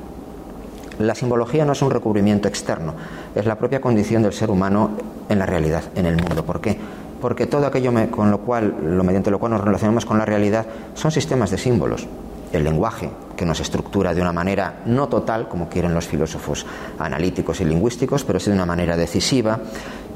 La 0.98 1.14
simbología 1.14 1.64
no 1.64 1.72
es 1.72 1.82
un 1.82 1.90
recubrimiento 1.90 2.48
externo, 2.48 2.94
es 3.34 3.46
la 3.46 3.56
propia 3.56 3.80
condición 3.80 4.22
del 4.22 4.32
ser 4.32 4.50
humano 4.50 4.90
en 5.28 5.38
la 5.38 5.46
realidad, 5.46 5.84
en 5.94 6.06
el 6.06 6.16
mundo. 6.16 6.44
¿Por 6.44 6.60
qué? 6.60 6.76
Porque 7.20 7.46
todo 7.46 7.66
aquello 7.66 7.92
con 8.10 8.30
lo 8.30 8.38
cual, 8.38 8.74
lo 8.82 9.04
mediante 9.04 9.30
lo 9.30 9.38
cual 9.38 9.52
nos 9.52 9.60
relacionamos 9.60 10.04
con 10.04 10.18
la 10.18 10.24
realidad, 10.24 10.66
son 10.94 11.10
sistemas 11.10 11.50
de 11.50 11.58
símbolos 11.58 12.08
el 12.52 12.64
lenguaje, 12.64 13.10
que 13.36 13.44
nos 13.44 13.60
estructura 13.60 14.14
de 14.14 14.20
una 14.20 14.32
manera 14.32 14.80
no 14.86 15.08
total, 15.08 15.48
como 15.48 15.68
quieren 15.68 15.94
los 15.94 16.06
filósofos 16.06 16.66
analíticos 16.98 17.60
y 17.60 17.64
lingüísticos, 17.64 18.24
pero 18.24 18.40
sí 18.40 18.50
de 18.50 18.56
una 18.56 18.66
manera 18.66 18.96
decisiva. 18.96 19.58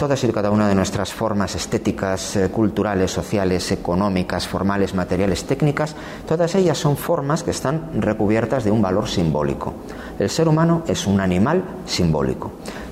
Todas 0.02 0.24
y 0.24 0.32
cada 0.32 0.50
una 0.50 0.66
de 0.66 0.74
nuestras 0.74 1.12
formas 1.12 1.54
estéticas, 1.54 2.34
eh, 2.34 2.48
culturales, 2.48 3.08
sociales, 3.08 3.70
económicas, 3.70 4.48
formales, 4.48 4.94
materiales, 4.94 5.44
técnicas, 5.44 5.94
todas 6.26 6.56
ellas 6.56 6.76
son 6.76 6.96
formas 6.96 7.44
que 7.44 7.52
están 7.52 8.02
recubiertas 8.02 8.64
de 8.64 8.72
un 8.72 8.82
valor 8.82 9.06
simbólico. 9.06 9.74
El 10.18 10.28
ser 10.28 10.48
humano 10.48 10.82
es 10.88 11.06
un 11.06 11.20
animal 11.20 11.62
simbólico. 11.86 12.50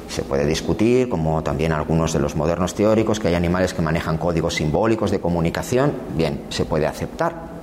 Se 0.08 0.22
puede 0.22 0.46
discutir, 0.46 1.08
como 1.08 1.42
también 1.42 1.72
algunos 1.72 2.12
de 2.12 2.20
los 2.20 2.36
modernos 2.36 2.74
teóricos, 2.74 3.18
que 3.18 3.26
hay 3.26 3.34
animales 3.34 3.74
que 3.74 3.82
manejan 3.82 4.16
códigos 4.16 4.54
simbólicos 4.54 5.10
de 5.10 5.18
comunicación. 5.18 5.90
Bien, 6.16 6.44
se 6.48 6.64
puede 6.64 6.86
aceptar 6.86 7.59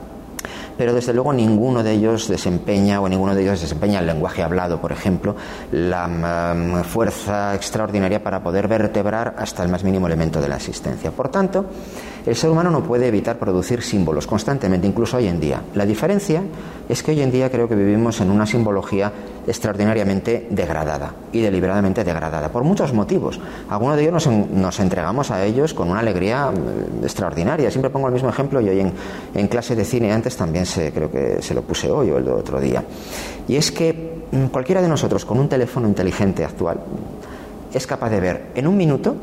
pero 0.78 0.94
desde 0.94 1.14
luego 1.14 1.34
ninguno 1.34 1.84
de 1.84 1.94
ellos 1.94 2.28
desempeña 2.28 3.02
o 3.02 3.10
ninguno 3.10 3.36
de 3.36 3.42
ellos 3.42 3.62
desempeña 3.62 4.00
el 4.00 4.06
lenguaje 4.06 4.44
hablado, 4.44 4.80
por 4.80 4.92
ejemplo, 4.92 5.36
la 5.72 6.08
mm, 6.08 6.84
fuerza 6.84 7.56
extraordinaria 7.56 8.24
para 8.24 8.42
poder 8.42 8.68
vertebrar 8.68 9.36
hasta 9.38 9.64
el 9.64 9.70
más 9.70 9.84
mínimo 9.84 10.08
elemento 10.08 10.40
de 10.40 10.48
la 10.48 10.58
existencia. 10.58 11.12
Por 11.12 11.30
tanto, 11.30 11.66
el 12.28 12.36
ser 12.36 12.50
humano 12.50 12.70
no 12.70 12.84
puede 12.84 13.08
evitar 13.08 13.40
producir 13.40 13.82
símbolos 13.82 14.28
constantemente, 14.28 14.86
incluso 14.86 15.16
hoy 15.16 15.28
en 15.28 15.40
día. 15.40 15.62
La 15.76 15.86
diferencia 15.86 16.44
es 16.90 17.02
que 17.02 17.12
hoy 17.12 17.22
en 17.22 17.32
día 17.32 17.50
creo 17.50 17.70
que 17.70 17.76
vivimos 17.76 18.20
en 18.20 18.30
una 18.30 18.46
simbología 18.46 19.12
extraordinariamente 19.48 20.48
degradada 20.50 21.14
y 21.32 21.40
deliberadamente 21.40 22.04
degradada, 22.04 22.52
por 22.52 22.66
muchos 22.66 22.92
motivos. 22.92 23.40
Algunos 23.70 23.96
de 23.96 24.04
ellos 24.04 24.28
nos, 24.28 24.80
entregamos 24.82 25.32
a 25.32 25.46
ellos 25.46 25.74
con 25.74 25.90
una 25.90 26.02
alegría 26.02 26.52
mm, 26.52 27.04
extraordinaria. 27.04 27.72
Siempre 27.72 27.90
pongo 27.90 28.08
el 28.08 28.14
mismo 28.14 28.28
ejemplo 28.28 28.60
y 28.60 28.68
hoy 28.68 28.92
en, 29.34 29.48
clase 29.48 29.78
de 29.78 29.86
cine 29.86 30.12
antes 30.12 30.36
también 30.36 30.66
se, 30.66 30.92
creo 30.92 31.10
que 31.10 31.42
se 31.42 31.54
lo 31.54 31.62
puse 31.62 31.90
hoy 31.90 32.12
o 32.12 32.18
el 32.18 32.28
otro 32.28 32.60
día. 32.60 32.84
Y 33.48 33.56
es 33.56 33.72
que 33.72 34.26
mm, 34.32 34.48
cualquiera 34.48 34.82
de 34.82 34.90
nosotros 34.90 35.24
con 35.24 35.40
un 35.40 35.48
teléfono 35.48 35.88
inteligente 35.88 36.44
actual 36.44 36.80
es 37.74 37.88
capaz 37.88 38.10
de 38.10 38.20
ver 38.20 38.48
en 38.54 38.68
un 38.68 38.76
minuto 38.76 39.16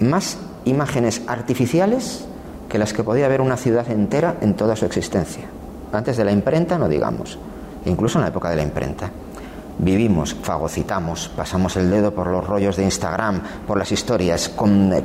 más 0.00 0.36
imágenes 0.66 1.22
artificiales 1.26 2.26
que 2.68 2.78
las 2.78 2.92
que 2.92 3.02
podía 3.02 3.28
ver 3.28 3.40
una 3.40 3.56
ciudad 3.56 3.90
entera 3.90 4.36
en 4.40 4.54
toda 4.54 4.76
su 4.76 4.84
existencia. 4.84 5.44
Antes 5.92 6.16
de 6.16 6.24
la 6.24 6.32
imprenta 6.32 6.76
no 6.76 6.88
digamos, 6.88 7.38
incluso 7.86 8.18
en 8.18 8.22
la 8.22 8.28
época 8.28 8.50
de 8.50 8.56
la 8.56 8.62
imprenta. 8.62 9.10
Vivimos, 9.78 10.34
fagocitamos, 10.34 11.28
pasamos 11.36 11.76
el 11.76 11.90
dedo 11.90 12.14
por 12.14 12.28
los 12.28 12.46
rollos 12.46 12.76
de 12.76 12.84
Instagram, 12.84 13.42
por 13.66 13.76
las 13.76 13.92
historias, 13.92 14.48
eh, 14.48 15.04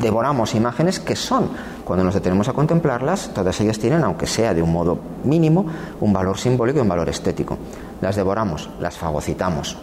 devoramos 0.00 0.54
imágenes 0.54 0.98
que 0.98 1.14
son, 1.14 1.50
cuando 1.84 2.02
nos 2.02 2.14
detenemos 2.14 2.48
a 2.48 2.54
contemplarlas, 2.54 3.30
todas 3.34 3.60
ellas 3.60 3.78
tienen, 3.78 4.02
aunque 4.02 4.26
sea 4.26 4.54
de 4.54 4.62
un 4.62 4.72
modo 4.72 4.98
mínimo, 5.24 5.66
un 6.00 6.12
valor 6.12 6.38
simbólico 6.38 6.78
y 6.78 6.82
un 6.82 6.88
valor 6.88 7.10
estético. 7.10 7.58
Las 8.00 8.16
devoramos, 8.16 8.70
las 8.80 8.96
fagocitamos. 8.96 9.76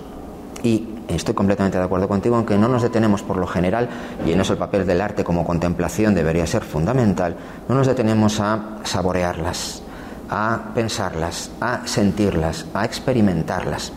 Y 0.64 0.88
estoy 1.08 1.34
completamente 1.34 1.78
de 1.78 1.84
acuerdo 1.84 2.08
contigo, 2.08 2.36
aunque 2.36 2.58
no 2.58 2.68
nos 2.68 2.82
detenemos 2.82 3.24
por 3.24 3.38
lo 3.38 3.48
general, 3.48 3.90
y 4.26 4.32
en 4.32 4.42
eso 4.42 4.54
el 4.54 4.60
papel 4.60 4.86
del 4.86 5.02
arte 5.02 5.24
como 5.24 5.46
contemplación 5.46 6.14
debería 6.14 6.46
ser 6.46 6.64
fundamental, 6.64 7.36
no 7.68 7.76
nos 7.76 7.88
detenemos 7.88 8.40
a 8.40 8.80
saborearlas, 8.84 9.82
a 10.30 10.72
pensarlas, 10.76 11.52
a 11.62 11.88
sentirlas, 11.88 12.66
a 12.74 12.86
experimentarlas. 12.86 13.94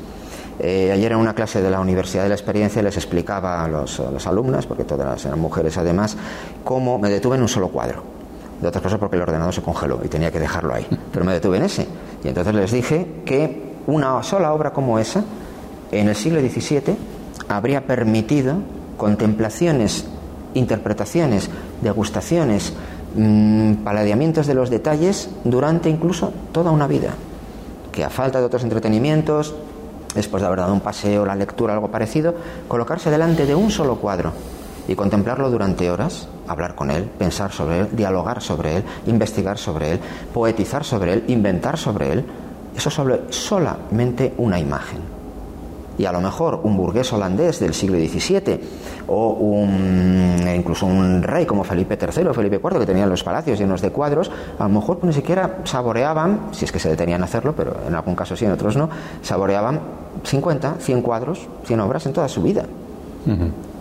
Eh, 0.59 0.93
ayer 0.93 1.13
en 1.13 1.19
una 1.19 1.35
clase 1.35 1.61
de 1.61 1.71
la 1.71 1.81
Universidad 1.81 2.23
de 2.23 2.29
la 2.29 2.35
Experiencia 2.37 2.83
les 2.83 2.97
explicaba 2.97 3.65
a 3.65 3.69
los, 3.69 3.99
alumnas, 4.27 4.67
porque 4.67 4.85
todas 4.85 5.25
eran 5.25 5.41
mujeres 5.41 5.77
además, 5.79 6.17
cómo 6.63 6.99
me 6.99 7.11
detuve 7.11 7.37
en 7.37 7.43
un 7.43 7.49
solo 7.49 7.69
cuadro. 7.69 8.05
De 8.61 8.69
otras 8.69 8.83
cosas 8.83 9.01
porque 9.01 9.17
el 9.17 9.23
ordenador 9.23 9.53
se 9.53 9.61
congeló 9.61 10.01
y 10.05 10.09
tenía 10.09 10.31
que 10.31 10.39
dejarlo 10.39 10.73
ahí. 10.73 10.87
Pero 11.13 11.25
me 11.25 11.33
detuve 11.33 11.57
en 11.57 11.65
ese. 11.65 11.89
Y 12.23 12.29
entonces 12.29 12.55
les 12.55 12.71
dije 12.71 13.23
que 13.25 13.73
una 13.89 14.23
sola 14.23 14.53
obra 14.53 14.73
como 14.73 15.01
esa, 15.01 15.25
en 15.93 16.09
el 16.09 16.17
siglo 16.17 16.41
XVII, 16.41 16.97
habría 17.49 17.87
permitido 17.87 18.57
contemplaciones, 18.97 20.07
interpretaciones, 20.55 21.51
degustaciones, 21.83 22.73
mmm, 23.15 23.75
paladeamientos 23.85 24.47
de 24.47 24.55
los 24.55 24.71
detalles 24.71 25.29
durante 25.45 25.91
incluso 25.91 26.33
toda 26.53 26.71
una 26.71 26.87
vida. 26.87 27.11
Que 27.93 28.05
a 28.05 28.11
falta 28.11 28.41
de 28.41 28.47
otros 28.47 28.65
entretenimientos, 28.65 29.55
después 30.15 30.41
de 30.41 30.47
haber 30.47 30.61
dado 30.61 30.73
un 30.73 30.81
paseo, 30.81 31.27
la 31.27 31.37
lectura, 31.37 31.75
algo 31.75 31.91
parecido, 31.91 32.35
colocarse 32.69 33.11
delante 33.11 33.45
de 33.45 33.55
un 33.55 33.71
solo 33.71 33.97
cuadro 33.97 34.33
y 34.89 34.95
contemplarlo 34.95 35.51
durante 35.51 35.91
horas, 35.91 36.27
hablar 36.49 36.75
con 36.75 36.91
él, 36.91 37.05
pensar 37.05 37.53
sobre 37.53 37.81
él, 37.81 37.89
dialogar 37.93 38.43
sobre 38.43 38.79
él, 38.79 38.85
investigar 39.07 39.59
sobre 39.59 39.93
él, 39.93 40.01
poetizar 40.33 40.85
sobre 40.85 41.13
él, 41.13 41.25
inventar 41.29 41.77
sobre 41.77 42.13
él, 42.13 42.25
eso 42.75 42.89
sobre 42.89 43.31
solamente 43.31 44.33
una 44.39 44.59
imagen 44.59 45.12
y 45.99 46.05
a 46.05 46.13
lo 46.13 46.21
mejor 46.21 46.61
un 46.63 46.77
burgués 46.77 47.13
holandés 47.13 47.61
del 47.61 47.75
siglo 47.75 47.99
XVII 47.99 48.61
o 49.09 49.31
un, 49.31 50.41
e 50.47 50.55
incluso 50.57 50.87
un 50.87 51.23
rey 51.23 51.45
como 51.45 51.65
Felipe 51.65 51.99
III 52.01 52.29
o 52.29 52.35
Felipe 52.35 52.61
IV 52.63 52.81
que 52.81 52.87
tenían 52.87 53.09
los 53.09 53.23
palacios 53.23 53.59
llenos 53.59 53.81
de 53.81 53.91
cuadros, 53.91 54.31
a 54.59 54.65
lo 54.65 54.69
mejor 54.69 54.99
ni 55.03 55.13
siquiera 55.13 55.59
saboreaban, 55.65 56.49
si 56.53 56.65
es 56.65 56.73
que 56.73 56.79
se 56.79 56.89
detenían 56.89 57.23
a 57.23 57.25
hacerlo, 57.25 57.55
pero 57.57 57.77
en 57.87 57.95
algún 57.95 58.15
caso 58.15 58.37
sí, 58.37 58.45
en 58.45 58.53
otros 58.53 58.77
no, 58.77 58.89
saboreaban 59.23 59.81
50, 60.25 60.77
100 60.79 61.03
cuadros, 61.03 61.49
100 61.65 61.81
obras 61.81 62.07
en 62.07 62.13
toda 62.13 62.29
su 62.29 62.43
vida. 62.43 62.65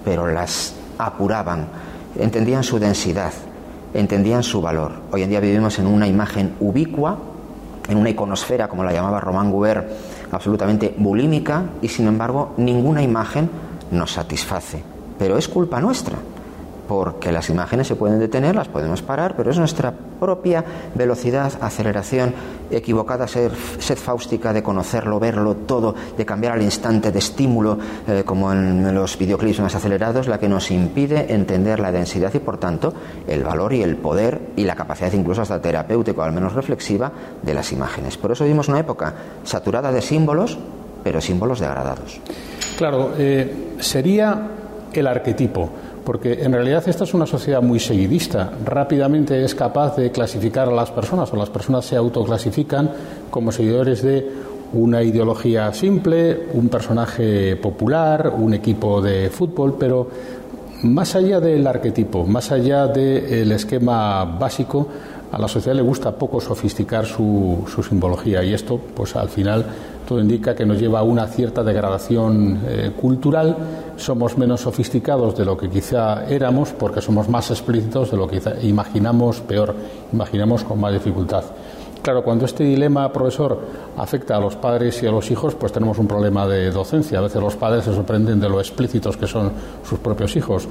Pero 0.05 0.28
las 0.28 0.76
apuraban, 0.97 1.68
entendían 2.18 2.64
su 2.64 2.80
densidad, 2.80 3.34
entendían 3.93 4.43
su 4.43 4.62
valor. 4.62 4.93
Hoy 5.12 5.24
en 5.24 5.30
día 5.30 5.39
vivimos 5.39 5.80
en 5.80 5.88
una 5.88 6.07
imagen 6.07 6.55
ubicua, 6.59 7.18
en 7.89 7.97
una 7.97 8.09
iconosfera, 8.09 8.68
como 8.68 8.84
la 8.84 8.93
llamaba 8.93 9.20
Román 9.20 9.51
Gubert, 9.51 9.88
absolutamente 10.32 10.95
bulímica 10.97 11.63
y 11.82 11.88
sin 11.88 12.07
embargo 12.07 12.53
ninguna 12.57 13.01
imagen 13.01 13.49
nos 13.91 14.11
satisface. 14.11 14.84
Pero 15.19 15.38
es 15.38 15.47
culpa 15.47 15.79
nuestra, 15.79 16.17
porque 16.91 17.31
las 17.31 17.49
imágenes 17.49 17.87
se 17.87 17.95
pueden 17.95 18.19
detener, 18.19 18.53
las 18.53 18.67
podemos 18.67 19.01
parar, 19.01 19.35
pero 19.37 19.49
es 19.49 19.57
nuestra 19.57 19.93
propia 20.19 20.61
velocidad, 20.93 21.49
aceleración 21.61 22.33
equivocada, 22.69 23.29
sed, 23.29 23.49
fáustica 23.95 24.51
de 24.51 24.61
conocerlo, 24.61 25.17
verlo 25.17 25.55
todo, 25.55 25.95
de 26.17 26.25
cambiar 26.25 26.51
al 26.51 26.61
instante 26.61 27.13
de 27.13 27.19
estímulo, 27.19 27.77
eh, 28.09 28.23
como 28.25 28.51
en 28.51 28.93
los 28.93 29.17
videoclips 29.17 29.61
más 29.61 29.73
acelerados, 29.73 30.27
la 30.27 30.37
que 30.37 30.49
nos 30.49 30.69
impide 30.69 31.33
entender 31.33 31.79
la 31.79 31.93
densidad 31.93 32.33
y, 32.33 32.39
por 32.39 32.57
tanto, 32.57 32.93
el 33.25 33.41
valor 33.45 33.71
y 33.71 33.83
el 33.83 33.95
poder 33.95 34.49
y 34.57 34.65
la 34.65 34.75
capacidad 34.75 35.13
incluso 35.13 35.43
hasta 35.43 35.61
terapéutico, 35.61 36.23
al 36.23 36.33
menos 36.33 36.51
reflexiva, 36.51 37.09
de 37.41 37.53
las 37.53 37.71
imágenes. 37.71 38.17
Por 38.17 38.33
eso 38.33 38.43
vivimos 38.43 38.67
una 38.67 38.79
época 38.79 39.13
saturada 39.45 39.93
de 39.93 40.01
símbolos, 40.01 40.59
pero 41.05 41.21
símbolos 41.21 41.61
degradados. 41.61 42.19
Claro, 42.77 43.13
eh, 43.17 43.75
sería 43.79 44.49
el 44.91 45.07
arquetipo 45.07 45.69
porque 46.03 46.43
en 46.43 46.53
realidad 46.53 46.83
esta 46.87 47.03
es 47.03 47.13
una 47.13 47.25
sociedad 47.25 47.61
muy 47.61 47.79
seguidista. 47.79 48.51
Rápidamente 48.65 49.43
es 49.43 49.55
capaz 49.55 49.95
de 49.95 50.11
clasificar 50.11 50.67
a 50.69 50.71
las 50.71 50.91
personas 50.91 51.31
o 51.33 51.35
las 51.35 51.49
personas 51.49 51.85
se 51.85 51.95
autoclasifican 51.95 52.89
como 53.29 53.51
seguidores 53.51 54.01
de 54.01 54.29
una 54.73 55.03
ideología 55.03 55.73
simple, 55.73 56.47
un 56.53 56.69
personaje 56.69 57.55
popular, 57.57 58.33
un 58.37 58.53
equipo 58.53 59.01
de 59.01 59.29
fútbol, 59.29 59.75
pero 59.77 60.07
más 60.83 61.15
allá 61.15 61.39
del 61.39 61.65
arquetipo, 61.67 62.25
más 62.25 62.51
allá 62.51 62.87
del 62.87 63.51
esquema 63.51 64.25
básico, 64.25 64.87
a 65.31 65.39
la 65.39 65.47
sociedad 65.47 65.75
le 65.75 65.81
gusta 65.81 66.11
poco 66.15 66.41
sofisticar 66.41 67.05
su, 67.05 67.65
su 67.73 67.83
simbología 67.83 68.43
y 68.43 68.53
esto, 68.53 68.79
pues 68.95 69.15
al 69.15 69.29
final 69.29 69.65
todo 70.12 70.20
indica 70.20 70.53
que 70.53 70.66
nos 70.66 70.78
lleva 70.78 70.99
a 70.99 71.03
una 71.03 71.26
cierta 71.26 71.64
degradación 71.64 72.59
eh, 72.68 72.91
cultural. 72.99 73.55
Somos 73.95 74.38
menos 74.38 74.59
sofisticados 74.59 75.38
de 75.38 75.45
lo 75.45 75.55
que 75.55 75.70
quizá 75.70 76.26
éramos 76.26 76.74
porque 76.74 76.99
somos 76.99 77.30
más 77.30 77.49
explícitos 77.49 78.12
de 78.12 78.18
lo 78.18 78.28
que 78.28 78.41
imaginamos 78.64 79.39
peor, 79.39 79.74
imaginamos 80.12 80.66
con 80.66 80.82
más 80.82 80.91
dificultad. 80.91 81.45
Claro, 82.01 82.26
cuando 82.26 82.43
este 82.43 82.66
dilema, 82.66 83.09
profesor, 83.14 83.57
afecta 83.95 84.36
a 84.36 84.41
los 84.41 84.57
padres 84.57 85.01
y 85.01 85.07
a 85.07 85.12
los 85.12 85.32
hijos, 85.32 85.55
pues 85.55 85.72
tenemos 85.72 85.97
un 85.97 86.07
problema 86.07 86.45
de 86.45 86.72
docencia. 86.72 87.20
A 87.20 87.22
veces 87.22 87.41
los 87.41 87.55
padres 87.55 87.86
se 87.86 87.93
sorprenden 87.93 88.38
de 88.41 88.49
lo 88.49 88.59
explícitos 88.59 89.16
que 89.16 89.28
son 89.28 89.49
sus 89.88 89.99
propios 89.99 90.36
hijos. 90.36 90.68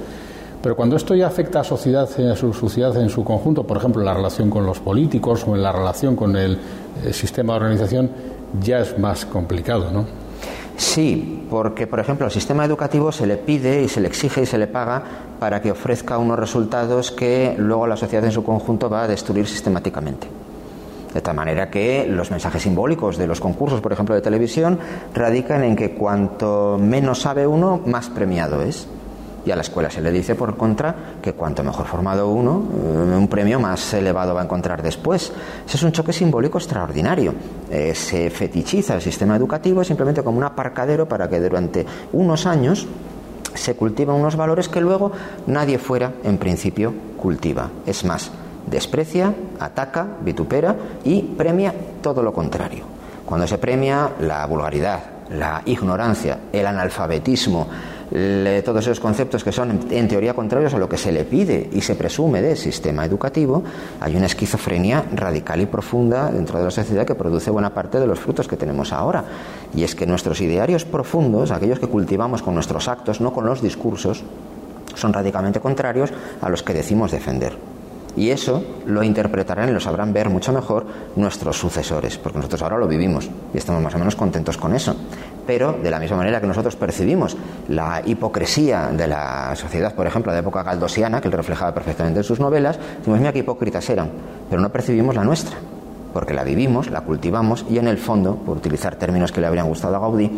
Pero 0.61 0.75
cuando 0.75 0.95
esto 0.95 1.15
ya 1.15 1.25
afecta 1.25 1.61
a, 1.61 1.63
sociedad, 1.63 2.03
a 2.03 2.35
su 2.35 2.53
sociedad 2.53 2.95
en 2.97 3.09
su 3.09 3.23
conjunto, 3.23 3.63
por 3.63 3.77
ejemplo, 3.77 4.01
en 4.01 4.05
la 4.05 4.13
relación 4.13 4.51
con 4.51 4.67
los 4.67 4.79
políticos 4.79 5.43
o 5.47 5.55
en 5.55 5.63
la 5.63 5.71
relación 5.71 6.15
con 6.15 6.35
el 6.35 6.59
eh, 7.03 7.13
sistema 7.13 7.53
de 7.53 7.57
organización, 7.57 8.11
ya 8.59 8.79
es 8.79 8.97
más 8.97 9.25
complicado, 9.25 9.91
¿no? 9.91 10.05
Sí, 10.77 11.45
porque, 11.49 11.85
por 11.85 11.99
ejemplo, 11.99 12.25
al 12.25 12.31
sistema 12.31 12.65
educativo 12.65 13.11
se 13.11 13.27
le 13.27 13.37
pide 13.37 13.83
y 13.83 13.87
se 13.87 14.01
le 14.01 14.07
exige 14.07 14.41
y 14.41 14.45
se 14.45 14.57
le 14.57 14.67
paga 14.67 15.03
para 15.39 15.61
que 15.61 15.71
ofrezca 15.71 16.17
unos 16.17 16.39
resultados 16.39 17.11
que 17.11 17.55
luego 17.57 17.85
la 17.85 17.97
sociedad 17.97 18.25
en 18.25 18.31
su 18.31 18.43
conjunto 18.43 18.89
va 18.89 19.03
a 19.03 19.07
destruir 19.07 19.47
sistemáticamente. 19.47 20.27
De 21.13 21.21
tal 21.21 21.35
manera 21.35 21.69
que 21.69 22.07
los 22.07 22.31
mensajes 22.31 22.63
simbólicos 22.63 23.17
de 23.17 23.27
los 23.27 23.39
concursos, 23.39 23.81
por 23.81 23.91
ejemplo, 23.91 24.15
de 24.15 24.21
televisión, 24.21 24.79
radican 25.13 25.63
en 25.63 25.75
que 25.75 25.91
cuanto 25.91 26.79
menos 26.81 27.21
sabe 27.21 27.45
uno, 27.45 27.81
más 27.85 28.09
premiado 28.09 28.61
es. 28.61 28.87
Y 29.45 29.51
a 29.51 29.55
la 29.55 29.61
escuela 29.61 29.89
se 29.89 30.01
le 30.01 30.11
dice, 30.11 30.35
por 30.35 30.55
contra, 30.55 30.95
que 31.21 31.33
cuanto 31.33 31.63
mejor 31.63 31.87
formado 31.87 32.29
uno, 32.29 32.63
eh, 32.73 33.15
un 33.17 33.27
premio 33.27 33.59
más 33.59 33.93
elevado 33.93 34.35
va 34.35 34.41
a 34.41 34.43
encontrar 34.43 34.83
después. 34.83 35.31
Ese 35.65 35.77
es 35.77 35.83
un 35.83 35.91
choque 35.91 36.13
simbólico 36.13 36.57
extraordinario. 36.57 37.33
Eh, 37.69 37.95
se 37.95 38.29
fetichiza 38.29 38.95
el 38.95 39.01
sistema 39.01 39.35
educativo 39.35 39.83
simplemente 39.83 40.23
como 40.23 40.37
un 40.37 40.43
aparcadero 40.43 41.07
para 41.07 41.27
que 41.27 41.39
durante 41.39 41.85
unos 42.13 42.45
años 42.45 42.87
se 43.53 43.75
cultiven 43.75 44.15
unos 44.15 44.35
valores 44.35 44.69
que 44.69 44.81
luego 44.81 45.11
nadie 45.47 45.77
fuera, 45.77 46.13
en 46.23 46.37
principio, 46.37 46.93
cultiva. 47.17 47.69
Es 47.85 48.05
más, 48.05 48.31
desprecia, 48.67 49.33
ataca, 49.59 50.07
vitupera 50.21 50.75
y 51.03 51.21
premia 51.21 51.73
todo 52.01 52.23
lo 52.23 52.33
contrario. 52.33 52.83
Cuando 53.25 53.47
se 53.47 53.57
premia 53.57 54.11
la 54.19 54.45
vulgaridad, 54.45 54.99
la 55.29 55.61
ignorancia, 55.65 56.39
el 56.51 56.65
analfabetismo, 56.65 57.67
todos 58.65 58.85
esos 58.85 58.99
conceptos 58.99 59.43
que 59.43 59.53
son 59.53 59.87
en 59.89 60.07
teoría 60.07 60.33
contrarios 60.33 60.73
a 60.73 60.77
lo 60.77 60.89
que 60.89 60.97
se 60.97 61.13
le 61.13 61.23
pide 61.23 61.69
y 61.71 61.79
se 61.81 61.95
presume 61.95 62.41
del 62.41 62.57
sistema 62.57 63.05
educativo, 63.05 63.63
hay 64.01 64.17
una 64.17 64.25
esquizofrenia 64.25 65.05
radical 65.13 65.61
y 65.61 65.65
profunda 65.65 66.29
dentro 66.29 66.59
de 66.59 66.65
la 66.65 66.71
sociedad 66.71 67.05
que 67.05 67.15
produce 67.15 67.49
buena 67.51 67.73
parte 67.73 67.99
de 67.99 68.07
los 68.07 68.19
frutos 68.19 68.49
que 68.49 68.57
tenemos 68.57 68.91
ahora. 68.91 69.23
Y 69.73 69.83
es 69.83 69.95
que 69.95 70.05
nuestros 70.05 70.41
idearios 70.41 70.83
profundos, 70.83 71.51
aquellos 71.51 71.79
que 71.79 71.87
cultivamos 71.87 72.41
con 72.41 72.53
nuestros 72.53 72.89
actos, 72.89 73.21
no 73.21 73.31
con 73.31 73.45
los 73.45 73.61
discursos, 73.61 74.23
son 74.93 75.13
radicalmente 75.13 75.61
contrarios 75.61 76.11
a 76.41 76.49
los 76.49 76.63
que 76.63 76.73
decimos 76.73 77.11
defender. 77.11 77.53
Y 78.15 78.29
eso 78.29 78.61
lo 78.85 79.03
interpretarán 79.03 79.69
y 79.69 79.71
lo 79.71 79.79
sabrán 79.79 80.11
ver 80.11 80.29
mucho 80.29 80.51
mejor 80.51 80.85
nuestros 81.15 81.57
sucesores, 81.57 82.17
porque 82.17 82.39
nosotros 82.39 82.61
ahora 82.61 82.77
lo 82.77 82.87
vivimos 82.87 83.29
y 83.53 83.57
estamos 83.57 83.81
más 83.81 83.95
o 83.95 83.99
menos 83.99 84.17
contentos 84.17 84.57
con 84.57 84.75
eso. 84.75 84.95
Pero 85.51 85.73
de 85.73 85.91
la 85.91 85.99
misma 85.99 86.15
manera 86.15 86.39
que 86.39 86.47
nosotros 86.47 86.77
percibimos 86.77 87.35
la 87.67 88.01
hipocresía 88.05 88.87
de 88.87 89.05
la 89.05 89.53
sociedad, 89.57 89.93
por 89.93 90.07
ejemplo, 90.07 90.31
de 90.31 90.39
época 90.39 90.63
galdosiana, 90.63 91.19
que 91.19 91.27
él 91.27 91.33
reflejaba 91.33 91.73
perfectamente 91.73 92.21
en 92.21 92.23
sus 92.23 92.39
novelas, 92.39 92.79
decimos, 92.99 93.19
mira 93.19 93.33
qué 93.33 93.39
hipócritas 93.39 93.89
eran, 93.89 94.09
pero 94.49 94.61
no 94.61 94.69
percibimos 94.69 95.13
la 95.13 95.25
nuestra, 95.25 95.57
porque 96.13 96.33
la 96.33 96.45
vivimos, 96.45 96.89
la 96.89 97.01
cultivamos 97.01 97.65
y 97.69 97.79
en 97.79 97.89
el 97.89 97.97
fondo, 97.97 98.37
por 98.37 98.55
utilizar 98.55 98.95
términos 98.95 99.33
que 99.33 99.41
le 99.41 99.47
habrían 99.47 99.67
gustado 99.67 99.93
a 99.97 99.99
Gaudí, 99.99 100.31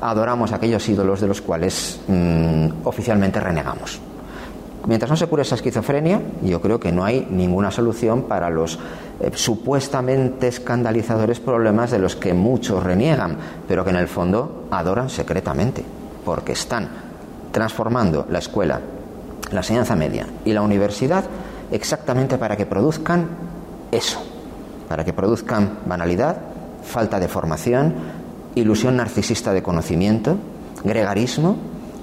adoramos 0.00 0.50
aquellos 0.50 0.88
ídolos 0.88 1.20
de 1.20 1.28
los 1.28 1.40
cuales 1.40 2.00
mm, 2.08 2.66
oficialmente 2.82 3.38
renegamos. 3.38 4.00
Mientras 4.86 5.10
no 5.10 5.16
se 5.16 5.26
cure 5.26 5.42
esa 5.42 5.56
esquizofrenia, 5.56 6.20
yo 6.42 6.60
creo 6.60 6.78
que 6.78 6.92
no 6.92 7.04
hay 7.04 7.26
ninguna 7.28 7.72
solución 7.72 8.22
para 8.22 8.50
los 8.50 8.78
eh, 9.20 9.32
supuestamente 9.34 10.46
escandalizadores 10.46 11.40
problemas 11.40 11.90
de 11.90 11.98
los 11.98 12.14
que 12.14 12.32
muchos 12.34 12.84
reniegan, 12.84 13.36
pero 13.66 13.82
que 13.84 13.90
en 13.90 13.96
el 13.96 14.06
fondo 14.06 14.68
adoran 14.70 15.10
secretamente, 15.10 15.84
porque 16.24 16.52
están 16.52 16.88
transformando 17.50 18.26
la 18.30 18.38
escuela, 18.38 18.80
la 19.50 19.60
enseñanza 19.60 19.96
media 19.96 20.26
y 20.44 20.52
la 20.52 20.62
universidad 20.62 21.24
exactamente 21.72 22.38
para 22.38 22.56
que 22.56 22.66
produzcan 22.66 23.26
eso, 23.90 24.22
para 24.88 25.04
que 25.04 25.12
produzcan 25.12 25.78
banalidad, 25.86 26.36
falta 26.84 27.18
de 27.18 27.26
formación, 27.26 27.94
ilusión 28.54 28.96
narcisista 28.96 29.52
de 29.52 29.64
conocimiento, 29.64 30.36
gregarismo 30.84 31.56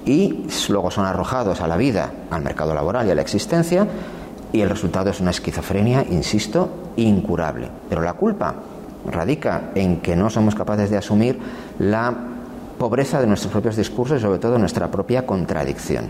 y 0.06 0.46
luego 0.68 0.90
son 0.90 1.06
arrojados 1.06 1.60
a 1.60 1.68
la 1.68 1.76
vida, 1.76 2.10
al 2.30 2.42
mercado 2.42 2.74
laboral 2.74 3.06
y 3.06 3.10
a 3.10 3.14
la 3.14 3.22
existencia 3.22 3.86
y 4.54 4.60
el 4.60 4.70
resultado 4.70 5.10
es 5.10 5.20
una 5.20 5.32
esquizofrenia, 5.32 6.06
insisto, 6.08 6.68
incurable. 6.96 7.68
Pero 7.88 8.02
la 8.02 8.12
culpa 8.12 8.54
radica 9.10 9.72
en 9.74 10.00
que 10.00 10.14
no 10.14 10.30
somos 10.30 10.54
capaces 10.54 10.90
de 10.90 10.96
asumir 10.96 11.36
la 11.80 12.14
pobreza 12.78 13.20
de 13.20 13.26
nuestros 13.26 13.50
propios 13.50 13.74
discursos 13.74 14.18
y 14.18 14.22
sobre 14.22 14.38
todo 14.38 14.56
nuestra 14.56 14.88
propia 14.92 15.26
contradicción. 15.26 16.04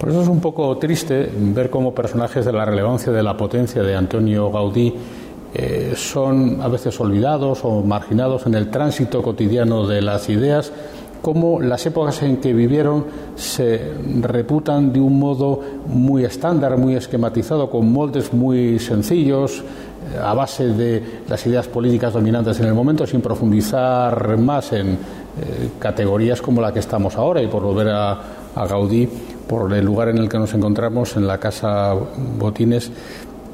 Por 0.00 0.08
eso 0.08 0.22
es 0.22 0.28
un 0.28 0.40
poco 0.40 0.76
triste 0.78 1.30
ver 1.32 1.70
cómo 1.70 1.94
personajes 1.94 2.44
de 2.44 2.52
la 2.52 2.64
relevancia, 2.64 3.12
de 3.12 3.22
la 3.22 3.36
potencia 3.36 3.84
de 3.84 3.94
Antonio 3.94 4.50
Gaudí 4.50 4.92
eh, 5.54 5.92
son 5.94 6.60
a 6.60 6.66
veces 6.66 6.98
olvidados 7.00 7.60
o 7.62 7.82
marginados 7.82 8.46
en 8.46 8.54
el 8.54 8.68
tránsito 8.70 9.22
cotidiano 9.22 9.86
de 9.86 10.02
las 10.02 10.28
ideas 10.28 10.72
cómo 11.22 11.60
las 11.60 11.84
épocas 11.86 12.22
en 12.22 12.38
que 12.38 12.52
vivieron 12.52 13.04
se 13.36 13.92
reputan 14.20 14.92
de 14.92 15.00
un 15.00 15.18
modo 15.18 15.60
muy 15.86 16.24
estándar, 16.24 16.76
muy 16.76 16.94
esquematizado, 16.94 17.70
con 17.70 17.92
moldes 17.92 18.32
muy 18.32 18.78
sencillos, 18.78 19.60
eh, 19.60 20.18
a 20.22 20.32
base 20.34 20.68
de 20.68 21.02
las 21.28 21.46
ideas 21.46 21.68
políticas 21.68 22.12
dominantes 22.12 22.58
en 22.60 22.66
el 22.66 22.74
momento, 22.74 23.06
sin 23.06 23.20
profundizar 23.20 24.38
más 24.38 24.72
en 24.72 24.88
eh, 24.88 24.96
categorías 25.78 26.40
como 26.40 26.60
la 26.60 26.72
que 26.72 26.78
estamos 26.78 27.16
ahora 27.16 27.42
y 27.42 27.48
por 27.48 27.62
volver 27.62 27.88
a, 27.90 28.18
Gaudí, 28.68 29.08
por 29.46 29.72
el 29.72 29.84
lugar 29.84 30.08
en 30.08 30.18
el 30.18 30.28
que 30.28 30.38
nos 30.38 30.52
encontramos, 30.54 31.16
en 31.16 31.26
la 31.26 31.38
Casa 31.38 31.94
Botines, 32.38 32.90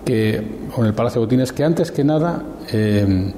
que, 0.04 0.42
o 0.74 0.80
en 0.80 0.86
el 0.86 0.94
Palacio 0.94 1.20
Botines, 1.20 1.52
que 1.52 1.64
antes 1.64 1.92
que 1.92 2.02
nada, 2.02 2.42
eh, 2.72 3.32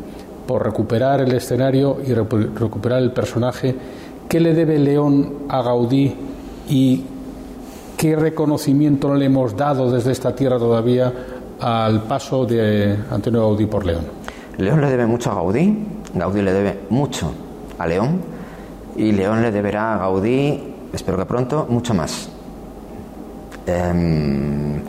por 0.46 0.64
recuperar 0.64 1.20
el 1.20 1.32
escenario 1.32 1.98
y 2.06 2.14
recuperar 2.14 3.02
el 3.02 3.12
personaje, 3.12 3.74
¿Qué 4.28 4.40
le 4.40 4.52
debe 4.52 4.78
León 4.78 5.46
a 5.48 5.62
Gaudí 5.62 6.14
y 6.68 7.02
qué 7.96 8.14
reconocimiento 8.14 9.14
le 9.14 9.24
hemos 9.24 9.56
dado 9.56 9.90
desde 9.90 10.12
esta 10.12 10.36
tierra 10.36 10.58
todavía 10.58 11.10
al 11.58 12.02
paso 12.02 12.44
de 12.44 12.94
Antonio 13.10 13.40
Gaudí 13.40 13.64
por 13.64 13.86
León? 13.86 14.04
León 14.58 14.82
le 14.82 14.90
debe 14.90 15.06
mucho 15.06 15.30
a 15.30 15.36
Gaudí, 15.36 15.78
Gaudí 16.12 16.42
le 16.42 16.52
debe 16.52 16.78
mucho 16.90 17.32
a 17.78 17.86
León 17.86 18.20
y 18.96 19.12
León 19.12 19.40
le 19.40 19.50
deberá 19.50 19.94
a 19.94 19.98
Gaudí, 19.98 20.74
espero 20.92 21.16
que 21.16 21.24
pronto, 21.24 21.66
mucho 21.70 21.94
más. 21.94 22.28
Em, 23.64 24.82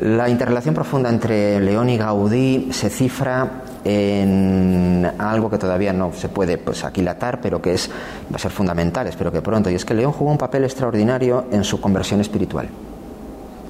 la 0.00 0.28
interrelación 0.28 0.74
profunda 0.74 1.08
entre 1.10 1.60
León 1.60 1.90
y 1.90 1.96
Gaudí 1.96 2.70
se 2.72 2.90
cifra 2.90 3.62
en 3.84 5.10
algo 5.18 5.50
que 5.50 5.58
todavía 5.58 5.92
no 5.92 6.12
se 6.12 6.28
puede 6.28 6.58
pues, 6.58 6.84
aquilatar, 6.84 7.40
pero 7.40 7.60
que 7.60 7.74
es, 7.74 7.90
va 8.30 8.36
a 8.36 8.38
ser 8.38 8.50
fundamental, 8.50 9.06
espero 9.06 9.32
que 9.32 9.42
pronto, 9.42 9.70
y 9.70 9.74
es 9.74 9.84
que 9.84 9.94
León 9.94 10.12
jugó 10.12 10.30
un 10.30 10.38
papel 10.38 10.64
extraordinario 10.64 11.46
en 11.50 11.64
su 11.64 11.80
conversión 11.80 12.20
espiritual. 12.20 12.68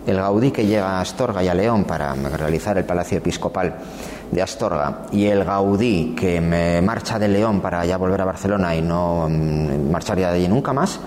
El 0.06 0.16
Gaudí 0.16 0.50
que 0.50 0.66
llega 0.66 0.98
a 0.98 1.00
Astorga 1.02 1.42
y 1.42 1.48
a 1.48 1.54
León 1.54 1.84
para 1.84 2.14
realizar 2.14 2.78
el 2.78 2.84
palacio 2.84 3.18
episcopal 3.18 3.74
de 4.30 4.40
Astorga 4.40 5.06
y 5.12 5.26
el 5.26 5.44
Gaudí 5.44 6.14
que 6.14 6.40
me 6.40 6.80
marcha 6.80 7.18
de 7.18 7.28
León 7.28 7.60
para 7.60 7.84
ya 7.84 7.98
volver 7.98 8.22
a 8.22 8.24
Barcelona 8.24 8.74
y 8.74 8.80
no 8.80 9.28
mm, 9.28 9.90
marcharía 9.90 10.30
de 10.30 10.38
allí 10.38 10.48
nunca 10.48 10.72
más, 10.72 10.98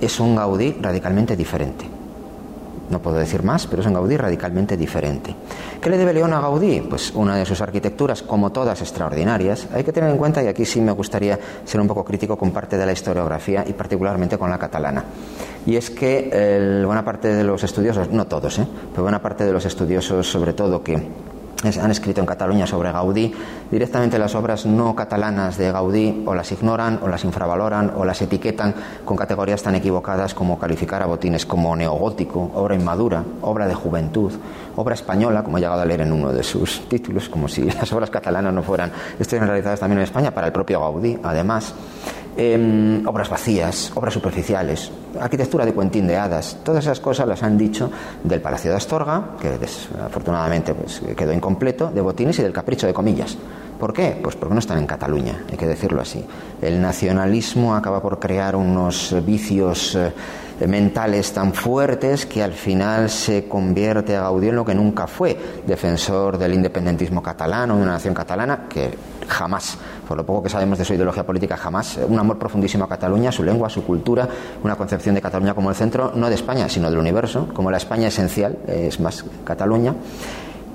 es 0.00 0.18
un 0.18 0.34
Gaudí 0.34 0.76
radicalmente 0.80 1.36
diferente. 1.36 1.97
No 2.90 3.00
puedo 3.00 3.16
decir 3.16 3.42
más, 3.42 3.66
pero 3.66 3.82
es 3.82 3.86
un 3.86 3.94
Gaudí 3.94 4.16
radicalmente 4.16 4.76
diferente. 4.76 5.34
¿Qué 5.80 5.90
le 5.90 5.98
debe 5.98 6.12
León 6.12 6.32
a 6.32 6.40
Gaudí? 6.40 6.80
Pues 6.80 7.12
una 7.14 7.36
de 7.36 7.44
sus 7.44 7.60
arquitecturas, 7.60 8.22
como 8.22 8.50
todas 8.50 8.80
extraordinarias. 8.80 9.68
Hay 9.72 9.84
que 9.84 9.92
tener 9.92 10.10
en 10.10 10.16
cuenta, 10.16 10.42
y 10.42 10.46
aquí 10.46 10.64
sí 10.64 10.80
me 10.80 10.92
gustaría 10.92 11.38
ser 11.64 11.80
un 11.80 11.86
poco 11.86 12.04
crítico 12.04 12.36
con 12.36 12.50
parte 12.50 12.76
de 12.76 12.86
la 12.86 12.92
historiografía 12.92 13.64
y 13.66 13.72
particularmente 13.72 14.38
con 14.38 14.50
la 14.50 14.58
catalana. 14.58 15.04
Y 15.66 15.76
es 15.76 15.90
que 15.90 16.82
buena 16.84 17.04
parte 17.04 17.28
de 17.28 17.44
los 17.44 17.62
estudiosos, 17.62 18.10
no 18.10 18.26
todos, 18.26 18.58
¿eh? 18.58 18.66
pero 18.90 19.02
buena 19.02 19.20
parte 19.20 19.44
de 19.44 19.52
los 19.52 19.64
estudiosos, 19.64 20.26
sobre 20.30 20.52
todo 20.52 20.82
que 20.82 20.94
han 21.64 21.90
escrito 21.90 22.20
en 22.20 22.26
Cataluña 22.26 22.66
sobre 22.66 22.92
Gaudí, 22.92 23.34
directamente 23.70 24.18
las 24.18 24.34
obras 24.34 24.64
no 24.64 24.94
catalanas 24.94 25.58
de 25.58 25.72
Gaudí 25.72 26.22
o 26.24 26.34
las 26.34 26.52
ignoran 26.52 27.00
o 27.02 27.08
las 27.08 27.24
infravaloran 27.24 27.92
o 27.96 28.04
las 28.04 28.22
etiquetan 28.22 28.74
con 29.04 29.16
categorías 29.16 29.62
tan 29.62 29.74
equivocadas 29.74 30.34
como 30.34 30.58
calificar 30.58 31.02
a 31.02 31.06
Botines 31.06 31.46
como 31.46 31.74
neogótico, 31.74 32.52
obra 32.54 32.76
inmadura, 32.76 33.24
obra 33.42 33.66
de 33.66 33.74
juventud, 33.74 34.32
obra 34.76 34.94
española, 34.94 35.42
como 35.42 35.58
he 35.58 35.60
llegado 35.60 35.82
a 35.82 35.84
leer 35.84 36.02
en 36.02 36.12
uno 36.12 36.32
de 36.32 36.44
sus 36.44 36.88
títulos, 36.88 37.28
como 37.28 37.48
si 37.48 37.62
las 37.70 37.92
obras 37.92 38.10
catalanas 38.10 38.54
no 38.54 38.62
fueran, 38.62 38.92
estuvieran 39.18 39.48
realizadas 39.48 39.80
también 39.80 39.98
en 39.98 40.04
España 40.04 40.30
para 40.30 40.46
el 40.46 40.52
propio 40.52 40.80
Gaudí, 40.80 41.18
además. 41.22 41.74
Em, 42.40 43.04
obras 43.04 43.28
vacías, 43.28 43.90
obras 43.96 44.14
superficiales, 44.14 44.92
arquitectura 45.20 45.66
de 45.66 45.72
cuentín 45.72 46.06
de 46.06 46.16
hadas, 46.16 46.58
todas 46.62 46.84
esas 46.84 47.00
cosas 47.00 47.26
las 47.26 47.42
han 47.42 47.58
dicho 47.58 47.90
del 48.22 48.40
Palacio 48.40 48.70
de 48.70 48.76
Astorga, 48.76 49.30
que 49.40 49.58
desafortunadamente 49.58 50.72
pues, 50.72 51.02
quedó 51.16 51.32
incompleto, 51.32 51.90
de 51.90 52.00
Botines 52.00 52.38
y 52.38 52.42
del 52.42 52.52
Capricho 52.52 52.86
de 52.86 52.94
Comillas. 52.94 53.36
¿Por 53.80 53.92
qué? 53.92 54.20
Pues 54.22 54.36
porque 54.36 54.54
no 54.54 54.60
están 54.60 54.78
en 54.78 54.86
Cataluña, 54.86 55.42
hay 55.50 55.56
que 55.56 55.66
decirlo 55.66 56.00
así. 56.00 56.24
El 56.62 56.80
nacionalismo 56.80 57.74
acaba 57.74 58.00
por 58.00 58.20
crear 58.20 58.54
unos 58.54 59.16
vicios 59.26 59.96
eh, 59.96 60.12
mentales 60.66 61.32
tan 61.32 61.52
fuertes 61.52 62.26
que 62.26 62.42
al 62.42 62.52
final 62.52 63.10
se 63.10 63.46
convierte 63.46 64.16
a 64.16 64.22
Gaudí 64.22 64.48
en 64.48 64.56
lo 64.56 64.64
que 64.64 64.74
nunca 64.74 65.06
fue, 65.06 65.36
defensor 65.66 66.38
del 66.38 66.54
independentismo 66.54 67.22
catalano, 67.22 67.76
de 67.76 67.82
una 67.82 67.92
nación 67.92 68.14
catalana, 68.14 68.66
que 68.68 68.90
jamás 69.28 69.78
por 70.08 70.16
lo 70.16 70.24
poco 70.24 70.42
que 70.42 70.48
sabemos 70.48 70.78
de 70.78 70.86
su 70.86 70.94
ideología 70.94 71.24
política, 71.24 71.56
jamás. 71.56 71.98
Un 72.08 72.18
amor 72.18 72.38
profundísimo 72.38 72.84
a 72.84 72.88
Cataluña, 72.88 73.30
su 73.30 73.44
lengua, 73.44 73.68
su 73.68 73.84
cultura, 73.84 74.26
una 74.64 74.74
concepción 74.74 75.14
de 75.14 75.20
Cataluña 75.20 75.54
como 75.54 75.68
el 75.68 75.76
centro, 75.76 76.12
no 76.14 76.30
de 76.30 76.34
España, 76.34 76.66
sino 76.70 76.88
del 76.88 76.98
universo, 76.98 77.48
como 77.52 77.70
la 77.70 77.76
España 77.76 78.08
esencial, 78.08 78.58
es 78.66 78.98
más 79.00 79.22
Cataluña. 79.44 79.94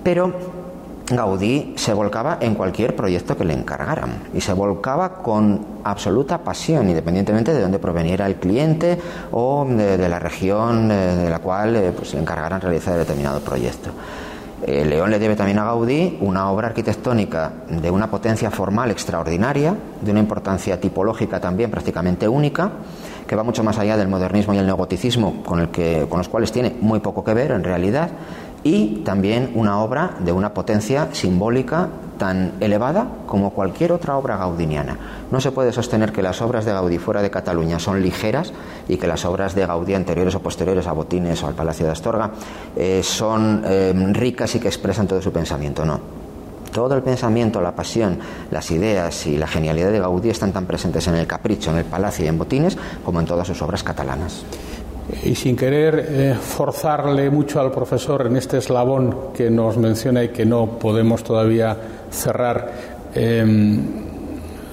Pero 0.03 0.62
Gaudí 1.09 1.73
se 1.75 1.93
volcaba 1.93 2.37
en 2.39 2.55
cualquier 2.55 2.95
proyecto 2.95 3.35
que 3.35 3.43
le 3.43 3.53
encargaran 3.53 4.23
y 4.33 4.39
se 4.39 4.53
volcaba 4.53 5.15
con 5.15 5.65
absoluta 5.83 6.37
pasión, 6.37 6.87
independientemente 6.87 7.53
de 7.53 7.61
dónde 7.61 7.77
proveniera 7.77 8.25
el 8.25 8.35
cliente 8.35 8.97
o 9.31 9.65
de, 9.69 10.07
la 10.07 10.19
región 10.19 10.89
eh, 10.91 11.15
de 11.15 11.29
la 11.29 11.39
cual 11.39 11.75
eh, 11.75 11.91
pues, 11.95 12.13
le 12.13 12.21
encargaran 12.21 12.61
realizar 12.61 12.97
determinado 12.97 13.41
proyecto. 13.41 13.89
León 14.65 15.11
le 15.11 15.19
debe 15.19 15.35
también 15.35 15.59
a 15.59 15.65
Gaudí 15.65 16.17
una 16.21 16.49
obra 16.49 16.67
arquitectónica 16.67 17.51
de 17.67 17.91
una 17.91 18.09
potencia 18.09 18.49
formal 18.49 18.91
extraordinaria, 18.91 19.75
de 20.01 20.11
una 20.11 20.21
importancia 20.21 20.79
tipológica 20.79 21.41
también 21.41 21.69
prácticamente 21.69 22.29
única, 22.29 22.71
que 23.27 23.35
va 23.35 23.43
mucho 23.43 23.63
más 23.63 23.77
allá 23.77 23.97
del 23.97 24.07
modernismo 24.07 24.53
y 24.53 24.57
el 24.57 24.65
neogoticismo, 24.65 25.43
con, 25.43 25.59
el 25.59 25.69
que, 25.69 26.05
con 26.09 26.19
los 26.19 26.29
cuales 26.29 26.51
tiene 26.51 26.75
muy 26.79 26.99
poco 26.99 27.23
que 27.23 27.33
ver 27.33 27.51
en 27.51 27.63
realidad, 27.63 28.09
y 28.63 29.01
también 29.03 29.51
una 29.55 29.81
obra 29.81 30.15
de 30.19 30.31
una 30.31 30.53
potencia 30.53 31.09
simbólica 31.11 31.89
tan 32.17 32.53
elevada 32.59 33.07
como 33.25 33.51
cualquier 33.51 33.91
otra 33.91 34.17
obra 34.17 34.37
gaudiniana. 34.37 34.97
No 35.31 35.41
se 35.41 35.51
puede 35.51 35.73
sostener 35.73 36.11
que 36.11 36.21
las 36.21 36.41
obras 36.41 36.63
de 36.63 36.71
Gaudí 36.71 36.97
fuera 36.97 37.21
de 37.21 37.31
Cataluña 37.31 37.79
son 37.79 38.01
ligeras 38.01 38.53
y 38.87 38.97
que 38.97 39.07
las 39.07 39.25
obras 39.25 39.55
de 39.55 39.65
Gaudí 39.65 39.93
anteriores 39.93 40.35
o 40.35 40.39
posteriores 40.39 40.87
a 40.87 40.93
Botines 40.93 41.41
o 41.43 41.47
al 41.47 41.55
Palacio 41.55 41.85
de 41.85 41.91
Astorga 41.91 42.31
eh, 42.75 43.01
son 43.03 43.63
eh, 43.65 43.93
ricas 44.13 44.55
y 44.55 44.59
que 44.59 44.67
expresan 44.67 45.07
todo 45.07 45.21
su 45.21 45.31
pensamiento. 45.31 45.85
No. 45.85 45.99
Todo 46.71 46.95
el 46.95 47.03
pensamiento, 47.03 47.61
la 47.61 47.75
pasión, 47.75 48.17
las 48.49 48.71
ideas 48.71 49.27
y 49.27 49.37
la 49.37 49.47
genialidad 49.47 49.91
de 49.91 49.99
Gaudí 49.99 50.29
están 50.29 50.53
tan 50.53 50.65
presentes 50.65 51.07
en 51.07 51.15
el 51.15 51.27
Capricho, 51.27 51.71
en 51.71 51.77
el 51.77 51.85
Palacio 51.85 52.25
y 52.25 52.27
en 52.27 52.37
Botines 52.37 52.77
como 53.03 53.19
en 53.19 53.25
todas 53.25 53.47
sus 53.47 53.61
obras 53.61 53.83
catalanas. 53.83 54.43
Y 55.23 55.35
sin 55.35 55.55
querer 55.55 56.07
eh, 56.09 56.35
forzarle 56.39 57.29
mucho 57.29 57.59
al 57.59 57.71
profesor 57.71 58.27
en 58.27 58.37
este 58.37 58.59
eslabón 58.59 59.33
que 59.33 59.49
nos 59.49 59.77
menciona 59.77 60.23
y 60.23 60.29
que 60.29 60.45
no 60.45 60.79
podemos 60.79 61.23
todavía 61.23 61.75
cerrar, 62.09 62.71
em, 63.13 63.81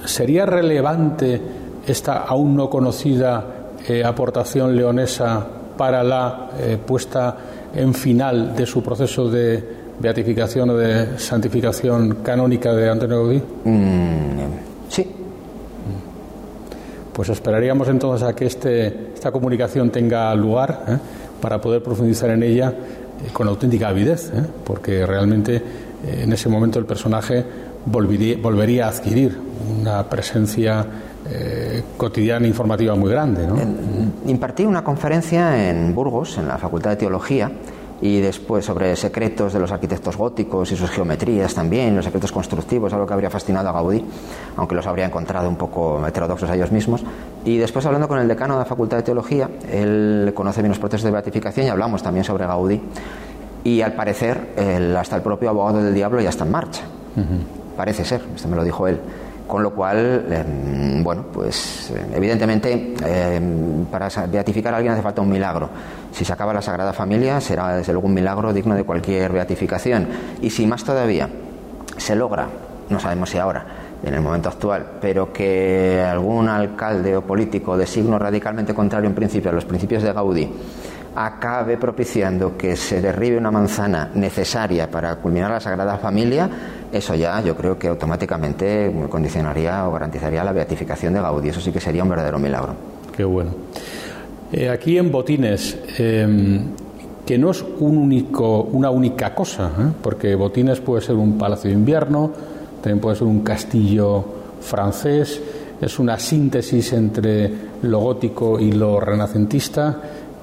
¿sería 0.05 0.45
relevante 0.45 1.41
esta 1.85 2.19
aún 2.19 2.55
no 2.55 2.69
conocida 2.69 3.45
eh, 3.87 4.03
aportación 4.03 4.75
leonesa 4.75 5.45
para 5.77 6.03
la 6.03 6.51
eh, 6.59 6.77
puesta 6.85 7.37
en 7.73 7.93
final 7.93 8.55
de 8.55 8.65
su 8.65 8.81
proceso 8.81 9.29
de 9.29 9.81
beatificación 9.99 10.69
o 10.69 10.77
de 10.77 11.17
santificación 11.19 12.19
canónica 12.23 12.73
de 12.73 12.89
Antonio 12.89 13.17
Gaudí? 13.17 13.41
Mm, 13.65 14.89
sí, 14.89 15.11
pues 17.13 17.29
esperaríamos 17.29 17.87
entonces 17.89 18.27
a 18.27 18.33
que 18.33 18.45
este, 18.45 19.10
esta 19.21 19.31
comunicación 19.31 19.91
tenga 19.91 20.33
lugar 20.33 20.83
¿eh? 20.87 20.97
para 21.39 21.61
poder 21.61 21.83
profundizar 21.83 22.31
en 22.31 22.41
ella 22.41 22.73
eh, 22.73 23.29
con 23.31 23.47
auténtica 23.47 23.89
avidez, 23.89 24.31
¿eh? 24.33 24.43
porque 24.65 25.05
realmente 25.05 25.61
en 26.07 26.33
ese 26.33 26.49
momento 26.49 26.79
el 26.79 26.85
personaje 26.85 27.45
volvería, 27.85 28.37
volvería 28.41 28.87
a 28.87 28.89
adquirir 28.89 29.37
una 29.79 30.09
presencia 30.09 30.83
cotidiana 31.97 32.47
informativa 32.47 32.95
muy 32.95 33.11
grande. 33.11 33.47
Impartí 34.25 34.65
una 34.65 34.83
conferencia 34.83 35.69
en 35.69 35.93
Burgos, 35.93 36.39
en 36.39 36.47
la 36.47 36.57
Facultad 36.57 36.89
de 36.89 36.95
Teología, 36.95 37.51
y 38.01 38.19
después 38.19 38.65
sobre 38.65 38.95
secretos 38.95 39.53
de 39.53 39.59
los 39.59 39.71
arquitectos 39.71 40.17
góticos 40.17 40.71
y 40.71 40.75
sus 40.75 40.89
geometrías 40.89 41.53
también, 41.53 41.95
los 41.95 42.05
secretos 42.05 42.31
constructivos, 42.31 42.91
algo 42.93 43.05
que 43.05 43.13
habría 43.13 43.29
fascinado 43.29 43.69
a 43.69 43.71
Gaudí, 43.71 44.03
aunque 44.57 44.73
los 44.73 44.87
habría 44.87 45.05
encontrado 45.05 45.47
un 45.47 45.55
poco 45.55 46.05
heterodoxos 46.05 46.49
a 46.49 46.55
ellos 46.55 46.71
mismos. 46.71 47.03
Y 47.45 47.57
después 47.57 47.85
hablando 47.85 48.07
con 48.07 48.19
el 48.19 48.27
decano 48.27 48.55
de 48.55 48.59
la 48.59 48.65
Facultad 48.65 48.97
de 48.97 49.03
Teología, 49.03 49.49
él 49.71 50.31
conoce 50.33 50.61
bien 50.61 50.69
los 50.69 50.79
procesos 50.79 51.03
de 51.03 51.11
beatificación 51.11 51.67
y 51.67 51.69
hablamos 51.69 52.01
también 52.01 52.23
sobre 52.23 52.47
Gaudí. 52.47 52.81
Y 53.63 53.81
al 53.81 53.93
parecer, 53.93 54.55
hasta 54.97 55.15
el 55.15 55.21
propio 55.21 55.49
abogado 55.49 55.83
del 55.83 55.93
diablo 55.93 56.19
ya 56.21 56.29
está 56.29 56.43
en 56.45 56.51
marcha. 56.51 56.81
Parece 57.77 58.03
ser, 58.03 58.21
esto 58.35 58.47
me 58.47 58.55
lo 58.55 58.63
dijo 58.63 58.87
él. 58.87 58.99
Con 59.47 59.63
lo 59.63 59.71
cual, 59.71 60.25
em, 60.31 61.03
bueno, 61.03 61.25
pues 61.31 61.91
em, 61.91 62.15
evidentemente 62.15 62.93
em, 63.05 63.85
para 63.85 64.07
beatificar 64.27 64.73
a 64.73 64.77
alguien 64.77 64.93
hace 64.93 65.01
falta 65.01 65.21
un 65.21 65.29
milagro. 65.29 65.69
Si 66.11 66.23
se 66.23 66.33
acaba 66.33 66.53
la 66.53 66.61
Sagrada 66.61 66.93
Familia 66.93 67.41
será 67.41 67.75
desde 67.75 67.91
luego 67.93 68.07
un 68.07 68.13
milagro 68.13 68.53
digno 68.53 68.75
de 68.75 68.83
cualquier 68.83 69.31
beatificación. 69.31 70.07
Y 70.41 70.49
si 70.49 70.65
más 70.65 70.83
todavía 70.83 71.29
se 71.97 72.15
logra, 72.15 72.47
no 72.89 72.99
sabemos 72.99 73.29
si 73.29 73.37
ahora, 73.37 73.65
en 74.03 74.13
el 74.13 74.21
momento 74.21 74.49
actual, 74.49 74.85
pero 74.99 75.31
que 75.31 76.01
algún 76.01 76.49
alcalde 76.49 77.15
o 77.15 77.21
político 77.21 77.77
de 77.77 77.85
signo 77.85 78.17
radicalmente 78.17 78.73
contrario 78.73 79.09
en 79.09 79.15
principio 79.15 79.51
a 79.51 79.53
los 79.53 79.65
principios 79.65 80.03
de 80.03 80.13
Gaudí 80.13 80.49
acabe 81.15 81.77
propiciando 81.77 82.57
que 82.57 82.75
se 82.75 83.01
derribe 83.01 83.37
una 83.37 83.51
manzana 83.51 84.09
necesaria 84.13 84.89
para 84.89 85.15
culminar 85.17 85.51
la 85.51 85.59
Sagrada 85.59 85.97
Familia, 85.97 86.49
eso 86.91 87.15
ya 87.15 87.41
yo 87.41 87.55
creo 87.55 87.77
que 87.77 87.87
automáticamente 87.87 88.91
condicionaría 89.09 89.87
o 89.87 89.91
garantizaría 89.91 90.43
la 90.43 90.51
beatificación 90.51 91.13
de 91.13 91.21
Gaudí. 91.21 91.49
Eso 91.49 91.61
sí 91.61 91.71
que 91.71 91.79
sería 91.79 92.03
un 92.03 92.09
verdadero 92.09 92.39
milagro. 92.39 92.75
Qué 93.15 93.23
bueno. 93.23 93.51
Eh, 94.51 94.69
aquí 94.69 94.97
en 94.97 95.11
Botines, 95.11 95.77
em, 95.97 96.67
que 97.25 97.37
no 97.37 97.51
es 97.51 97.63
un 97.79 97.97
único, 97.97 98.63
una 98.63 98.89
única 98.89 99.33
cosa, 99.33 99.67
¿eh? 99.67 99.91
porque 100.01 100.35
Botines 100.35 100.81
puede 100.81 101.01
ser 101.01 101.15
un 101.15 101.37
palacio 101.37 101.69
de 101.69 101.75
invierno, 101.75 102.31
también 102.81 102.99
puede 102.99 103.15
ser 103.15 103.27
un 103.27 103.41
castillo 103.41 104.25
francés, 104.59 105.41
es 105.81 105.99
una 105.99 106.19
síntesis 106.19 106.93
entre 106.93 107.51
lo 107.81 107.99
gótico 107.99 108.59
y 108.59 108.71
lo 108.71 108.99
renacentista. 108.99 109.97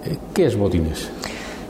Eh, 0.08 0.16
¿Qué 0.32 0.46
es 0.46 0.56
Botines? 0.56 1.10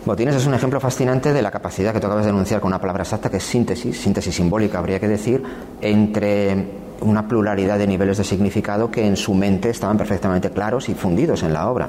Botines 0.05 0.37
es 0.37 0.47
un 0.47 0.55
ejemplo 0.55 0.79
fascinante 0.81 1.33
de 1.33 1.43
la 1.43 1.51
capacidad 1.51 1.93
que 1.93 2.01
tú 2.01 2.07
acabas 2.07 2.25
de 2.25 2.31
denunciar 2.31 2.61
con 2.61 2.69
una 2.69 2.81
palabra 2.81 3.03
exacta, 3.03 3.29
que 3.29 3.39
es 3.39 3.43
síntesis, 3.43 4.01
síntesis 4.01 4.35
simbólica, 4.35 4.79
habría 4.79 5.01
que 5.01 5.09
decir, 5.09 5.43
entre 5.81 6.67
una 7.01 7.27
pluralidad 7.27 7.79
de 7.79 7.87
niveles 7.87 8.19
de 8.19 8.25
significado 8.25 8.91
que 8.91 9.07
en 9.07 9.17
su 9.17 9.35
mente 9.35 9.71
estaban 9.71 9.97
perfectamente 9.97 10.51
claros 10.51 10.89
y 10.89 10.95
fundidos 10.95 11.43
en 11.43 11.53
la 11.53 11.69
obra. 11.69 11.89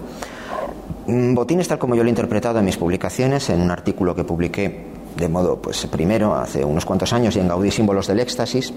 Mm, 1.07 1.33
Botines, 1.35 1.67
tal 1.67 1.77
como 1.77 1.95
yo 1.95 2.03
lo 2.03 2.07
he 2.07 2.09
interpretado 2.09 2.59
en 2.59 2.65
mis 2.65 2.77
publicaciones, 2.77 3.49
en 3.49 3.61
un 3.61 3.71
artículo 3.71 4.15
que 4.15 4.23
publiqué 4.23 4.85
de 5.15 5.29
modo 5.29 5.57
pues 5.57 5.85
primero 5.87 6.35
hace 6.35 6.63
unos 6.63 6.85
cuantos 6.85 7.13
años 7.13 7.35
y 7.35 7.39
en 7.39 7.47
Gaudí 7.47 7.71
Símbolos 7.71 8.07
del 8.07 8.19
Éxtasis, 8.19 8.73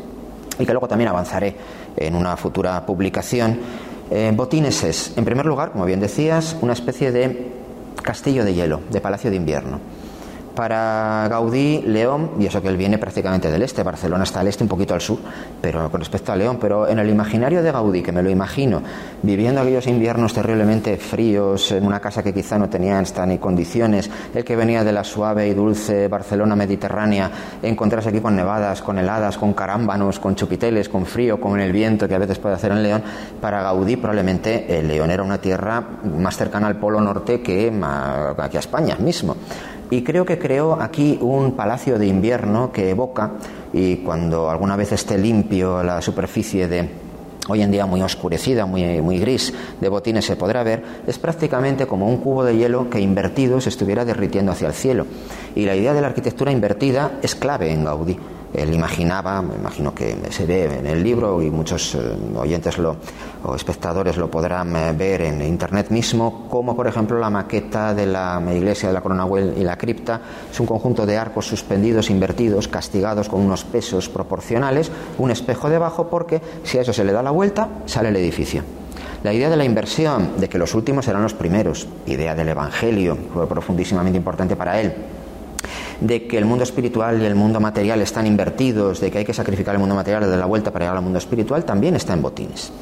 y 0.59 0.66
que 0.66 0.73
luego 0.73 0.89
también 0.89 1.09
avanzaré 1.09 1.57
en 1.97 2.14
una 2.14 2.37
futura 2.37 2.85
publicación. 2.85 3.59
Eh, 4.11 4.31
Botines 4.35 4.85
es, 4.85 5.16
en 5.16 5.25
primer 5.25 5.47
lugar, 5.47 5.73
como 5.73 5.87
bien 5.87 6.01
decías, 6.01 6.57
una 6.61 6.75
especie 6.75 7.12
de 7.12 7.62
castillo 8.03 8.44
de 8.44 8.55
hielo, 8.55 8.80
de 8.90 9.00
palacio 9.00 9.30
de 9.30 9.36
invierno. 9.36 9.80
Para 10.55 11.28
Gaudí, 11.30 11.82
León, 11.86 12.32
y 12.38 12.46
eso 12.46 12.61
que 12.61 12.68
él 12.68 12.76
viene 12.76 12.98
prácticamente 12.98 13.50
del 13.50 13.62
este, 13.62 13.82
Barcelona 13.82 14.24
está 14.24 14.40
al 14.40 14.48
este, 14.48 14.62
un 14.62 14.68
poquito 14.68 14.92
al 14.92 15.00
sur, 15.00 15.18
pero 15.61 15.90
con 15.90 16.00
respecto 16.00 16.30
a 16.30 16.36
León, 16.36 16.59
pero 16.61 16.86
en 16.86 16.98
el 16.98 17.09
imaginario 17.09 17.62
de 17.62 17.72
Gaudí, 17.72 18.03
que 18.03 18.12
me 18.12 18.22
lo 18.22 18.28
imagino, 18.28 18.82
viviendo 19.22 19.62
aquellos 19.62 19.86
inviernos 19.86 20.34
terriblemente 20.34 20.98
fríos, 20.98 21.72
en 21.72 21.86
una 21.86 22.00
casa 22.00 22.22
que 22.22 22.34
quizá 22.34 22.59
no 22.59 22.68
tenía 22.68 23.03
ni 23.26 23.38
condiciones, 23.38 24.11
el 24.34 24.44
que 24.44 24.55
venía 24.55 24.84
de 24.84 24.92
la 24.92 25.05
suave 25.05 25.48
y 25.48 25.55
dulce 25.55 26.09
Barcelona 26.09 26.55
mediterránea, 26.55 27.30
encontrarse 27.62 28.11
aquí 28.11 28.20
con 28.20 28.36
nevadas, 28.36 28.82
con 28.82 28.98
heladas, 28.98 29.38
con 29.38 29.55
carámbanos, 29.55 30.18
con 30.18 30.34
chupiteles, 30.34 30.90
con 30.90 31.07
frío, 31.07 31.40
con 31.40 31.61
el 31.61 31.72
viento 31.72 32.07
que 32.07 32.14
a 32.14 32.18
veces 32.18 32.38
puede 32.38 32.57
hacer 32.57 32.72
en 32.72 32.82
León, 32.82 33.03
para 33.40 33.62
Gaudí 33.62 33.96
probablemente 33.96 34.78
el 34.78 34.88
León 34.88 35.11
era 35.11 35.22
una 35.22 35.38
tierra 35.38 35.82
más 36.18 36.36
cercana 36.36 36.66
al 36.66 36.76
Polo 36.76 37.00
Norte 37.00 37.40
que 37.40 37.72
aquí 38.38 38.57
a 38.57 38.61
España 38.61 38.96
mismo 38.96 39.36
y 39.93 40.03
creo 40.03 40.24
que 40.24 40.38
creó 40.38 40.80
aquí 40.80 41.18
un 41.20 41.53
palacio 41.53 41.99
de 41.99 42.07
invierno 42.07 42.72
que 42.72 42.88
evoca, 42.88 43.32
y 43.74 43.97
cuando 43.97 44.49
alguna 44.49 44.74
vez 44.74 44.90
esté 44.93 45.18
limpio 45.18 45.82
la 45.82 46.01
superficie 46.01 46.66
de 46.66 46.88
hoy 47.47 47.61
en 47.61 47.70
día 47.70 47.84
muy 47.84 48.01
oscurecida, 48.01 48.64
muy, 48.64 49.03
muy 49.03 49.18
gris 49.18 49.53
de 49.82 49.88
botines 49.90 50.24
se 50.24 50.36
podrá 50.36 50.62
ver, 50.62 50.82
es 51.07 51.18
prácticamente 51.18 51.86
como 51.86 52.09
un 52.09 52.16
cubo 52.16 52.43
de 52.43 52.57
hielo 52.57 52.88
que 52.88 53.01
invertido 53.01 53.61
se 53.61 53.68
estuviera 53.68 54.07
derritiendo 54.07 54.53
hacia 54.53 54.68
el 54.68 54.72
cielo. 54.72 55.05
Y 55.55 55.66
la 55.66 55.76
idea 55.76 55.93
de 55.93 56.01
la 56.01 56.07
arquitectura 56.07 56.51
invertida 56.51 57.18
es 57.20 57.34
clave 57.34 57.70
en 57.70 57.84
Gaudí. 57.84 58.16
Él 58.55 58.74
imaginaba, 58.74 59.40
me 59.40 59.55
imagino 59.55 59.94
que 59.94 60.16
se 60.30 60.44
ve 60.44 60.78
en 60.78 60.86
el 60.86 61.03
libro 61.03 61.40
y 61.40 61.50
muchos 61.50 61.94
eh, 61.94 62.00
oyentes 62.36 62.76
lo, 62.76 62.96
o 63.44 63.55
espectadores 63.55 64.18
lo 64.18 64.30
podrán 64.30 64.76
eh, 64.76 64.92
ver 64.92 65.22
en 65.22 65.40
internet 65.40 65.88
mismo, 65.90 66.48
como 66.50 66.76
por 66.76 66.86
ejemplo 66.86 67.18
la 67.18 67.30
maqueta 67.30 67.94
de 67.94 68.07
la 68.07 68.42
iglesia 68.55 68.88
de 68.88 68.94
la 68.94 69.00
Corona 69.00 69.26
y 69.57 69.64
la 69.64 69.76
cripta 69.76 70.20
es 70.50 70.61
un 70.61 70.66
conjunto 70.66 71.07
de 71.07 71.16
arcos 71.16 71.46
suspendidos, 71.46 72.11
invertidos, 72.11 72.68
castigados 72.68 73.28
con 73.28 73.40
unos 73.40 73.64
pesos 73.64 74.11
proporcionales, 74.11 74.90
un 75.16 75.30
espejo 75.30 75.70
debajo, 75.70 76.09
porque 76.09 76.42
si 76.62 76.76
a 76.76 76.82
eso 76.82 76.92
se 76.92 77.05
le 77.05 77.12
da 77.12 77.22
la 77.22 77.30
vuelta, 77.30 77.68
sale 77.86 78.11
el 78.11 78.16
edificio. 78.16 78.62
La 79.22 79.32
idea 79.32 79.48
de 79.48 79.57
la 79.57 79.64
inversión, 79.64 80.32
de 80.38 80.48
que 80.48 80.59
los 80.59 80.74
últimos 80.74 81.05
serán 81.05 81.22
los 81.22 81.32
primeros, 81.32 81.86
idea 82.07 82.34
del 82.34 82.48
Evangelio, 82.48 83.16
fue 83.32 83.46
profundísimamente 83.46 84.18
importante 84.18 84.57
para 84.57 84.80
él 84.80 84.92
de 86.03 86.26
que 86.26 86.36
el 86.36 86.44
mundo 86.44 86.64
espiritual 86.64 87.22
y 87.22 87.24
el 87.24 87.34
mundo 87.34 87.61
material 87.61 88.00
están 88.03 88.26
invertidos, 88.26 89.00
de 89.00 89.11
que 89.11 89.18
hay 89.18 89.24
que 89.24 89.34
sacrificar 89.34 89.74
el 89.74 89.78
mundo 89.78 89.94
material 89.94 90.28
de 90.28 90.36
la 90.36 90.46
vuelta 90.46 90.72
para 90.72 90.84
llegar 90.84 90.96
al 90.96 91.03
mundo 91.03 91.18
espiritual, 91.18 91.64
también 91.64 91.94
está 91.94 92.12
en 92.12 92.22
Botines. 92.22 92.72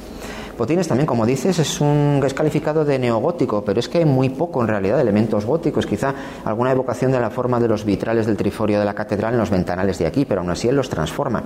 Botines 0.57 0.89
también, 0.89 1.07
como 1.07 1.25
dices, 1.25 1.59
es 1.59 1.81
un 1.81 2.21
es 2.23 2.35
calificado 2.35 2.85
de 2.85 2.99
neogótico, 2.99 3.65
pero 3.65 3.81
es 3.81 3.89
que 3.89 3.99
hay 3.99 4.05
muy 4.05 4.29
poco 4.29 4.61
en 4.61 4.69
realidad 4.69 4.97
de 4.97 5.03
elementos 5.03 5.47
góticos, 5.47 5.87
quizá 5.87 6.15
alguna 6.45 6.73
evocación 6.73 7.13
de 7.13 7.19
la 7.19 7.31
forma 7.31 7.59
de 7.59 7.69
los 7.69 7.87
vitrales 7.87 8.27
del 8.27 8.37
triforio 8.37 8.79
de 8.79 8.85
la 8.85 8.93
catedral 8.93 9.33
en 9.33 9.41
los 9.41 9.49
ventanales 9.49 9.99
de 9.99 10.07
aquí, 10.07 10.27
pero 10.27 10.43
aún 10.43 10.51
así 10.51 10.69
él 10.69 10.77
los 10.77 10.91
transforma 10.91 11.43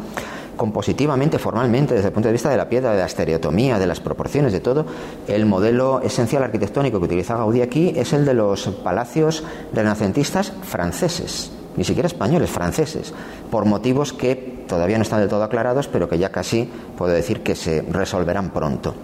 compositivamente, 0.56 1.38
formalmente, 1.38 1.94
desde 1.94 2.08
el 2.08 2.12
punto 2.12 2.28
de 2.28 2.32
vista 2.32 2.50
de 2.50 2.56
la 2.56 2.68
piedra, 2.68 2.90
de 2.90 2.98
la 2.98 3.06
estereotomía, 3.06 3.78
de 3.78 3.86
las 3.86 4.00
proporciones, 4.00 4.52
de 4.52 4.60
todo. 4.60 4.84
El 5.28 5.46
modelo 5.46 6.00
esencial 6.00 6.42
arquitectónico 6.42 6.98
que 6.98 7.04
utiliza 7.04 7.36
Gaudí 7.36 7.62
aquí 7.62 7.92
es 7.94 8.12
el 8.12 8.24
de 8.24 8.34
los 8.34 8.66
palacios 8.82 9.44
renacentistas 9.72 10.52
franceses 10.62 11.52
ni 11.76 11.84
siquiera 11.84 12.06
españoles, 12.06 12.50
franceses, 12.50 13.12
por 13.50 13.64
motivos 13.64 14.12
que 14.12 14.64
todavía 14.68 14.96
no 14.96 15.02
están 15.02 15.20
del 15.20 15.28
todo 15.28 15.42
aclarados, 15.42 15.88
pero 15.88 16.08
que 16.08 16.18
ya 16.18 16.30
casi 16.30 16.68
puedo 16.96 17.12
decir 17.12 17.42
que 17.42 17.54
se 17.54 17.82
resolverán 17.82 18.50
pronto. 18.50 18.94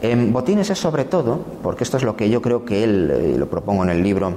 En 0.00 0.32
Botines 0.32 0.70
es 0.70 0.78
sobre 0.78 1.04
todo, 1.04 1.40
porque 1.62 1.84
esto 1.84 1.96
es 1.96 2.04
lo 2.04 2.16
que 2.16 2.30
yo 2.30 2.40
creo 2.40 2.64
que 2.64 2.84
él, 2.84 3.12
y 3.30 3.34
eh, 3.34 3.38
lo 3.38 3.48
propongo 3.48 3.82
en 3.82 3.90
el 3.90 4.02
libro, 4.02 4.32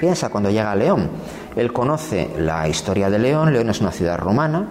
piensa 0.00 0.30
cuando 0.30 0.50
llega 0.50 0.72
a 0.72 0.76
León. 0.76 1.10
Él 1.56 1.72
conoce 1.72 2.30
la 2.38 2.68
historia 2.68 3.10
de 3.10 3.18
León, 3.18 3.52
León 3.52 3.68
es 3.68 3.80
una 3.80 3.92
ciudad 3.92 4.18
romana, 4.18 4.68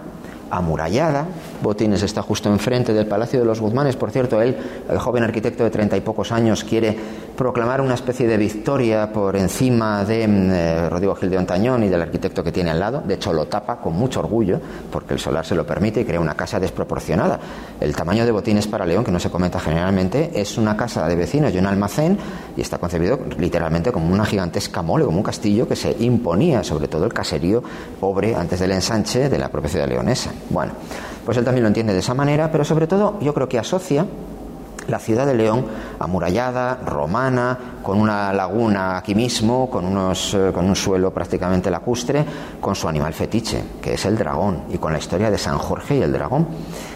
amurallada. 0.50 1.26
Botines 1.62 2.02
está 2.02 2.22
justo 2.22 2.48
enfrente 2.48 2.92
del 2.92 3.06
Palacio 3.06 3.40
de 3.40 3.46
los 3.46 3.60
Guzmanes. 3.60 3.96
Por 3.96 4.10
cierto, 4.10 4.40
él, 4.40 4.56
el 4.88 4.98
joven 4.98 5.24
arquitecto 5.24 5.64
de 5.64 5.70
treinta 5.70 5.96
y 5.96 6.00
pocos 6.00 6.32
años, 6.32 6.64
quiere 6.64 6.96
proclamar 7.36 7.80
una 7.80 7.94
especie 7.94 8.26
de 8.26 8.36
victoria 8.36 9.12
por 9.12 9.36
encima 9.36 10.04
de 10.04 10.26
mm, 10.26 10.50
eh, 10.50 10.88
Rodrigo 10.88 11.14
Gil 11.14 11.30
de 11.30 11.38
Ontañón 11.38 11.84
y 11.84 11.88
del 11.88 12.02
arquitecto 12.02 12.42
que 12.42 12.52
tiene 12.52 12.70
al 12.70 12.80
lado. 12.80 13.02
De 13.06 13.14
hecho, 13.14 13.32
lo 13.32 13.46
tapa 13.46 13.76
con 13.76 13.94
mucho 13.94 14.20
orgullo, 14.20 14.60
porque 14.90 15.14
el 15.14 15.20
solar 15.20 15.46
se 15.46 15.54
lo 15.54 15.66
permite 15.66 16.00
y 16.00 16.04
crea 16.04 16.20
una 16.20 16.34
casa 16.34 16.58
desproporcionada. 16.58 17.38
El 17.80 17.94
tamaño 17.94 18.24
de 18.24 18.32
Botines 18.32 18.66
para 18.66 18.84
León, 18.84 19.04
que 19.04 19.12
no 19.12 19.20
se 19.20 19.30
comenta 19.30 19.60
generalmente, 19.60 20.30
es 20.34 20.58
una 20.58 20.76
casa 20.76 21.06
de 21.06 21.14
vecinos 21.14 21.54
y 21.54 21.58
un 21.58 21.66
almacén 21.66 22.18
y 22.56 22.60
está 22.60 22.78
concebido 22.78 23.20
literalmente 23.38 23.92
como 23.92 24.12
una 24.12 24.24
gigantesca 24.24 24.82
mole, 24.82 25.04
como 25.04 25.18
un 25.18 25.24
castillo 25.24 25.68
que 25.68 25.76
se 25.76 25.94
imponía 26.00 26.64
sobre 26.64 26.88
todo 26.88 27.04
el 27.04 27.12
caserío 27.12 27.62
pobre 28.00 28.34
antes 28.34 28.60
del 28.60 28.72
ensanche 28.72 29.28
de 29.28 29.38
la 29.38 29.48
propia 29.48 29.86
leonesa. 29.86 30.30
Bueno, 30.50 30.72
pues 31.28 31.36
él 31.36 31.44
también 31.44 31.62
lo 31.64 31.68
entiende 31.68 31.92
de 31.92 31.98
esa 31.98 32.14
manera, 32.14 32.50
pero 32.50 32.64
sobre 32.64 32.86
todo 32.86 33.18
yo 33.20 33.34
creo 33.34 33.50
que 33.50 33.58
asocia 33.58 34.06
la 34.86 34.98
ciudad 34.98 35.26
de 35.26 35.34
León, 35.34 35.66
amurallada, 35.98 36.76
romana, 36.76 37.58
con 37.82 38.00
una 38.00 38.32
laguna 38.32 38.96
aquí 38.96 39.14
mismo, 39.14 39.68
con, 39.68 39.84
unos, 39.84 40.32
eh, 40.32 40.52
con 40.54 40.64
un 40.64 40.74
suelo 40.74 41.12
prácticamente 41.12 41.70
lacustre, 41.70 42.24
con 42.58 42.74
su 42.74 42.88
animal 42.88 43.12
fetiche, 43.12 43.62
que 43.82 43.92
es 43.92 44.06
el 44.06 44.16
dragón, 44.16 44.62
y 44.70 44.78
con 44.78 44.90
la 44.90 44.98
historia 44.98 45.30
de 45.30 45.36
San 45.36 45.58
Jorge 45.58 45.98
y 45.98 46.00
el 46.00 46.12
dragón. 46.14 46.48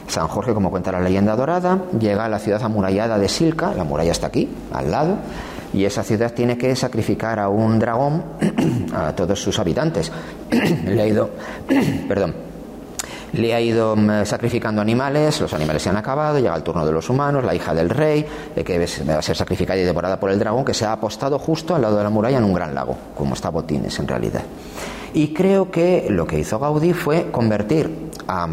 San 0.09 0.29
Jorge, 0.29 0.55
como 0.55 0.71
cuenta 0.71 0.91
la 0.93 1.01
leyenda 1.01 1.37
dorada, 1.37 1.79
llega 2.01 2.25
a 2.25 2.31
la 2.31 2.39
ciudad 2.39 2.63
amurallada 2.63 3.19
de 3.19 3.29
Silca, 3.29 3.75
la 3.75 3.85
muralla 3.85 4.13
está 4.13 4.29
aquí, 4.29 4.49
al 4.73 4.91
lado, 4.91 5.19
y 5.75 5.85
esa 5.85 6.03
ciudad 6.03 6.33
tiene 6.33 6.57
que 6.57 6.75
sacrificar 6.75 7.39
a 7.39 7.51
un 7.51 7.79
dragón 7.79 8.25
a 8.95 9.13
todos 9.13 9.43
sus 9.43 9.59
habitantes. 9.59 10.11
Le 10.87 11.03
ha 11.03 11.07
ido, 11.07 11.29
perdón, 12.09 12.52
le 13.33 13.55
ha 13.55 13.61
ido 13.61 13.97
mm, 13.97 14.25
sacrificando 14.25 14.81
animales, 14.81 15.41
los 15.41 15.53
animales 15.55 15.83
se 15.83 15.89
han 15.89 15.97
acabado, 15.97 16.39
llega 16.39 16.55
el 16.55 16.63
turno 16.63 16.85
de 16.85 16.93
los 16.93 17.09
humanos, 17.09 17.45
la 17.45 17.55
hija 17.55 17.75
del 17.75 17.91
rey, 17.91 18.27
que 18.65 18.79
va 19.09 19.19
a 19.19 19.23
ser 19.23 19.37
sacrificada 19.37 19.79
y 19.79 19.85
devorada 19.85 20.19
por 20.19 20.31
el 20.31 20.39
dragón, 20.39 20.65
que 20.65 20.75
se 20.75 20.85
ha 20.85 20.93
apostado 20.93 21.39
justo 21.39 21.75
al 21.75 21.83
lado 21.83 21.97
de 21.97 22.05
la 22.05 22.11
muralla 22.11 22.39
en 22.39 22.45
un 22.45 22.53
gran 22.53 22.75
lago, 22.75 22.97
como 23.17 23.35
está 23.35 23.51
Botines 23.51 23.99
en 23.99 24.09
realidad. 24.09 24.43
Y 25.15 25.35
creo 25.35 25.71
que 25.71 26.07
lo 26.09 26.27
que 26.27 26.39
hizo 26.39 26.59
Gaudí 26.59 26.93
fue 26.95 27.31
convertir 27.31 28.11
a 28.27 28.49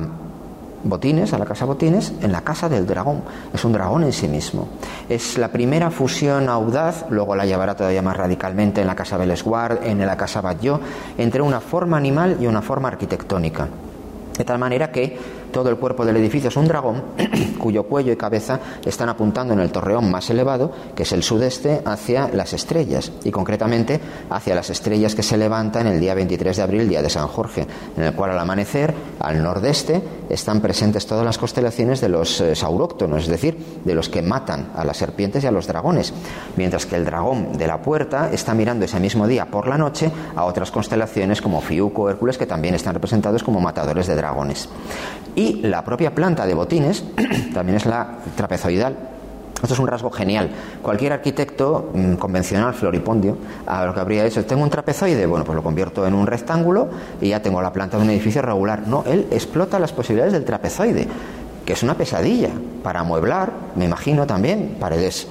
Botines, 0.84 1.34
a 1.34 1.38
la 1.38 1.46
casa 1.46 1.66
Botines, 1.66 2.14
en 2.22 2.32
la 2.32 2.42
casa 2.42 2.70
del 2.70 2.88
dragón. 2.88 3.22
Es 3.54 3.64
un 3.66 3.74
dragón 3.74 4.04
en 4.04 4.14
sí 4.14 4.28
mismo. 4.28 4.68
Es 5.10 5.38
la 5.38 5.50
primera 5.50 5.92
fusión 5.92 6.48
audaz, 6.48 7.06
luego 7.10 7.36
la 7.36 7.46
llevará 7.46 7.76
todavía 7.76 8.02
más 8.02 8.16
radicalmente 8.16 8.82
en 8.82 8.88
la 8.88 8.96
casa 8.96 9.18
Belesguard, 9.18 9.86
en 9.86 10.06
la 10.06 10.16
casa 10.18 10.42
Batlló, 10.42 10.80
entre 11.18 11.42
una 11.42 11.60
forma 11.60 11.98
animal 11.98 12.38
y 12.40 12.48
una 12.48 12.62
forma 12.62 12.88
arquitectónica. 12.88 13.68
De 14.40 14.46
tal 14.46 14.58
manera 14.58 14.90
que 14.90 15.20
todo 15.52 15.70
el 15.70 15.78
cuerpo 15.78 16.06
del 16.06 16.18
edificio 16.18 16.50
es 16.50 16.58
un 16.58 16.68
dragón 16.68 17.04
cuyo 17.60 17.84
cuello 17.84 18.12
y 18.12 18.16
cabeza 18.16 18.60
están 18.86 19.10
apuntando 19.10 19.54
en 19.54 19.60
el 19.60 19.72
torreón 19.72 20.10
más 20.10 20.30
elevado, 20.30 20.72
que 20.96 21.04
es 21.04 21.12
el 21.12 21.24
sudeste, 21.24 21.82
hacia 21.86 22.30
las 22.30 22.54
estrellas 22.54 23.12
y 23.24 23.32
concretamente 23.32 24.00
hacia 24.30 24.56
las 24.56 24.70
estrellas 24.70 25.16
que 25.16 25.24
se 25.24 25.38
levantan 25.38 25.88
el 25.88 26.00
día 26.00 26.14
23 26.14 26.58
de 26.58 26.64
abril, 26.64 26.90
día 26.90 27.02
de 27.02 27.10
San 27.10 27.28
Jorge, 27.28 27.68
en 27.98 28.04
el 28.04 28.14
cual 28.14 28.32
al 28.32 28.40
amanecer, 28.40 28.94
al 29.20 29.42
nordeste, 29.42 30.02
están 30.30 30.62
presentes 30.62 31.08
todas 31.08 31.26
las 31.26 31.38
constelaciones 31.38 32.02
de 32.02 32.10
los 32.10 32.42
eh, 32.42 32.56
sauróctonos, 32.56 33.24
es 33.24 33.30
decir, 33.30 33.58
de 33.84 33.96
los 33.96 34.10
que 34.10 34.22
matan 34.22 34.72
a 34.76 34.84
las 34.84 34.98
serpientes 34.98 35.44
y 35.44 35.48
a 35.48 35.52
los 35.52 35.68
dragones, 35.68 36.14
mientras 36.56 36.86
que 36.86 36.96
el 36.96 37.06
dragón 37.06 37.58
de 37.58 37.68
la 37.68 37.82
puerta 37.82 38.30
está 38.32 38.54
mirando 38.54 38.86
ese 38.86 39.00
mismo 39.00 39.28
día 39.28 39.46
por 39.46 39.68
la 39.68 39.78
noche 39.78 40.12
a 40.36 40.46
otras 40.46 40.72
constelaciones 40.72 41.42
como 41.42 41.62
Fiuco 41.62 42.10
Hércules, 42.10 42.38
que 42.38 42.46
también 42.46 42.76
están 42.76 42.94
representados 42.94 43.44
como 43.44 43.60
matadores 43.60 44.08
de 44.08 44.16
dragones. 44.16 44.70
Y 45.40 45.62
la 45.62 45.86
propia 45.86 46.14
planta 46.14 46.46
de 46.46 46.54
botines 46.54 47.02
también 47.54 47.78
es 47.78 47.86
la 47.86 48.18
trapezoidal. 48.36 48.94
Esto 49.64 49.74
es 49.74 49.80
un 49.80 49.88
rasgo 49.88 50.12
genial. 50.12 50.50
Cualquier 50.82 51.14
arquitecto 51.14 51.92
mm, 51.94 52.16
convencional, 52.16 52.74
floripondio, 52.74 53.38
a 53.66 53.86
lo 53.86 53.94
que 53.94 54.02
habría 54.02 54.26
hecho, 54.26 54.44
tengo 54.44 54.64
un 54.64 54.70
trapezoide, 54.70 55.26
bueno, 55.26 55.46
pues 55.46 55.56
lo 55.56 55.64
convierto 55.64 56.06
en 56.06 56.14
un 56.14 56.28
rectángulo 56.28 56.90
y 57.22 57.30
ya 57.30 57.42
tengo 57.42 57.62
la 57.62 57.72
planta 57.72 57.96
de 57.96 58.04
un 58.04 58.10
edificio 58.10 58.42
regular. 58.42 58.86
No, 58.86 59.06
él 59.08 59.28
explota 59.32 59.80
las 59.80 59.94
posibilidades 59.94 60.34
del 60.34 60.44
trapezoide, 60.44 61.08
que 61.66 61.72
es 61.72 61.84
una 61.84 61.96
pesadilla 61.96 62.50
para 62.84 63.00
amueblar, 63.00 63.54
me 63.78 63.86
imagino 63.86 64.28
también, 64.28 64.76
paredes 64.78 65.30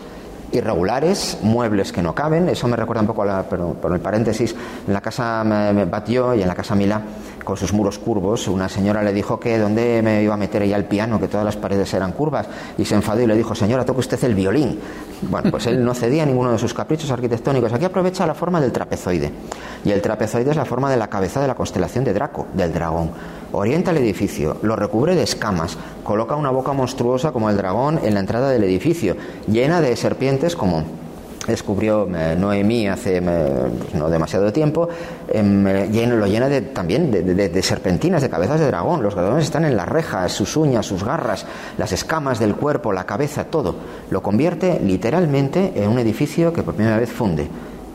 irregulares, 0.53 1.39
muebles 1.43 1.93
que 1.93 2.03
no 2.03 2.15
caben. 2.15 2.49
Eso 2.49 2.69
me 2.69 2.77
recuerda 2.77 3.03
un 3.03 3.07
poco, 3.07 3.23
a 3.23 3.27
la, 3.27 3.43
por 3.43 3.93
el 3.93 4.01
paréntesis, 4.01 4.55
en 4.87 4.93
la 4.93 5.01
casa 5.01 5.45
me, 5.45 5.85
batió 5.85 6.35
y 6.35 6.43
en 6.43 6.49
la 6.49 6.55
casa 6.55 6.75
Mila, 6.75 7.03
con 7.45 7.57
sus 7.57 7.73
muros 7.73 7.99
curvos, 7.99 8.49
una 8.49 8.69
señora 8.69 9.03
le 9.03 9.13
dijo 9.13 9.41
que 9.41 9.59
dónde 9.59 10.03
me 10.03 10.23
iba 10.23 10.35
a 10.35 10.37
meter 10.37 10.63
ella 10.63 10.77
el 10.77 10.85
piano, 10.85 11.19
que 11.19 11.29
todas 11.29 11.45
las 11.45 11.57
paredes 11.57 11.93
eran 11.95 12.13
curvas, 12.13 12.47
y 12.77 12.85
se 12.85 12.95
enfadó 12.95 13.23
y 13.23 13.27
le 13.27 13.37
dijo, 13.37 13.55
señora, 13.55 13.85
toque 13.85 14.01
usted 14.01 14.23
el 14.25 14.35
violín. 14.35 14.79
Bueno, 15.23 15.51
pues 15.51 15.67
él 15.67 15.85
no 15.85 15.95
cedía 15.95 16.23
a 16.23 16.27
ninguno 16.27 16.53
de 16.53 16.59
sus 16.59 16.75
caprichos 16.75 17.11
arquitectónicos. 17.11 17.73
Aquí 17.73 17.85
aprovecha 17.85 18.27
la 18.27 18.35
forma 18.35 18.61
del 18.61 18.73
trapezoide. 18.73 19.33
Y 19.85 19.91
el 19.91 20.03
trapezoide 20.03 20.51
es 20.51 20.57
la 20.57 20.65
forma 20.65 20.91
de 20.91 20.97
la 20.97 21.09
cabeza 21.09 21.41
de 21.41 21.49
la 21.49 21.55
constelación 21.55 22.05
de 22.05 22.13
Draco, 22.13 22.47
del 22.55 22.73
dragón. 22.73 23.11
Orienta 23.53 23.93
el 23.93 23.97
edificio, 23.99 24.59
lo 24.63 24.77
recubre 24.77 25.15
de 25.15 25.23
escamas, 25.23 25.79
coloca 26.05 26.37
una 26.37 26.51
boca 26.51 26.73
monstruosa 26.73 27.33
como 27.33 27.49
el 27.49 27.57
dragón 27.57 27.99
en 28.03 28.15
la 28.15 28.21
entrada 28.21 28.51
del 28.51 28.65
edificio, 28.65 29.17
llena 29.47 29.81
de 29.81 29.97
serpientes 29.97 30.55
como 30.55 30.85
descubrió 31.47 32.07
eh, 32.15 32.37
Noemí 32.39 32.89
hace 32.89 33.17
eh, 33.17 33.23
no 33.95 34.09
demasiado 34.09 34.53
tiempo, 34.53 34.89
em, 35.29 35.65
lo 35.65 36.27
llena 36.27 36.49
de, 36.49 36.61
también 36.61 37.11
de, 37.11 37.63
serpentinas, 37.63 38.23
de 38.23 38.29
cabezas 38.29 38.61
de 38.61 38.67
dragón. 38.67 39.03
Los 39.03 39.15
dragones 39.15 39.45
están 39.45 39.65
en 39.65 39.77
las 39.77 39.89
rejas, 39.89 40.31
sus 40.31 40.57
uñas, 40.57 40.87
sus 40.87 41.03
garras, 41.03 41.47
las 41.79 41.93
escamas 41.93 42.39
del 42.39 42.55
cuerpo, 42.55 42.93
la 42.93 43.05
cabeza, 43.05 43.45
todo. 43.45 43.75
Lo 44.11 44.23
convierte 44.23 44.79
literalmente 44.81 45.73
en 45.75 45.89
un 45.89 45.99
edificio 45.99 46.53
que 46.53 46.63
por 46.63 46.75
primera 46.75 46.99
vez 46.99 47.11
funde 47.11 47.49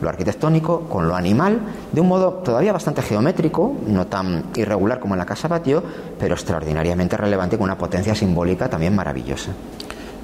lo 0.04 0.10
arquitectónico 0.10 0.82
con 0.82 1.08
lo 1.08 1.16
animal, 1.16 1.58
de 1.90 2.00
un 2.00 2.08
modo 2.08 2.34
todavía 2.34 2.72
bastante 2.72 3.02
geométrico, 3.02 3.74
no 3.86 4.06
tan 4.06 4.44
irregular 4.54 5.00
como 5.00 5.14
en 5.14 5.18
la 5.18 5.26
Casa 5.26 5.48
Batio, 5.48 5.82
pero 6.18 6.34
extraordinariamente 6.34 7.16
relevante 7.16 7.56
con 7.56 7.64
una 7.64 7.78
potencia 7.78 8.14
simbólica 8.14 8.68
también 8.68 8.94
maravillosa. 8.94 9.50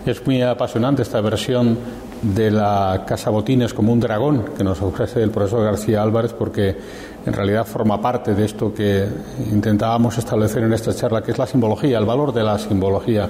Es 0.06 0.24
muy 0.24 0.40
apasionante 0.40 1.02
esta 1.02 1.20
versión 1.20 1.76
de 2.22 2.50
la 2.50 3.04
Casa 3.06 3.30
Botines 3.30 3.74
como 3.74 3.92
un 3.92 4.00
dragón 4.00 4.44
que 4.56 4.64
nos 4.64 4.80
ofrece 4.80 5.22
el 5.22 5.30
profesor 5.30 5.64
García 5.64 6.02
Álvarez, 6.02 6.32
porque 6.32 6.76
en 7.26 7.32
realidad 7.32 7.66
forma 7.66 8.00
parte 8.00 8.34
de 8.34 8.44
esto 8.46 8.72
que 8.72 9.06
intentábamos 9.50 10.16
establecer 10.16 10.62
en 10.62 10.72
esta 10.72 10.94
charla, 10.94 11.22
que 11.22 11.32
es 11.32 11.38
la 11.38 11.46
simbología, 11.46 11.98
el 11.98 12.06
valor 12.06 12.32
de 12.32 12.42
la 12.42 12.58
simbología, 12.58 13.28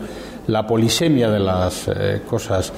la 0.50 0.66
polisemia 0.66 1.30
de 1.30 1.38
las 1.38 1.88
eh, 1.88 2.22
cosas, 2.28 2.72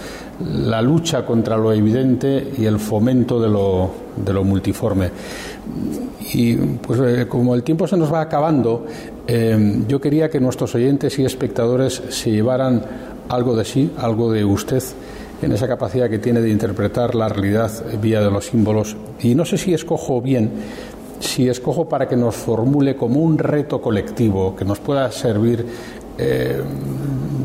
la 0.46 0.82
lucha 0.82 1.24
contra 1.24 1.56
lo 1.56 1.72
evidente 1.72 2.52
y 2.58 2.64
el 2.66 2.78
fomento 2.78 3.40
de 3.40 3.48
lo, 3.48 3.90
de 4.16 4.32
lo 4.32 4.44
multiforme. 4.44 5.10
Y 6.34 6.56
pues 6.56 7.00
eh, 7.00 7.26
como 7.28 7.54
el 7.54 7.62
tiempo 7.62 7.86
se 7.86 7.96
nos 7.96 8.12
va 8.12 8.20
acabando, 8.20 8.86
eh, 9.26 9.82
yo 9.88 10.00
quería 10.00 10.28
que 10.30 10.40
nuestros 10.40 10.74
oyentes 10.74 11.18
y 11.18 11.24
espectadores 11.24 12.02
se 12.10 12.30
llevaran 12.30 12.82
algo 13.28 13.56
de 13.56 13.64
sí, 13.64 13.90
algo 13.98 14.30
de 14.30 14.44
usted 14.44 14.82
en 15.40 15.52
esa 15.52 15.66
capacidad 15.66 16.08
que 16.08 16.18
tiene 16.18 16.40
de 16.40 16.50
interpretar 16.50 17.14
la 17.14 17.28
realidad 17.28 17.70
vía 18.00 18.20
de 18.20 18.30
los 18.30 18.46
símbolos. 18.46 18.96
Y 19.20 19.34
no 19.34 19.44
sé 19.44 19.58
si 19.58 19.74
escojo 19.74 20.20
bien, 20.20 20.50
si 21.18 21.48
escojo 21.48 21.88
para 21.88 22.08
que 22.08 22.16
nos 22.16 22.36
formule 22.36 22.96
como 22.96 23.20
un 23.20 23.38
reto 23.38 23.80
colectivo 23.80 24.54
que 24.54 24.64
nos 24.64 24.78
pueda 24.78 25.10
servir 25.10 25.66
eh, 26.18 26.62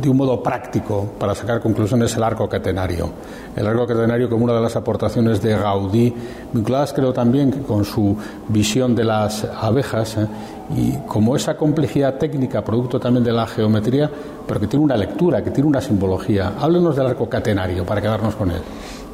de 0.01 0.09
un 0.09 0.17
modo 0.17 0.41
práctico 0.43 1.13
para 1.17 1.33
sacar 1.33 1.59
conclusiones 1.59 2.15
el 2.15 2.23
arco 2.23 2.47
catenario. 2.47 3.09
El 3.55 3.65
arco 3.65 3.87
catenario 3.87 4.29
como 4.29 4.43
una 4.43 4.53
de 4.53 4.61
las 4.61 4.75
aportaciones 4.75 5.41
de 5.41 5.57
Gaudí, 5.57 6.13
vinculadas 6.53 6.93
creo 6.93 7.13
también 7.13 7.51
con 7.63 7.83
su 7.83 8.15
visión 8.47 8.95
de 8.95 9.03
las 9.03 9.43
abejas 9.45 10.17
¿eh? 10.17 10.27
y 10.75 10.91
como 11.07 11.35
esa 11.35 11.57
complejidad 11.57 12.15
técnica, 12.15 12.63
producto 12.63 12.99
también 12.99 13.23
de 13.23 13.31
la 13.31 13.47
geometría, 13.47 14.09
pero 14.47 14.59
que 14.59 14.67
tiene 14.67 14.85
una 14.85 14.97
lectura, 14.97 15.43
que 15.43 15.51
tiene 15.51 15.69
una 15.69 15.81
simbología. 15.81 16.53
Háblenos 16.59 16.95
del 16.95 17.07
arco 17.07 17.27
catenario 17.27 17.85
para 17.85 18.01
quedarnos 18.01 18.35
con 18.35 18.51
él. 18.51 18.61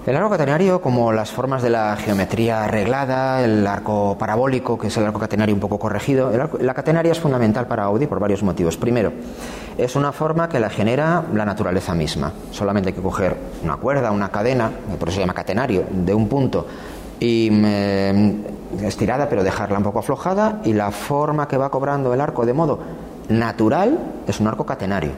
El 0.05 0.17
arco 0.17 0.31
catenario, 0.31 0.81
como 0.81 1.13
las 1.13 1.31
formas 1.31 1.61
de 1.61 1.69
la 1.69 1.95
geometría 1.95 2.65
arreglada, 2.65 3.41
el 3.41 3.65
arco 3.65 4.17
parabólico, 4.19 4.77
que 4.77 4.87
es 4.87 4.97
el 4.97 5.05
arco 5.05 5.17
catenario 5.17 5.55
un 5.55 5.61
poco 5.61 5.79
corregido, 5.79 6.29
la 6.59 6.73
catenaria 6.73 7.13
es 7.13 7.21
fundamental 7.21 7.67
para 7.67 7.85
Audi 7.85 8.05
por 8.05 8.19
varios 8.19 8.43
motivos. 8.43 8.75
Primero, 8.75 9.13
es 9.77 9.95
una 9.95 10.11
forma 10.11 10.49
que 10.49 10.59
la 10.59 10.69
genera 10.69 11.23
la 11.33 11.45
naturaleza 11.45 11.95
misma. 11.95 12.33
Solamente 12.51 12.89
hay 12.89 12.95
que 12.95 13.01
coger 13.01 13.37
una 13.63 13.77
cuerda, 13.77 14.11
una 14.11 14.27
cadena, 14.27 14.71
por 14.99 15.07
eso 15.07 15.15
se 15.15 15.21
llama 15.21 15.33
catenario, 15.33 15.85
de 15.89 16.13
un 16.13 16.27
punto 16.27 16.67
y 17.21 17.49
mm, 17.49 18.83
estirada, 18.83 19.29
pero 19.29 19.41
dejarla 19.41 19.77
un 19.77 19.85
poco 19.85 19.99
aflojada, 19.99 20.59
y 20.65 20.73
la 20.73 20.91
forma 20.91 21.47
que 21.47 21.55
va 21.55 21.69
cobrando 21.69 22.13
el 22.13 22.19
arco 22.19 22.45
de 22.45 22.51
modo 22.51 22.79
natural 23.29 23.97
es 24.27 24.37
un 24.41 24.47
arco 24.47 24.65
catenario 24.65 25.11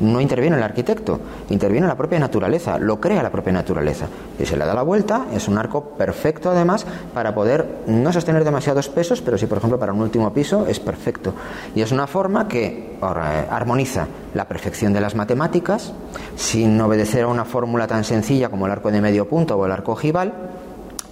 no 0.00 0.20
interviene 0.20 0.56
el 0.56 0.62
arquitecto, 0.62 1.20
interviene 1.50 1.86
la 1.86 1.96
propia 1.96 2.18
naturaleza, 2.18 2.78
lo 2.78 3.00
crea 3.00 3.22
la 3.22 3.30
propia 3.30 3.52
naturaleza. 3.52 4.06
Y 4.38 4.46
se 4.46 4.56
le 4.56 4.64
da 4.64 4.74
la 4.74 4.82
vuelta, 4.82 5.26
es 5.32 5.48
un 5.48 5.58
arco 5.58 5.82
perfecto 5.96 6.50
además 6.50 6.86
para 7.14 7.34
poder 7.34 7.82
no 7.86 8.12
sostener 8.12 8.44
demasiados 8.44 8.88
pesos, 8.88 9.20
pero 9.20 9.38
sí, 9.38 9.46
por 9.46 9.58
ejemplo, 9.58 9.78
para 9.78 9.92
un 9.92 10.00
último 10.00 10.32
piso 10.32 10.66
es 10.66 10.80
perfecto. 10.80 11.34
Y 11.74 11.82
es 11.82 11.92
una 11.92 12.06
forma 12.06 12.48
que 12.48 12.98
eh, 13.00 13.46
armoniza 13.50 14.06
la 14.34 14.46
perfección 14.46 14.92
de 14.92 15.00
las 15.00 15.14
matemáticas 15.14 15.92
sin 16.36 16.80
obedecer 16.80 17.24
a 17.24 17.28
una 17.28 17.44
fórmula 17.44 17.86
tan 17.86 18.04
sencilla 18.04 18.48
como 18.48 18.66
el 18.66 18.72
arco 18.72 18.90
de 18.90 19.00
medio 19.00 19.28
punto 19.28 19.56
o 19.56 19.66
el 19.66 19.72
arco 19.72 19.92
ojival 19.92 20.32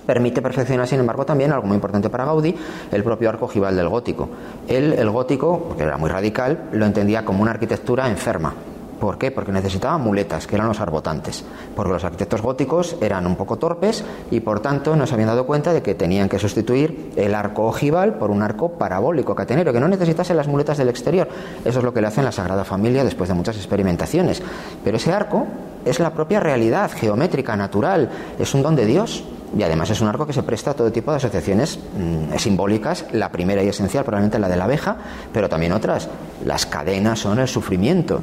permite 0.09 0.41
perfeccionar, 0.41 0.89
sin 0.89 1.01
embargo, 1.01 1.27
también 1.27 1.53
algo 1.53 1.67
muy 1.67 1.75
importante 1.75 2.09
para 2.09 2.25
Gaudí, 2.25 2.57
el 2.91 3.05
propio 3.05 3.29
arco 3.29 3.45
ojival 3.45 3.77
del 3.77 3.91
gótico. 3.91 4.27
Él, 4.67 4.95
el 4.95 5.11
gótico, 5.11 5.67
porque 5.69 5.83
era 5.83 5.99
muy 5.99 6.09
radical, 6.09 6.71
lo 6.73 6.87
entendía 6.87 7.27
como 7.27 7.43
una 7.43 7.51
arquitectura 7.51 8.09
enferma, 8.09 8.55
¿Por 8.99 9.19
qué? 9.19 9.31
Porque 9.31 9.53
necesitaban 9.53 10.01
muletas, 10.01 10.47
que 10.47 10.57
eran 10.57 10.69
los 10.69 10.81
arbotantes. 10.81 11.45
Porque 11.77 11.93
los 11.93 12.05
arquitectos 12.05 12.43
góticos 12.43 12.97
eran 13.01 13.27
un 13.27 13.37
poco 13.37 13.57
torpes 13.57 14.05
y 14.31 14.41
por 14.41 14.61
tanto 14.61 14.97
no 14.97 15.07
se 15.07 15.15
habían 15.15 15.29
dado 15.29 15.47
cuenta 15.47 15.73
de 15.73 15.83
que 15.83 15.95
tenían 15.95 16.29
que 16.29 16.39
sustituir 16.39 17.13
el 17.17 17.35
arco 17.35 17.67
ojival 17.67 18.15
por 18.15 18.31
un 18.31 18.43
arco 18.43 18.71
parabólico 18.71 19.35
catenero, 19.35 19.73
que 19.73 19.81
no 19.81 19.89
necesitase 19.89 20.35
las 20.35 20.49
muletas 20.49 20.79
del 20.79 20.89
exterior. 20.89 21.29
Eso 21.65 21.79
es 21.79 21.85
lo 21.85 21.95
que 21.95 22.01
le 22.01 22.09
hace 22.09 22.21
en 22.21 22.25
la 22.25 22.33
Sagrada 22.33 22.65
Familia 22.65 23.05
después 23.05 23.29
de 23.29 23.35
muchas 23.35 23.57
experimentaciones. 23.57 24.43
Pero 24.83 24.97
ese 24.97 25.13
arco 25.13 25.47
es 25.85 26.01
la 26.01 26.13
propia 26.13 26.41
realidad 26.41 26.91
geométrica, 26.91 27.57
natural, 27.57 28.11
es 28.39 28.55
un 28.55 28.63
don 28.63 28.77
de 28.77 28.87
Dios. 28.87 29.25
Y 29.57 29.63
además 29.63 29.89
es 29.89 30.03
un 30.03 30.09
arco 30.09 30.27
que 30.27 30.35
se 30.35 30.43
presta 30.43 30.73
a 30.73 30.75
todo 30.75 30.93
tipo 30.93 31.11
de 31.11 31.17
asociaciones 31.17 31.79
mm, 31.79 32.37
simbólicas, 32.37 33.07
la 33.13 33.33
primera 33.33 33.63
y 33.63 33.69
esencial 33.69 34.05
probablemente 34.05 34.39
la 34.39 34.49
de 34.49 34.57
la 34.57 34.65
abeja, 34.65 34.97
pero 35.33 35.49
también 35.49 35.73
otras. 35.73 36.09
Las 36.45 36.67
cadenas 36.67 37.21
son 37.21 37.39
el 37.39 37.49
sufrimiento, 37.49 38.21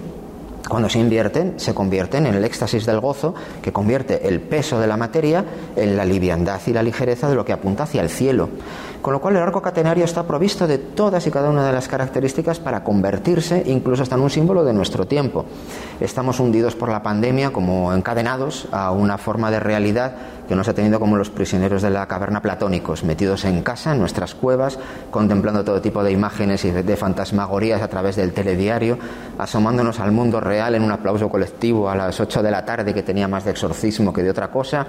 cuando 0.67 0.89
se 0.89 0.99
invierten, 0.99 1.59
se 1.59 1.73
convierten 1.73 2.25
en 2.25 2.33
el 2.33 2.43
éxtasis 2.43 2.85
del 2.85 2.99
gozo, 2.99 3.35
que 3.61 3.71
convierte 3.71 4.27
el 4.27 4.41
peso 4.41 4.79
de 4.79 4.87
la 4.87 4.97
materia 4.97 5.45
en 5.75 5.95
la 5.95 6.05
liviandad 6.05 6.59
y 6.65 6.73
la 6.73 6.81
ligereza 6.81 7.29
de 7.29 7.35
lo 7.35 7.45
que 7.45 7.53
apunta 7.53 7.83
hacia 7.83 8.01
el 8.01 8.09
cielo. 8.09 8.49
Con 9.01 9.13
lo 9.13 9.21
cual 9.21 9.35
el 9.35 9.43
arco 9.43 9.61
catenario 9.61 10.03
está 10.03 10.25
provisto 10.25 10.65
de 10.65 10.79
todas 10.79 11.27
y 11.27 11.31
cada 11.31 11.51
una 11.51 11.67
de 11.67 11.71
las 11.71 11.87
características 11.87 12.59
para 12.59 12.83
convertirse 12.83 13.61
incluso 13.67 14.01
hasta 14.01 14.15
en 14.15 14.21
un 14.21 14.31
símbolo 14.31 14.63
de 14.63 14.73
nuestro 14.73 15.05
tiempo. 15.05 15.45
Estamos 15.99 16.39
hundidos 16.39 16.75
por 16.75 16.89
la 16.89 17.03
pandemia 17.03 17.51
como 17.51 17.93
encadenados 17.93 18.67
a 18.71 18.89
una 18.89 19.19
forma 19.19 19.51
de 19.51 19.59
realidad 19.59 20.15
que 20.47 20.55
nos 20.55 20.67
ha 20.67 20.73
tenido 20.73 20.99
como 20.99 21.17
los 21.17 21.29
prisioneros 21.29 21.81
de 21.81 21.89
la 21.89 22.07
caverna 22.07 22.41
platónicos, 22.41 23.03
metidos 23.03 23.45
en 23.45 23.61
casa, 23.63 23.93
en 23.93 23.99
nuestras 23.99 24.35
cuevas, 24.35 24.79
contemplando 25.11 25.63
todo 25.63 25.81
tipo 25.81 26.03
de 26.03 26.11
imágenes 26.11 26.65
y 26.65 26.71
de 26.71 26.95
fantasmagorías 26.95 27.81
a 27.81 27.87
través 27.87 28.15
del 28.15 28.33
telediario, 28.33 28.97
asomándonos 29.37 29.99
al 29.99 30.11
mundo 30.11 30.39
real 30.39 30.75
en 30.75 30.83
un 30.83 30.91
aplauso 30.91 31.29
colectivo 31.29 31.89
a 31.89 31.95
las 31.95 32.19
8 32.19 32.43
de 32.43 32.51
la 32.51 32.65
tarde 32.65 32.93
que 32.93 33.03
tenía 33.03 33.27
más 33.27 33.45
de 33.45 33.51
exorcismo 33.51 34.13
que 34.13 34.23
de 34.23 34.29
otra 34.29 34.49
cosa, 34.49 34.87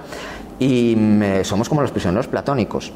y 0.59 0.95
mm, 0.95 1.43
somos 1.43 1.69
como 1.69 1.81
los 1.81 1.91
prisioneros 1.91 2.27
platónicos 2.27 2.91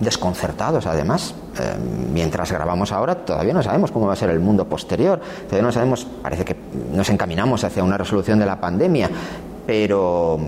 desconcertados 0.00 0.86
además. 0.86 1.34
Eh, 1.58 1.76
mientras 2.12 2.52
grabamos 2.52 2.92
ahora 2.92 3.16
todavía 3.16 3.52
no 3.52 3.62
sabemos 3.62 3.90
cómo 3.90 4.06
va 4.06 4.12
a 4.12 4.16
ser 4.16 4.30
el 4.30 4.40
mundo 4.40 4.64
posterior, 4.66 5.20
todavía 5.46 5.62
no 5.62 5.72
sabemos, 5.72 6.06
parece 6.22 6.44
que 6.44 6.56
nos 6.92 7.08
encaminamos 7.10 7.64
hacia 7.64 7.82
una 7.82 7.98
resolución 7.98 8.38
de 8.38 8.46
la 8.46 8.60
pandemia, 8.60 9.10
pero 9.66 10.38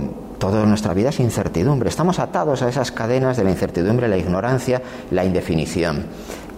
toda 0.41 0.67
nuestra 0.67 0.95
vida 0.95 1.11
es 1.11 1.21
incertidumbre. 1.21 1.89
Estamos 1.89 2.19
atados 2.19 2.63
a 2.63 2.69
esas 2.69 2.91
cadenas 2.91 3.37
de 3.37 3.45
la 3.45 3.51
incertidumbre, 3.51 4.09
la 4.09 4.17
ignorancia, 4.17 4.83
la 5.13 5.25
indefinición. 5.25 6.07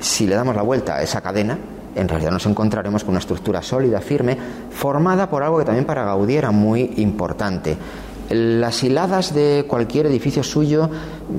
Si 0.01 0.27
le 0.27 0.37
damos 0.37 0.57
la 0.57 0.63
vuelta 0.63 0.97
a 0.97 1.03
esa 1.03 1.21
cadena, 1.21 1.59
en 1.95 2.09
realidad 2.09 2.31
nos 2.31 2.47
encontraremos 2.47 3.05
con 3.05 3.11
una 3.11 3.19
estructura 3.19 3.61
sólida, 3.61 4.01
firme, 4.01 4.39
formada 4.71 5.29
por 5.29 5.43
algo 5.43 5.59
que 5.59 5.67
también 5.67 5.85
para 5.85 6.05
Gaudí 6.05 6.37
era 6.37 6.51
muy 6.51 6.95
importante, 6.97 7.77
las 8.31 8.83
hiladas 8.83 9.35
de 9.35 9.67
cualquier 9.69 10.07
edificio 10.07 10.43
suyo 10.43 10.89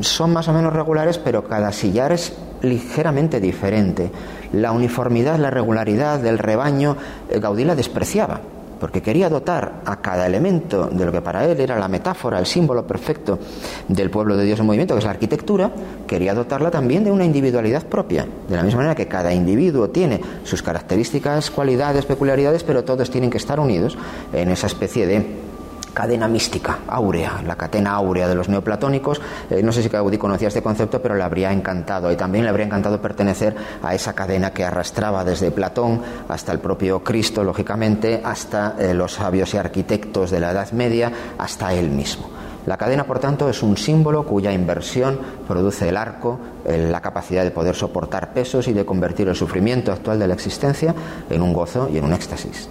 son 0.02 0.32
más 0.34 0.48
o 0.48 0.54
menos 0.54 0.74
regulares, 0.74 1.18
pero 1.18 1.44
cada 1.46 1.72
sillar 1.72 2.12
es 2.12 2.34
ligeramente 2.62 3.40
diferente. 3.40 4.12
La 4.52 4.72
uniformidad, 4.72 5.40
la 5.40 5.50
regularidad 5.50 6.20
del 6.20 6.38
rebaño, 6.38 6.96
eh, 7.30 7.40
Gaudí 7.40 7.64
la 7.64 7.76
despreciaba, 7.76 8.42
porque 8.80 9.02
quería 9.02 9.30
dotar 9.30 9.82
a 9.86 10.02
cada 10.02 10.26
elemento 10.26 10.88
de 10.88 11.06
lo 11.06 11.12
que 11.12 11.22
para 11.22 11.46
él 11.46 11.60
era 11.60 11.78
la 11.80 11.88
metáfora, 11.88 12.40
el 12.40 12.46
símbolo 12.46 12.86
perfecto 12.86 13.40
del 13.88 14.10
pueblo 14.10 14.36
de 14.38 14.46
Dios 14.46 14.60
en 14.60 14.66
movimiento, 14.66 14.94
que 14.94 15.00
es 15.00 15.06
la 15.06 15.12
arquitectura, 15.12 15.72
quería 16.08 16.34
dotarla 16.34 16.72
también 16.72 17.04
de 17.04 17.12
una 17.12 17.26
individualidad 17.26 17.86
propia, 17.86 18.26
de 18.48 18.56
la 18.56 18.64
misma 18.64 18.80
manera 18.80 18.96
que 18.96 19.08
cada 19.08 19.34
individuo 19.34 19.90
tiene 19.90 20.22
sus 20.44 20.62
características, 20.62 21.52
cualidades, 21.52 22.06
peculiaridades, 22.06 22.64
pero 22.64 22.84
todos 22.84 23.10
tienen 23.10 23.30
que 23.30 23.38
estar 23.38 23.60
unidos 23.60 23.98
en 24.34 24.50
esa 24.50 24.68
especie 24.68 25.08
de 25.08 25.53
cadena 25.94 26.28
mística, 26.28 26.80
áurea, 26.88 27.42
la 27.46 27.56
cadena 27.56 27.92
áurea 27.92 28.28
de 28.28 28.36
los 28.36 28.50
neoplatónicos. 28.50 29.22
Eh, 29.50 29.62
no 29.64 29.72
sé 29.72 29.84
si 29.84 29.90
Gaudí 29.90 30.18
conocía 30.18 30.48
este 30.48 30.62
concepto, 30.62 31.02
pero 31.02 31.16
le 31.16 31.24
habría 31.24 31.52
encantado 31.52 32.12
y 32.12 32.16
también 32.16 32.44
le 32.44 32.50
habría 32.50 32.66
encantado 32.66 33.02
pertenecer 33.02 33.56
a 33.82 33.94
esa 33.94 34.14
cadena 34.14 34.52
que 34.52 34.66
arrastraba 34.66 35.24
desde 35.24 35.52
Platón 35.52 36.02
hasta 36.28 36.52
el 36.52 36.60
propio 36.60 37.04
Cristo, 37.04 37.44
lógicamente, 37.44 38.22
hasta 38.24 38.76
eh, 38.80 38.94
los 38.94 39.14
sabios 39.14 39.54
y 39.54 39.58
arquitectos 39.58 40.32
de 40.32 40.40
la 40.40 40.52
Edad 40.52 40.72
Media, 40.72 41.12
hasta 41.38 41.74
él 41.74 41.90
mismo. 41.90 42.30
La 42.66 42.78
cadena, 42.78 43.04
por 43.04 43.20
tanto, 43.20 43.50
es 43.50 43.62
un 43.62 43.76
símbolo 43.76 44.24
cuya 44.26 44.54
inversión 44.54 45.20
produce 45.46 45.90
el 45.90 45.98
arco, 45.98 46.40
la 46.66 47.02
capacidad 47.02 47.44
de 47.44 47.52
poder 47.52 47.76
soportar 47.76 48.32
pesos 48.32 48.70
y 48.70 48.74
de 48.74 48.86
convertir 48.86 49.28
el 49.28 49.36
sufrimiento 49.36 49.92
actual 49.92 50.18
de 50.18 50.28
la 50.30 50.34
existencia 50.34 50.96
en 51.30 51.42
un 51.42 51.52
gozo 51.52 51.90
y 51.92 51.98
en 51.98 52.06
un 52.06 52.14
éxtasis 52.14 52.70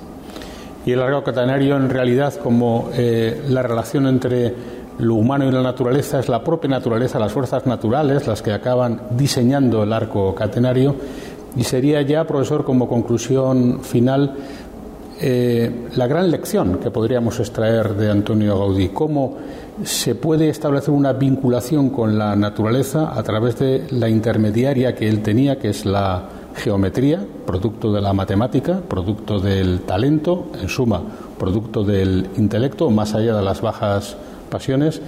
y 0.85 0.93
el 0.93 1.01
arco 1.01 1.23
catenario 1.23 1.77
en 1.77 1.89
realidad 1.89 2.35
como 2.35 2.91
eh, 2.95 3.43
la 3.49 3.63
relación 3.63 4.07
entre 4.07 4.55
lo 4.99 5.15
humano 5.15 5.49
y 5.49 5.53
la 5.53 5.63
naturaleza 5.63 6.19
es 6.19 6.29
la 6.29 6.43
propia 6.43 6.71
naturaleza, 6.71 7.19
las 7.19 7.33
fuerzas 7.33 7.67
naturales 7.67 8.27
las 8.27 8.43
que 8.43 8.53
acaban 8.53 9.03
diseñando 9.11 9.83
el 9.83 9.93
arco 9.93 10.35
catenario. 10.35 10.95
Y 11.57 11.65
sería 11.65 12.03
ya, 12.03 12.25
profesor, 12.25 12.65
como 12.65 12.89
conclusión 12.89 13.81
final 13.83 14.35
eh, 15.21 15.89
la 15.95 16.07
gran 16.07 16.31
lección 16.31 16.79
que 16.79 16.91
podríamos 16.91 17.39
extraer 17.39 17.95
de 17.95 18.11
Antonio 18.11 18.59
Gaudí, 18.59 18.89
cómo 18.89 19.37
se 19.85 20.15
puede 20.15 20.49
establecer 20.49 20.91
una 20.91 21.13
vinculación 21.13 21.91
con 21.91 22.19
la 22.19 22.35
naturaleza 22.35 23.17
a 23.17 23.23
través 23.23 23.59
de 23.59 23.87
la 23.91 24.09
intermediaria 24.09 24.95
que 24.95 25.09
él 25.09 25.23
tenía, 25.23 25.59
que 25.59 25.71
es 25.71 25.85
la 25.87 26.25
geometría, 26.55 27.25
producto 27.47 27.93
de 27.93 28.01
la 28.01 28.13
matemática, 28.13 28.81
producto 28.87 29.41
del 29.41 29.81
talento, 29.81 30.47
en 30.61 30.69
suma, 30.69 31.03
producto 31.39 31.85
del 31.85 32.29
intelecto, 32.37 32.91
más 32.91 33.15
allá 33.15 33.37
de 33.37 33.43
las 33.43 33.61
bajas 33.61 34.17
pasiones, 34.51 35.01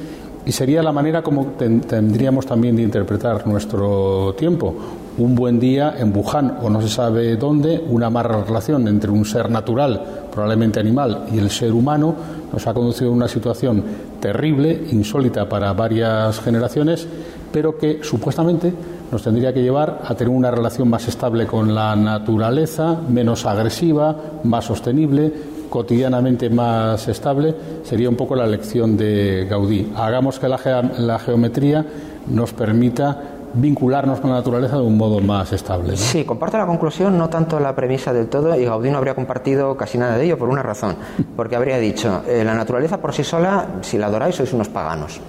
y 0.47 0.53
sería 0.53 0.83
la 0.83 0.93
manera 0.93 1.23
como 1.23 1.55
tendríamos 1.57 2.45
también 2.45 2.77
de 2.77 2.83
interpretar 2.83 3.47
nuestro 3.47 4.35
tiempo. 4.37 4.75
Un 5.17 5.35
buen 5.35 5.61
día 5.61 5.95
en 5.97 6.15
Wuhan 6.15 6.59
o 6.61 6.69
no 6.69 6.83
se 6.83 6.89
sabe 6.89 7.37
dónde, 7.37 7.83
una 7.89 8.11
mala 8.11 8.43
relación 8.45 8.87
entre 8.89 9.11
un 9.11 9.25
ser 9.25 9.49
natural, 9.49 10.27
probablemente 10.31 10.81
animal, 10.81 11.27
y 11.33 11.39
el 11.39 11.51
ser 11.51 11.73
humano 11.73 12.15
nos 12.53 12.67
ha 12.67 12.75
conducido 12.75 13.11
a 13.11 13.15
una 13.15 13.29
situación 13.29 13.83
terrible, 14.21 14.87
insólita 14.91 15.49
para 15.49 15.73
varias 15.73 16.41
generaciones, 16.41 17.07
pero 17.53 17.79
que 17.79 18.01
supuestamente 18.03 18.73
nos 19.15 19.23
tendría 19.23 19.53
que 19.55 19.63
llevar 19.63 20.01
a 20.05 20.17
tener 20.17 20.35
una 20.35 20.51
relación 20.51 20.91
más 20.91 21.07
estable 21.07 21.47
con 21.47 21.73
la 21.73 21.95
naturaleza, 21.95 22.99
menos 23.09 23.47
agresiva, 23.47 24.17
más 24.43 24.65
sostenible, 24.65 25.33
cotidianamente 25.71 26.51
más 26.51 27.07
estable, 27.07 27.55
sería 27.85 28.09
un 28.09 28.17
poco 28.17 28.35
la 28.35 28.45
lección 28.45 28.97
de 28.97 29.47
Gaudí. 29.49 29.93
Hagamos 29.95 30.41
que 30.41 30.49
la, 30.49 31.19
geometría 31.21 31.87
nos 32.27 32.53
permita 32.55 33.23
vincularnos 33.55 34.19
con 34.19 34.31
la 34.31 34.39
naturaleza 34.39 34.79
de 34.79 34.83
un 34.83 34.97
modo 34.97 35.21
más 35.21 35.53
estable. 35.53 35.97
Sí, 35.97 36.25
comparto 36.25 36.59
la 36.59 36.67
conclusión, 36.67 37.17
no 37.17 37.29
tanto 37.29 37.61
la 37.61 37.73
premisa 37.73 38.13
del 38.13 38.27
todo, 38.27 38.59
y 38.59 38.65
Gaudí 38.65 38.91
no 38.91 38.99
habría 38.99 39.15
compartido 39.15 39.77
casi 39.77 39.97
nada 39.97 40.19
de 40.19 40.25
ello 40.25 40.37
por 40.37 40.49
una 40.49 40.65
razón, 40.65 40.97
porque 41.37 41.55
habría 41.55 41.79
dicho, 41.79 42.23
eh, 42.27 42.43
la 42.43 42.55
naturaleza 42.55 43.01
por 43.01 43.15
sí 43.15 43.23
sola, 43.23 43.77
si 43.83 43.97
la 43.97 44.07
adoráis, 44.07 44.35
sois 44.35 44.53
unos 44.53 44.69
paganos. 44.69 45.21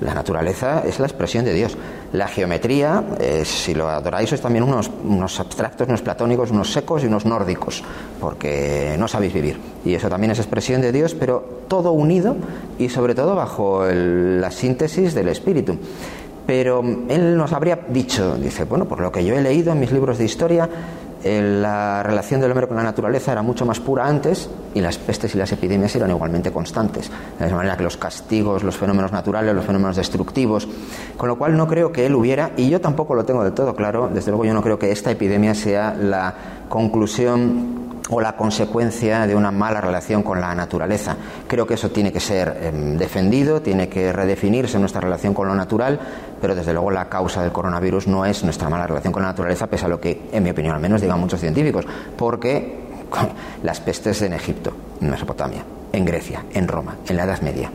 La 0.00 0.14
naturaleza 0.14 0.82
es 0.86 0.98
la 0.98 1.06
expresión 1.06 1.44
de 1.44 1.52
Dios. 1.52 1.76
La 2.12 2.28
geometría, 2.28 3.02
eh, 3.20 3.44
si 3.44 3.74
lo 3.74 3.88
adoráis, 3.88 4.32
es 4.32 4.40
también 4.40 4.64
unos, 4.64 4.90
unos, 5.04 5.38
abstractos, 5.40 5.88
unos 5.88 6.02
platónicos, 6.02 6.50
unos 6.50 6.72
secos 6.72 7.02
y 7.02 7.06
unos 7.06 7.24
nórdicos, 7.24 7.82
porque 8.20 8.96
no 8.98 9.08
sabéis 9.08 9.32
vivir. 9.32 9.58
Y 9.84 9.94
eso 9.94 10.08
también 10.08 10.32
es 10.32 10.38
expresión 10.38 10.80
de 10.80 10.92
Dios, 10.92 11.14
pero 11.14 11.62
todo 11.68 11.92
unido 11.92 12.36
y 12.78 12.88
sobre 12.88 13.14
todo 13.14 13.34
bajo 13.34 13.84
la 13.86 14.50
síntesis 14.50 15.14
del 15.14 15.28
espíritu. 15.28 15.78
Pero 16.46 16.84
él 17.08 17.36
nos 17.36 17.52
habría 17.52 17.78
dicho, 17.88 18.36
dice, 18.36 18.64
bueno, 18.64 18.84
por 18.84 19.00
lo 19.00 19.10
que 19.10 19.24
yo 19.24 19.34
he 19.34 19.40
leído 19.40 19.72
en 19.72 19.80
mis 19.80 19.92
libros 19.92 20.18
de 20.18 20.24
historia, 20.26 20.68
la 21.24 22.02
relación 22.02 22.40
del 22.40 22.50
hombre 22.50 22.68
con 22.68 22.76
la 22.76 22.82
naturaleza 22.82 23.32
era 23.32 23.42
mucho 23.42 23.64
más 23.64 23.80
pura 23.80 24.06
antes 24.06 24.50
y 24.74 24.80
las 24.80 24.98
pestes 24.98 25.34
y 25.34 25.38
las 25.38 25.50
epidemias 25.52 25.96
eran 25.96 26.10
igualmente 26.10 26.52
constantes. 26.52 27.10
De 27.38 27.48
la 27.48 27.56
manera 27.56 27.76
que 27.76 27.82
los 27.82 27.96
castigos, 27.96 28.62
los 28.62 28.76
fenómenos 28.76 29.10
naturales, 29.10 29.54
los 29.54 29.64
fenómenos 29.64 29.96
destructivos. 29.96 30.68
Con 31.16 31.28
lo 31.28 31.38
cual 31.38 31.56
no 31.56 31.66
creo 31.66 31.92
que 31.92 32.04
él 32.04 32.14
hubiera, 32.14 32.50
y 32.56 32.68
yo 32.68 32.80
tampoco 32.80 33.14
lo 33.14 33.24
tengo 33.24 33.42
del 33.42 33.54
todo 33.54 33.74
claro, 33.74 34.10
desde 34.12 34.30
luego 34.30 34.44
yo 34.44 34.52
no 34.52 34.62
creo 34.62 34.78
que 34.78 34.92
esta 34.92 35.10
epidemia 35.10 35.54
sea 35.54 35.94
la 35.94 36.34
conclusión 36.68 37.83
o 38.14 38.20
la 38.20 38.36
consecuencia 38.36 39.26
de 39.26 39.34
una 39.34 39.50
mala 39.50 39.80
relación 39.80 40.22
con 40.22 40.40
la 40.40 40.54
naturaleza. 40.54 41.16
Creo 41.48 41.66
que 41.66 41.74
eso 41.74 41.90
tiene 41.90 42.12
que 42.12 42.20
ser 42.20 42.56
em, 42.62 42.96
defendido, 42.96 43.60
tiene 43.60 43.88
que 43.88 44.12
redefinirse 44.12 44.78
nuestra 44.78 45.00
relación 45.00 45.34
con 45.34 45.48
lo 45.48 45.54
natural, 45.56 45.98
pero 46.40 46.54
desde 46.54 46.72
luego 46.72 46.92
la 46.92 47.08
causa 47.08 47.42
del 47.42 47.50
coronavirus 47.50 48.06
no 48.06 48.24
es 48.24 48.44
nuestra 48.44 48.68
mala 48.68 48.86
relación 48.86 49.12
con 49.12 49.22
la 49.22 49.30
naturaleza, 49.30 49.66
pese 49.66 49.86
a 49.86 49.88
lo 49.88 50.00
que, 50.00 50.28
en 50.30 50.44
mi 50.44 50.50
opinión 50.50 50.76
al 50.76 50.80
menos, 50.80 51.00
digan 51.00 51.18
muchos 51.18 51.40
científicos, 51.40 51.84
porque 52.16 52.84
las 53.64 53.80
pestes 53.80 54.22
en 54.22 54.34
Egipto, 54.34 54.72
en 55.00 55.10
Mesopotamia, 55.10 55.64
en 55.92 56.04
Grecia, 56.04 56.44
en 56.52 56.68
Roma, 56.68 56.96
en 57.08 57.16
la 57.16 57.24
Edad 57.24 57.40
Media, 57.40 57.68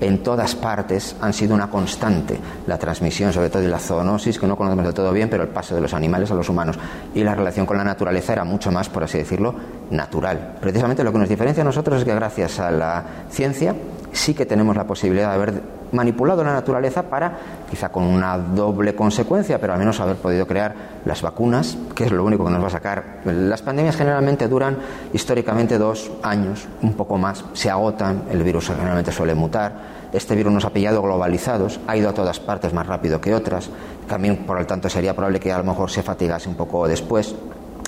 en 0.00 0.22
todas 0.22 0.54
partes 0.54 1.16
han 1.20 1.32
sido 1.32 1.54
una 1.54 1.70
constante 1.70 2.38
la 2.66 2.78
transmisión, 2.78 3.32
sobre 3.32 3.50
todo 3.50 3.62
de 3.62 3.68
la 3.68 3.78
zoonosis, 3.78 4.38
que 4.38 4.46
no 4.46 4.56
conocemos 4.56 4.84
del 4.84 4.94
todo 4.94 5.12
bien, 5.12 5.28
pero 5.28 5.42
el 5.42 5.48
paso 5.48 5.74
de 5.74 5.80
los 5.80 5.94
animales 5.94 6.30
a 6.30 6.34
los 6.34 6.48
humanos. 6.48 6.78
Y 7.14 7.22
la 7.22 7.34
relación 7.34 7.66
con 7.66 7.76
la 7.76 7.84
naturaleza 7.84 8.32
era 8.32 8.44
mucho 8.44 8.70
más, 8.70 8.88
por 8.88 9.04
así 9.04 9.18
decirlo, 9.18 9.54
natural. 9.90 10.56
Precisamente 10.60 11.04
lo 11.04 11.12
que 11.12 11.18
nos 11.18 11.28
diferencia 11.28 11.62
a 11.62 11.64
nosotros 11.64 12.00
es 12.00 12.04
que 12.04 12.14
gracias 12.14 12.60
a 12.60 12.70
la 12.70 13.04
ciencia 13.30 13.74
sí 14.16 14.34
que 14.34 14.46
tenemos 14.46 14.76
la 14.76 14.84
posibilidad 14.84 15.28
de 15.28 15.34
haber 15.34 15.62
manipulado 15.92 16.42
la 16.42 16.52
naturaleza 16.52 17.04
para, 17.04 17.38
quizá 17.70 17.90
con 17.90 18.04
una 18.04 18.36
doble 18.36 18.94
consecuencia, 18.94 19.60
pero 19.60 19.72
al 19.72 19.78
menos 19.78 20.00
haber 20.00 20.16
podido 20.16 20.46
crear 20.46 20.74
las 21.04 21.22
vacunas, 21.22 21.76
que 21.94 22.04
es 22.04 22.12
lo 22.12 22.24
único 22.24 22.44
que 22.44 22.50
nos 22.50 22.62
va 22.62 22.66
a 22.66 22.70
sacar. 22.70 23.20
Las 23.24 23.62
pandemias 23.62 23.96
generalmente 23.96 24.48
duran 24.48 24.76
históricamente 25.12 25.78
dos 25.78 26.10
años, 26.22 26.66
un 26.82 26.94
poco 26.94 27.18
más, 27.18 27.44
se 27.52 27.70
agotan, 27.70 28.24
el 28.30 28.42
virus 28.42 28.68
generalmente 28.68 29.12
suele 29.12 29.34
mutar. 29.34 29.96
Este 30.12 30.34
virus 30.34 30.52
nos 30.52 30.64
ha 30.64 30.70
pillado 30.70 31.02
globalizados, 31.02 31.80
ha 31.86 31.96
ido 31.96 32.08
a 32.08 32.14
todas 32.14 32.40
partes 32.40 32.72
más 32.72 32.86
rápido 32.86 33.20
que 33.20 33.34
otras. 33.34 33.68
También, 34.08 34.46
por 34.46 34.58
lo 34.58 34.66
tanto, 34.66 34.88
sería 34.88 35.14
probable 35.14 35.40
que 35.40 35.52
a 35.52 35.58
lo 35.58 35.64
mejor 35.64 35.90
se 35.90 36.02
fatigase 36.02 36.48
un 36.48 36.54
poco 36.54 36.86
después. 36.88 37.34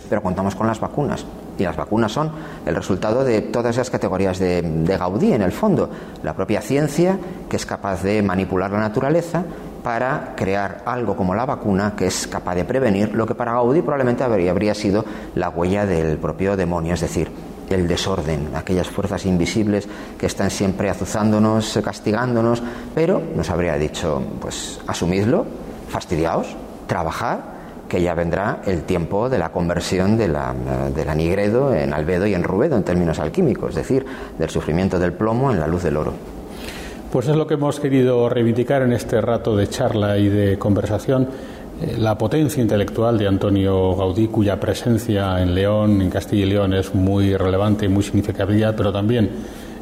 Pero 0.08 0.22
contamos 0.22 0.54
con 0.54 0.66
las 0.66 0.80
vacunas 0.80 1.24
y 1.58 1.64
las 1.64 1.76
vacunas 1.76 2.12
son 2.12 2.30
el 2.64 2.74
resultado 2.74 3.24
de 3.24 3.42
todas 3.42 3.74
esas 3.74 3.90
categorías 3.90 4.38
de, 4.38 4.96
Gaudí, 4.98 5.32
en 5.32 5.42
el 5.42 5.52
fondo. 5.52 5.90
La 6.22 6.34
propia 6.34 6.60
ciencia, 6.60 7.18
que 7.48 7.56
es 7.56 7.66
capaz 7.66 8.02
de 8.02 8.22
manipular 8.22 8.70
la 8.70 8.78
naturaleza 8.78 9.44
para 9.82 10.34
crear 10.36 10.82
algo 10.86 11.16
como 11.16 11.34
la 11.34 11.46
vacuna 11.46 11.94
que 11.96 12.06
es 12.06 12.26
capaz 12.26 12.56
de 12.56 12.64
prevenir 12.64 13.14
lo 13.14 13.26
que 13.26 13.34
para 13.34 13.52
Gaudí 13.52 13.80
probablemente 13.80 14.24
habría, 14.24 14.50
habría 14.50 14.74
sido 14.74 15.04
la 15.34 15.50
huella 15.50 15.86
del 15.86 16.18
propio 16.18 16.56
demonio, 16.56 16.94
es 16.94 17.00
decir, 17.00 17.30
el 17.70 17.86
desorden, 17.86 18.50
aquellas 18.54 18.88
fuerzas 18.88 19.26
invisibles 19.26 19.88
que 20.18 20.26
están 20.26 20.50
siempre 20.50 20.90
azuzándonos, 20.90 21.78
castigándonos, 21.84 22.62
pero 22.94 23.22
nos 23.36 23.50
habría 23.50 23.74
dicho, 23.74 24.22
pues 24.40 24.80
asumidlo, 24.86 25.46
fastidiaos, 25.88 26.56
trabajad 26.86 27.38
que 27.88 28.02
ya 28.02 28.14
vendrá 28.14 28.60
el 28.66 28.82
tiempo 28.82 29.28
de 29.28 29.38
la 29.38 29.50
conversión 29.50 30.16
de 30.16 30.28
la, 30.28 30.54
del 30.94 31.08
anigredo 31.08 31.74
en 31.74 31.94
albedo 31.94 32.26
y 32.26 32.34
en 32.34 32.44
rubedo 32.44 32.76
en 32.76 32.84
términos 32.84 33.18
alquímicos, 33.18 33.70
es 33.70 33.76
decir, 33.76 34.04
del 34.38 34.50
sufrimiento 34.50 34.98
del 34.98 35.12
plomo 35.12 35.50
en 35.50 35.58
la 35.58 35.66
luz 35.66 35.82
del 35.82 35.96
oro. 35.96 36.12
Pues 37.10 37.26
es 37.26 37.36
lo 37.36 37.46
que 37.46 37.54
hemos 37.54 37.80
querido 37.80 38.28
reivindicar 38.28 38.82
en 38.82 38.92
este 38.92 39.20
rato 39.20 39.56
de 39.56 39.66
charla 39.68 40.18
y 40.18 40.28
de 40.28 40.58
conversación, 40.58 41.28
eh, 41.80 41.96
la 41.96 42.18
potencia 42.18 42.62
intelectual 42.62 43.16
de 43.16 43.26
Antonio 43.26 43.96
Gaudí, 43.96 44.28
cuya 44.28 44.60
presencia 44.60 45.40
en 45.40 45.54
León, 45.54 46.02
en 46.02 46.10
Castilla 46.10 46.44
y 46.44 46.50
León, 46.50 46.74
es 46.74 46.94
muy 46.94 47.34
relevante 47.36 47.86
y 47.86 47.88
muy 47.88 48.02
significativa, 48.02 48.72
pero 48.76 48.92
también 48.92 49.30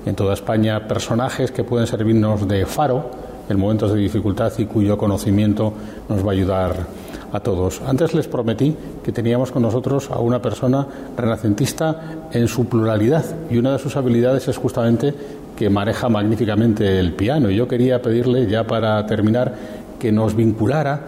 en 0.06 0.14
toda 0.14 0.34
España, 0.34 0.86
personajes 0.86 1.50
que 1.50 1.64
pueden 1.64 1.88
servirnos 1.88 2.46
de 2.46 2.64
faro 2.64 3.10
en 3.48 3.58
momentos 3.58 3.92
de 3.92 3.98
dificultad 3.98 4.52
y 4.58 4.66
cuyo 4.66 4.96
conocimiento 4.96 5.72
nos 6.08 6.24
va 6.24 6.30
a 6.30 6.34
ayudar 6.34 6.86
a 7.32 7.40
todos. 7.40 7.80
Antes 7.86 8.14
les 8.14 8.28
prometí 8.28 8.74
que 9.02 9.12
teníamos 9.12 9.50
con 9.50 9.62
nosotros 9.62 10.10
a 10.10 10.18
una 10.18 10.40
persona 10.40 10.86
renacentista 11.16 12.28
en 12.32 12.48
su 12.48 12.66
pluralidad 12.66 13.24
y 13.50 13.58
una 13.58 13.72
de 13.72 13.78
sus 13.78 13.96
habilidades 13.96 14.48
es 14.48 14.56
justamente 14.56 15.14
que 15.56 15.70
maneja 15.70 16.08
magníficamente 16.08 16.98
el 16.98 17.14
piano. 17.14 17.50
Yo 17.50 17.66
quería 17.66 18.00
pedirle, 18.02 18.46
ya 18.46 18.66
para 18.66 19.04
terminar, 19.06 19.54
que 19.98 20.12
nos 20.12 20.36
vinculara 20.36 21.00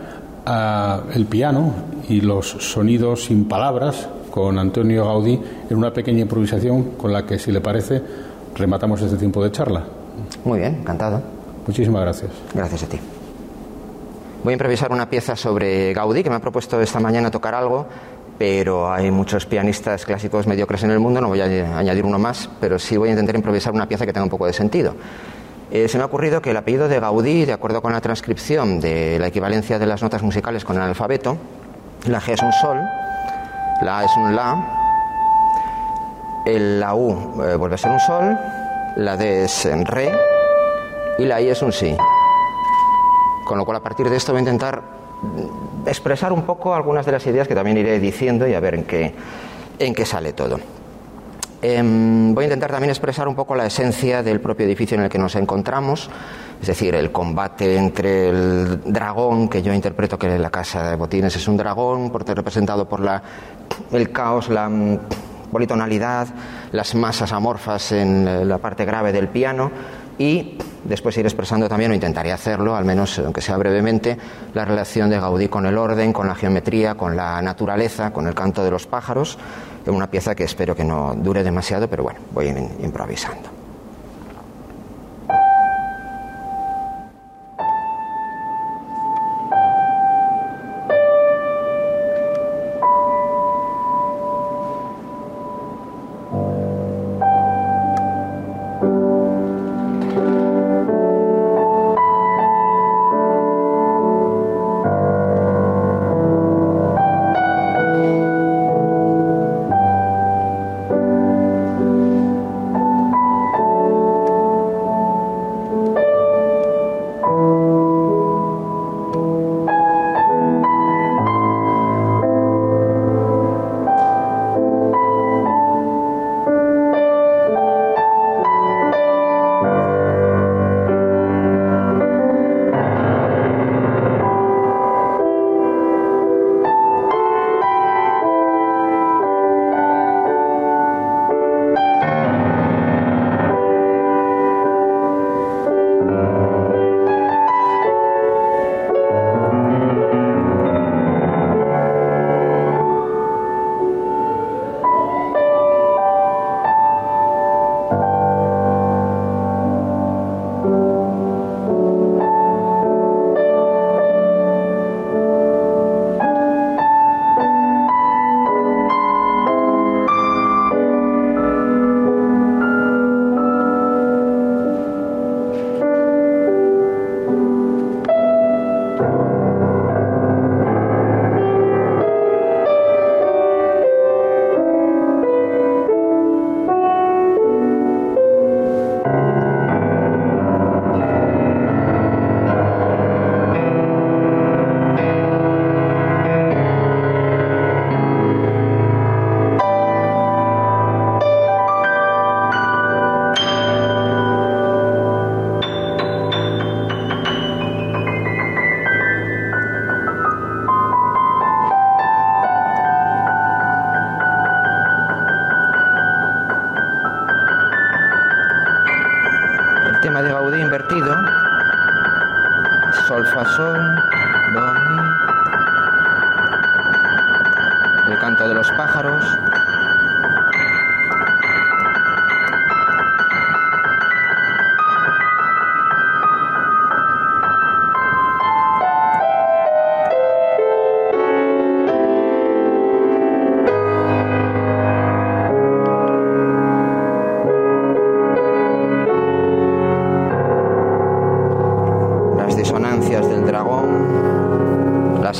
a 0.46 1.02
el 1.14 1.26
piano 1.26 1.72
y 2.08 2.22
los 2.22 2.48
sonidos 2.48 3.24
sin 3.24 3.46
palabras 3.46 4.08
con 4.30 4.58
Antonio 4.58 5.04
Gaudí 5.04 5.38
en 5.68 5.76
una 5.76 5.92
pequeña 5.92 6.20
improvisación 6.20 6.92
con 6.96 7.12
la 7.12 7.26
que, 7.26 7.38
si 7.38 7.52
le 7.52 7.60
parece, 7.60 8.02
rematamos 8.56 9.02
este 9.02 9.16
tiempo 9.16 9.44
de 9.44 9.50
charla. 9.52 9.84
Muy 10.44 10.60
bien, 10.60 10.76
encantado. 10.76 11.37
Muchísimas 11.68 12.00
gracias. 12.00 12.30
Gracias 12.54 12.82
a 12.82 12.86
ti. 12.86 12.98
Voy 14.42 14.52
a 14.52 14.54
improvisar 14.54 14.90
una 14.90 15.10
pieza 15.10 15.36
sobre 15.36 15.92
Gaudí, 15.92 16.22
que 16.22 16.30
me 16.30 16.36
ha 16.36 16.40
propuesto 16.40 16.80
esta 16.80 16.98
mañana 16.98 17.30
tocar 17.30 17.54
algo, 17.54 17.86
pero 18.38 18.90
hay 18.90 19.10
muchos 19.10 19.44
pianistas 19.44 20.06
clásicos 20.06 20.46
mediocres 20.46 20.82
en 20.84 20.92
el 20.92 20.98
mundo, 20.98 21.20
no 21.20 21.28
voy 21.28 21.42
a 21.42 21.78
añadir 21.78 22.06
uno 22.06 22.18
más, 22.18 22.48
pero 22.58 22.78
sí 22.78 22.96
voy 22.96 23.10
a 23.10 23.12
intentar 23.12 23.36
improvisar 23.36 23.74
una 23.74 23.86
pieza 23.86 24.06
que 24.06 24.14
tenga 24.14 24.24
un 24.24 24.30
poco 24.30 24.46
de 24.46 24.54
sentido. 24.54 24.94
Eh, 25.70 25.88
se 25.88 25.98
me 25.98 26.04
ha 26.04 26.06
ocurrido 26.06 26.40
que 26.40 26.52
el 26.52 26.56
apellido 26.56 26.88
de 26.88 27.00
Gaudí, 27.00 27.44
de 27.44 27.52
acuerdo 27.52 27.82
con 27.82 27.92
la 27.92 28.00
transcripción 28.00 28.80
de 28.80 29.18
la 29.18 29.26
equivalencia 29.26 29.78
de 29.78 29.84
las 29.84 30.02
notas 30.02 30.22
musicales 30.22 30.64
con 30.64 30.76
el 30.76 30.82
alfabeto, 30.82 31.36
la 32.06 32.18
G 32.18 32.32
es 32.32 32.42
un 32.42 32.52
sol, 32.52 32.78
la 33.82 33.98
A 33.98 34.04
es 34.04 34.16
un 34.16 34.34
la, 34.34 34.64
el, 36.46 36.80
la 36.80 36.94
U 36.94 37.42
eh, 37.44 37.56
vuelve 37.56 37.74
a 37.74 37.78
ser 37.78 37.90
un 37.90 38.00
sol, 38.00 38.38
la 38.96 39.18
D 39.18 39.44
es 39.44 39.66
en 39.66 39.84
re 39.84 40.37
y 41.18 41.24
la 41.24 41.40
I 41.40 41.48
es 41.48 41.62
un 41.62 41.72
si. 41.72 41.94
Con 43.44 43.58
lo 43.58 43.64
cual, 43.64 43.78
a 43.78 43.82
partir 43.82 44.08
de 44.08 44.16
esto 44.16 44.32
voy 44.32 44.38
a 44.38 44.42
intentar 44.42 44.82
expresar 45.84 46.32
un 46.32 46.42
poco 46.42 46.74
algunas 46.74 47.04
de 47.04 47.12
las 47.12 47.26
ideas 47.26 47.48
que 47.48 47.54
también 47.54 47.76
iré 47.76 47.98
diciendo 47.98 48.46
y 48.46 48.54
a 48.54 48.60
ver 48.60 48.76
en 48.76 48.84
qué, 48.84 49.14
en 49.78 49.94
qué 49.94 50.06
sale 50.06 50.32
todo. 50.32 50.58
Em, 51.60 52.34
voy 52.34 52.44
a 52.44 52.46
intentar 52.46 52.70
también 52.70 52.90
expresar 52.90 53.26
un 53.26 53.34
poco 53.34 53.56
la 53.56 53.66
esencia 53.66 54.22
del 54.22 54.40
propio 54.40 54.64
edificio 54.64 54.96
en 54.96 55.04
el 55.04 55.10
que 55.10 55.18
nos 55.18 55.34
encontramos, 55.34 56.08
es 56.60 56.66
decir, 56.68 56.94
el 56.94 57.10
combate 57.10 57.76
entre 57.76 58.28
el 58.28 58.80
dragón, 58.84 59.48
que 59.48 59.60
yo 59.60 59.72
interpreto 59.72 60.16
que 60.16 60.38
la 60.38 60.50
casa 60.50 60.90
de 60.90 60.94
botines 60.94 61.34
es 61.34 61.48
un 61.48 61.56
dragón, 61.56 62.12
representado 62.12 62.88
por 62.88 63.00
la, 63.00 63.20
el 63.90 64.12
caos, 64.12 64.50
la 64.50 64.68
mm, 64.68 64.98
politonalidad, 65.50 66.28
las 66.70 66.94
masas 66.94 67.32
amorfas 67.32 67.90
en 67.90 68.48
la 68.48 68.58
parte 68.58 68.84
grave 68.84 69.10
del 69.10 69.26
piano 69.26 69.72
y 70.18 70.58
después 70.84 71.16
ir 71.16 71.26
expresando 71.26 71.68
también, 71.68 71.90
o 71.90 71.94
intentaré 71.94 72.32
hacerlo, 72.32 72.74
al 72.74 72.84
menos 72.84 73.18
aunque 73.18 73.40
sea 73.40 73.56
brevemente, 73.56 74.16
la 74.54 74.64
relación 74.64 75.10
de 75.10 75.20
Gaudí 75.20 75.48
con 75.48 75.66
el 75.66 75.78
orden, 75.78 76.12
con 76.12 76.26
la 76.26 76.34
geometría, 76.34 76.94
con 76.94 77.16
la 77.16 77.40
naturaleza, 77.40 78.12
con 78.12 78.26
el 78.26 78.34
canto 78.34 78.64
de 78.64 78.70
los 78.70 78.86
pájaros, 78.86 79.38
en 79.86 79.94
una 79.94 80.10
pieza 80.10 80.34
que 80.34 80.44
espero 80.44 80.74
que 80.74 80.84
no 80.84 81.14
dure 81.16 81.42
demasiado, 81.42 81.88
pero 81.88 82.02
bueno, 82.02 82.20
voy 82.32 82.48
improvisando. 82.82 83.57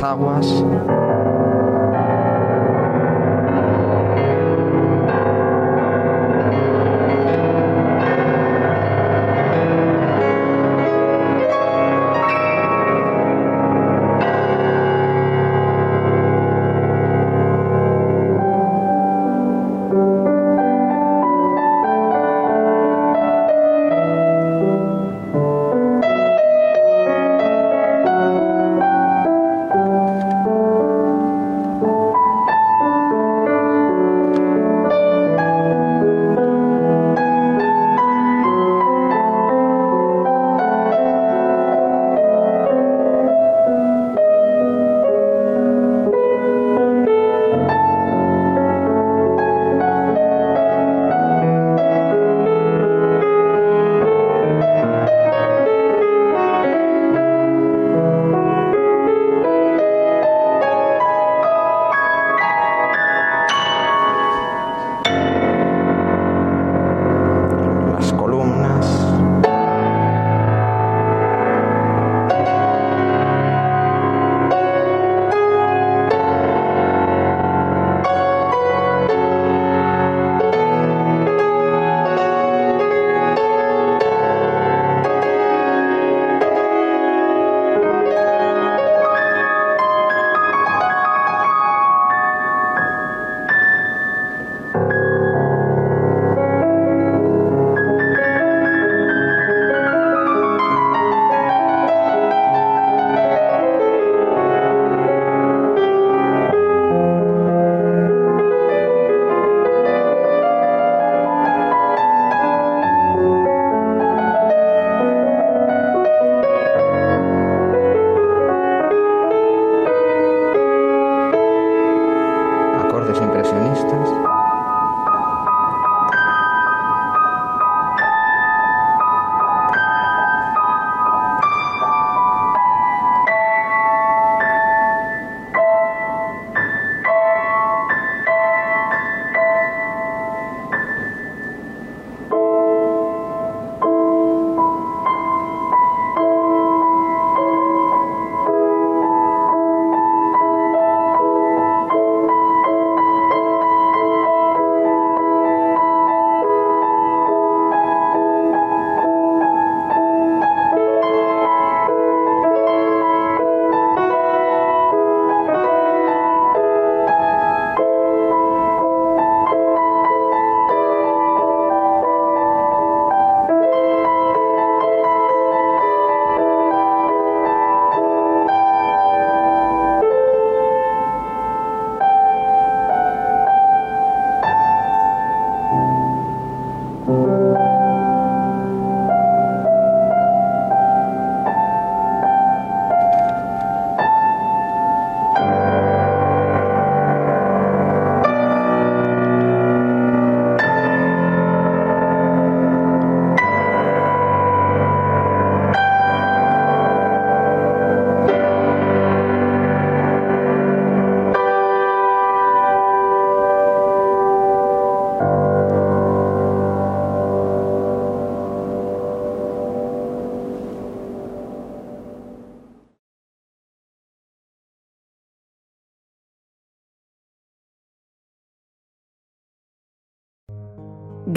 Aguas. 0.02 0.46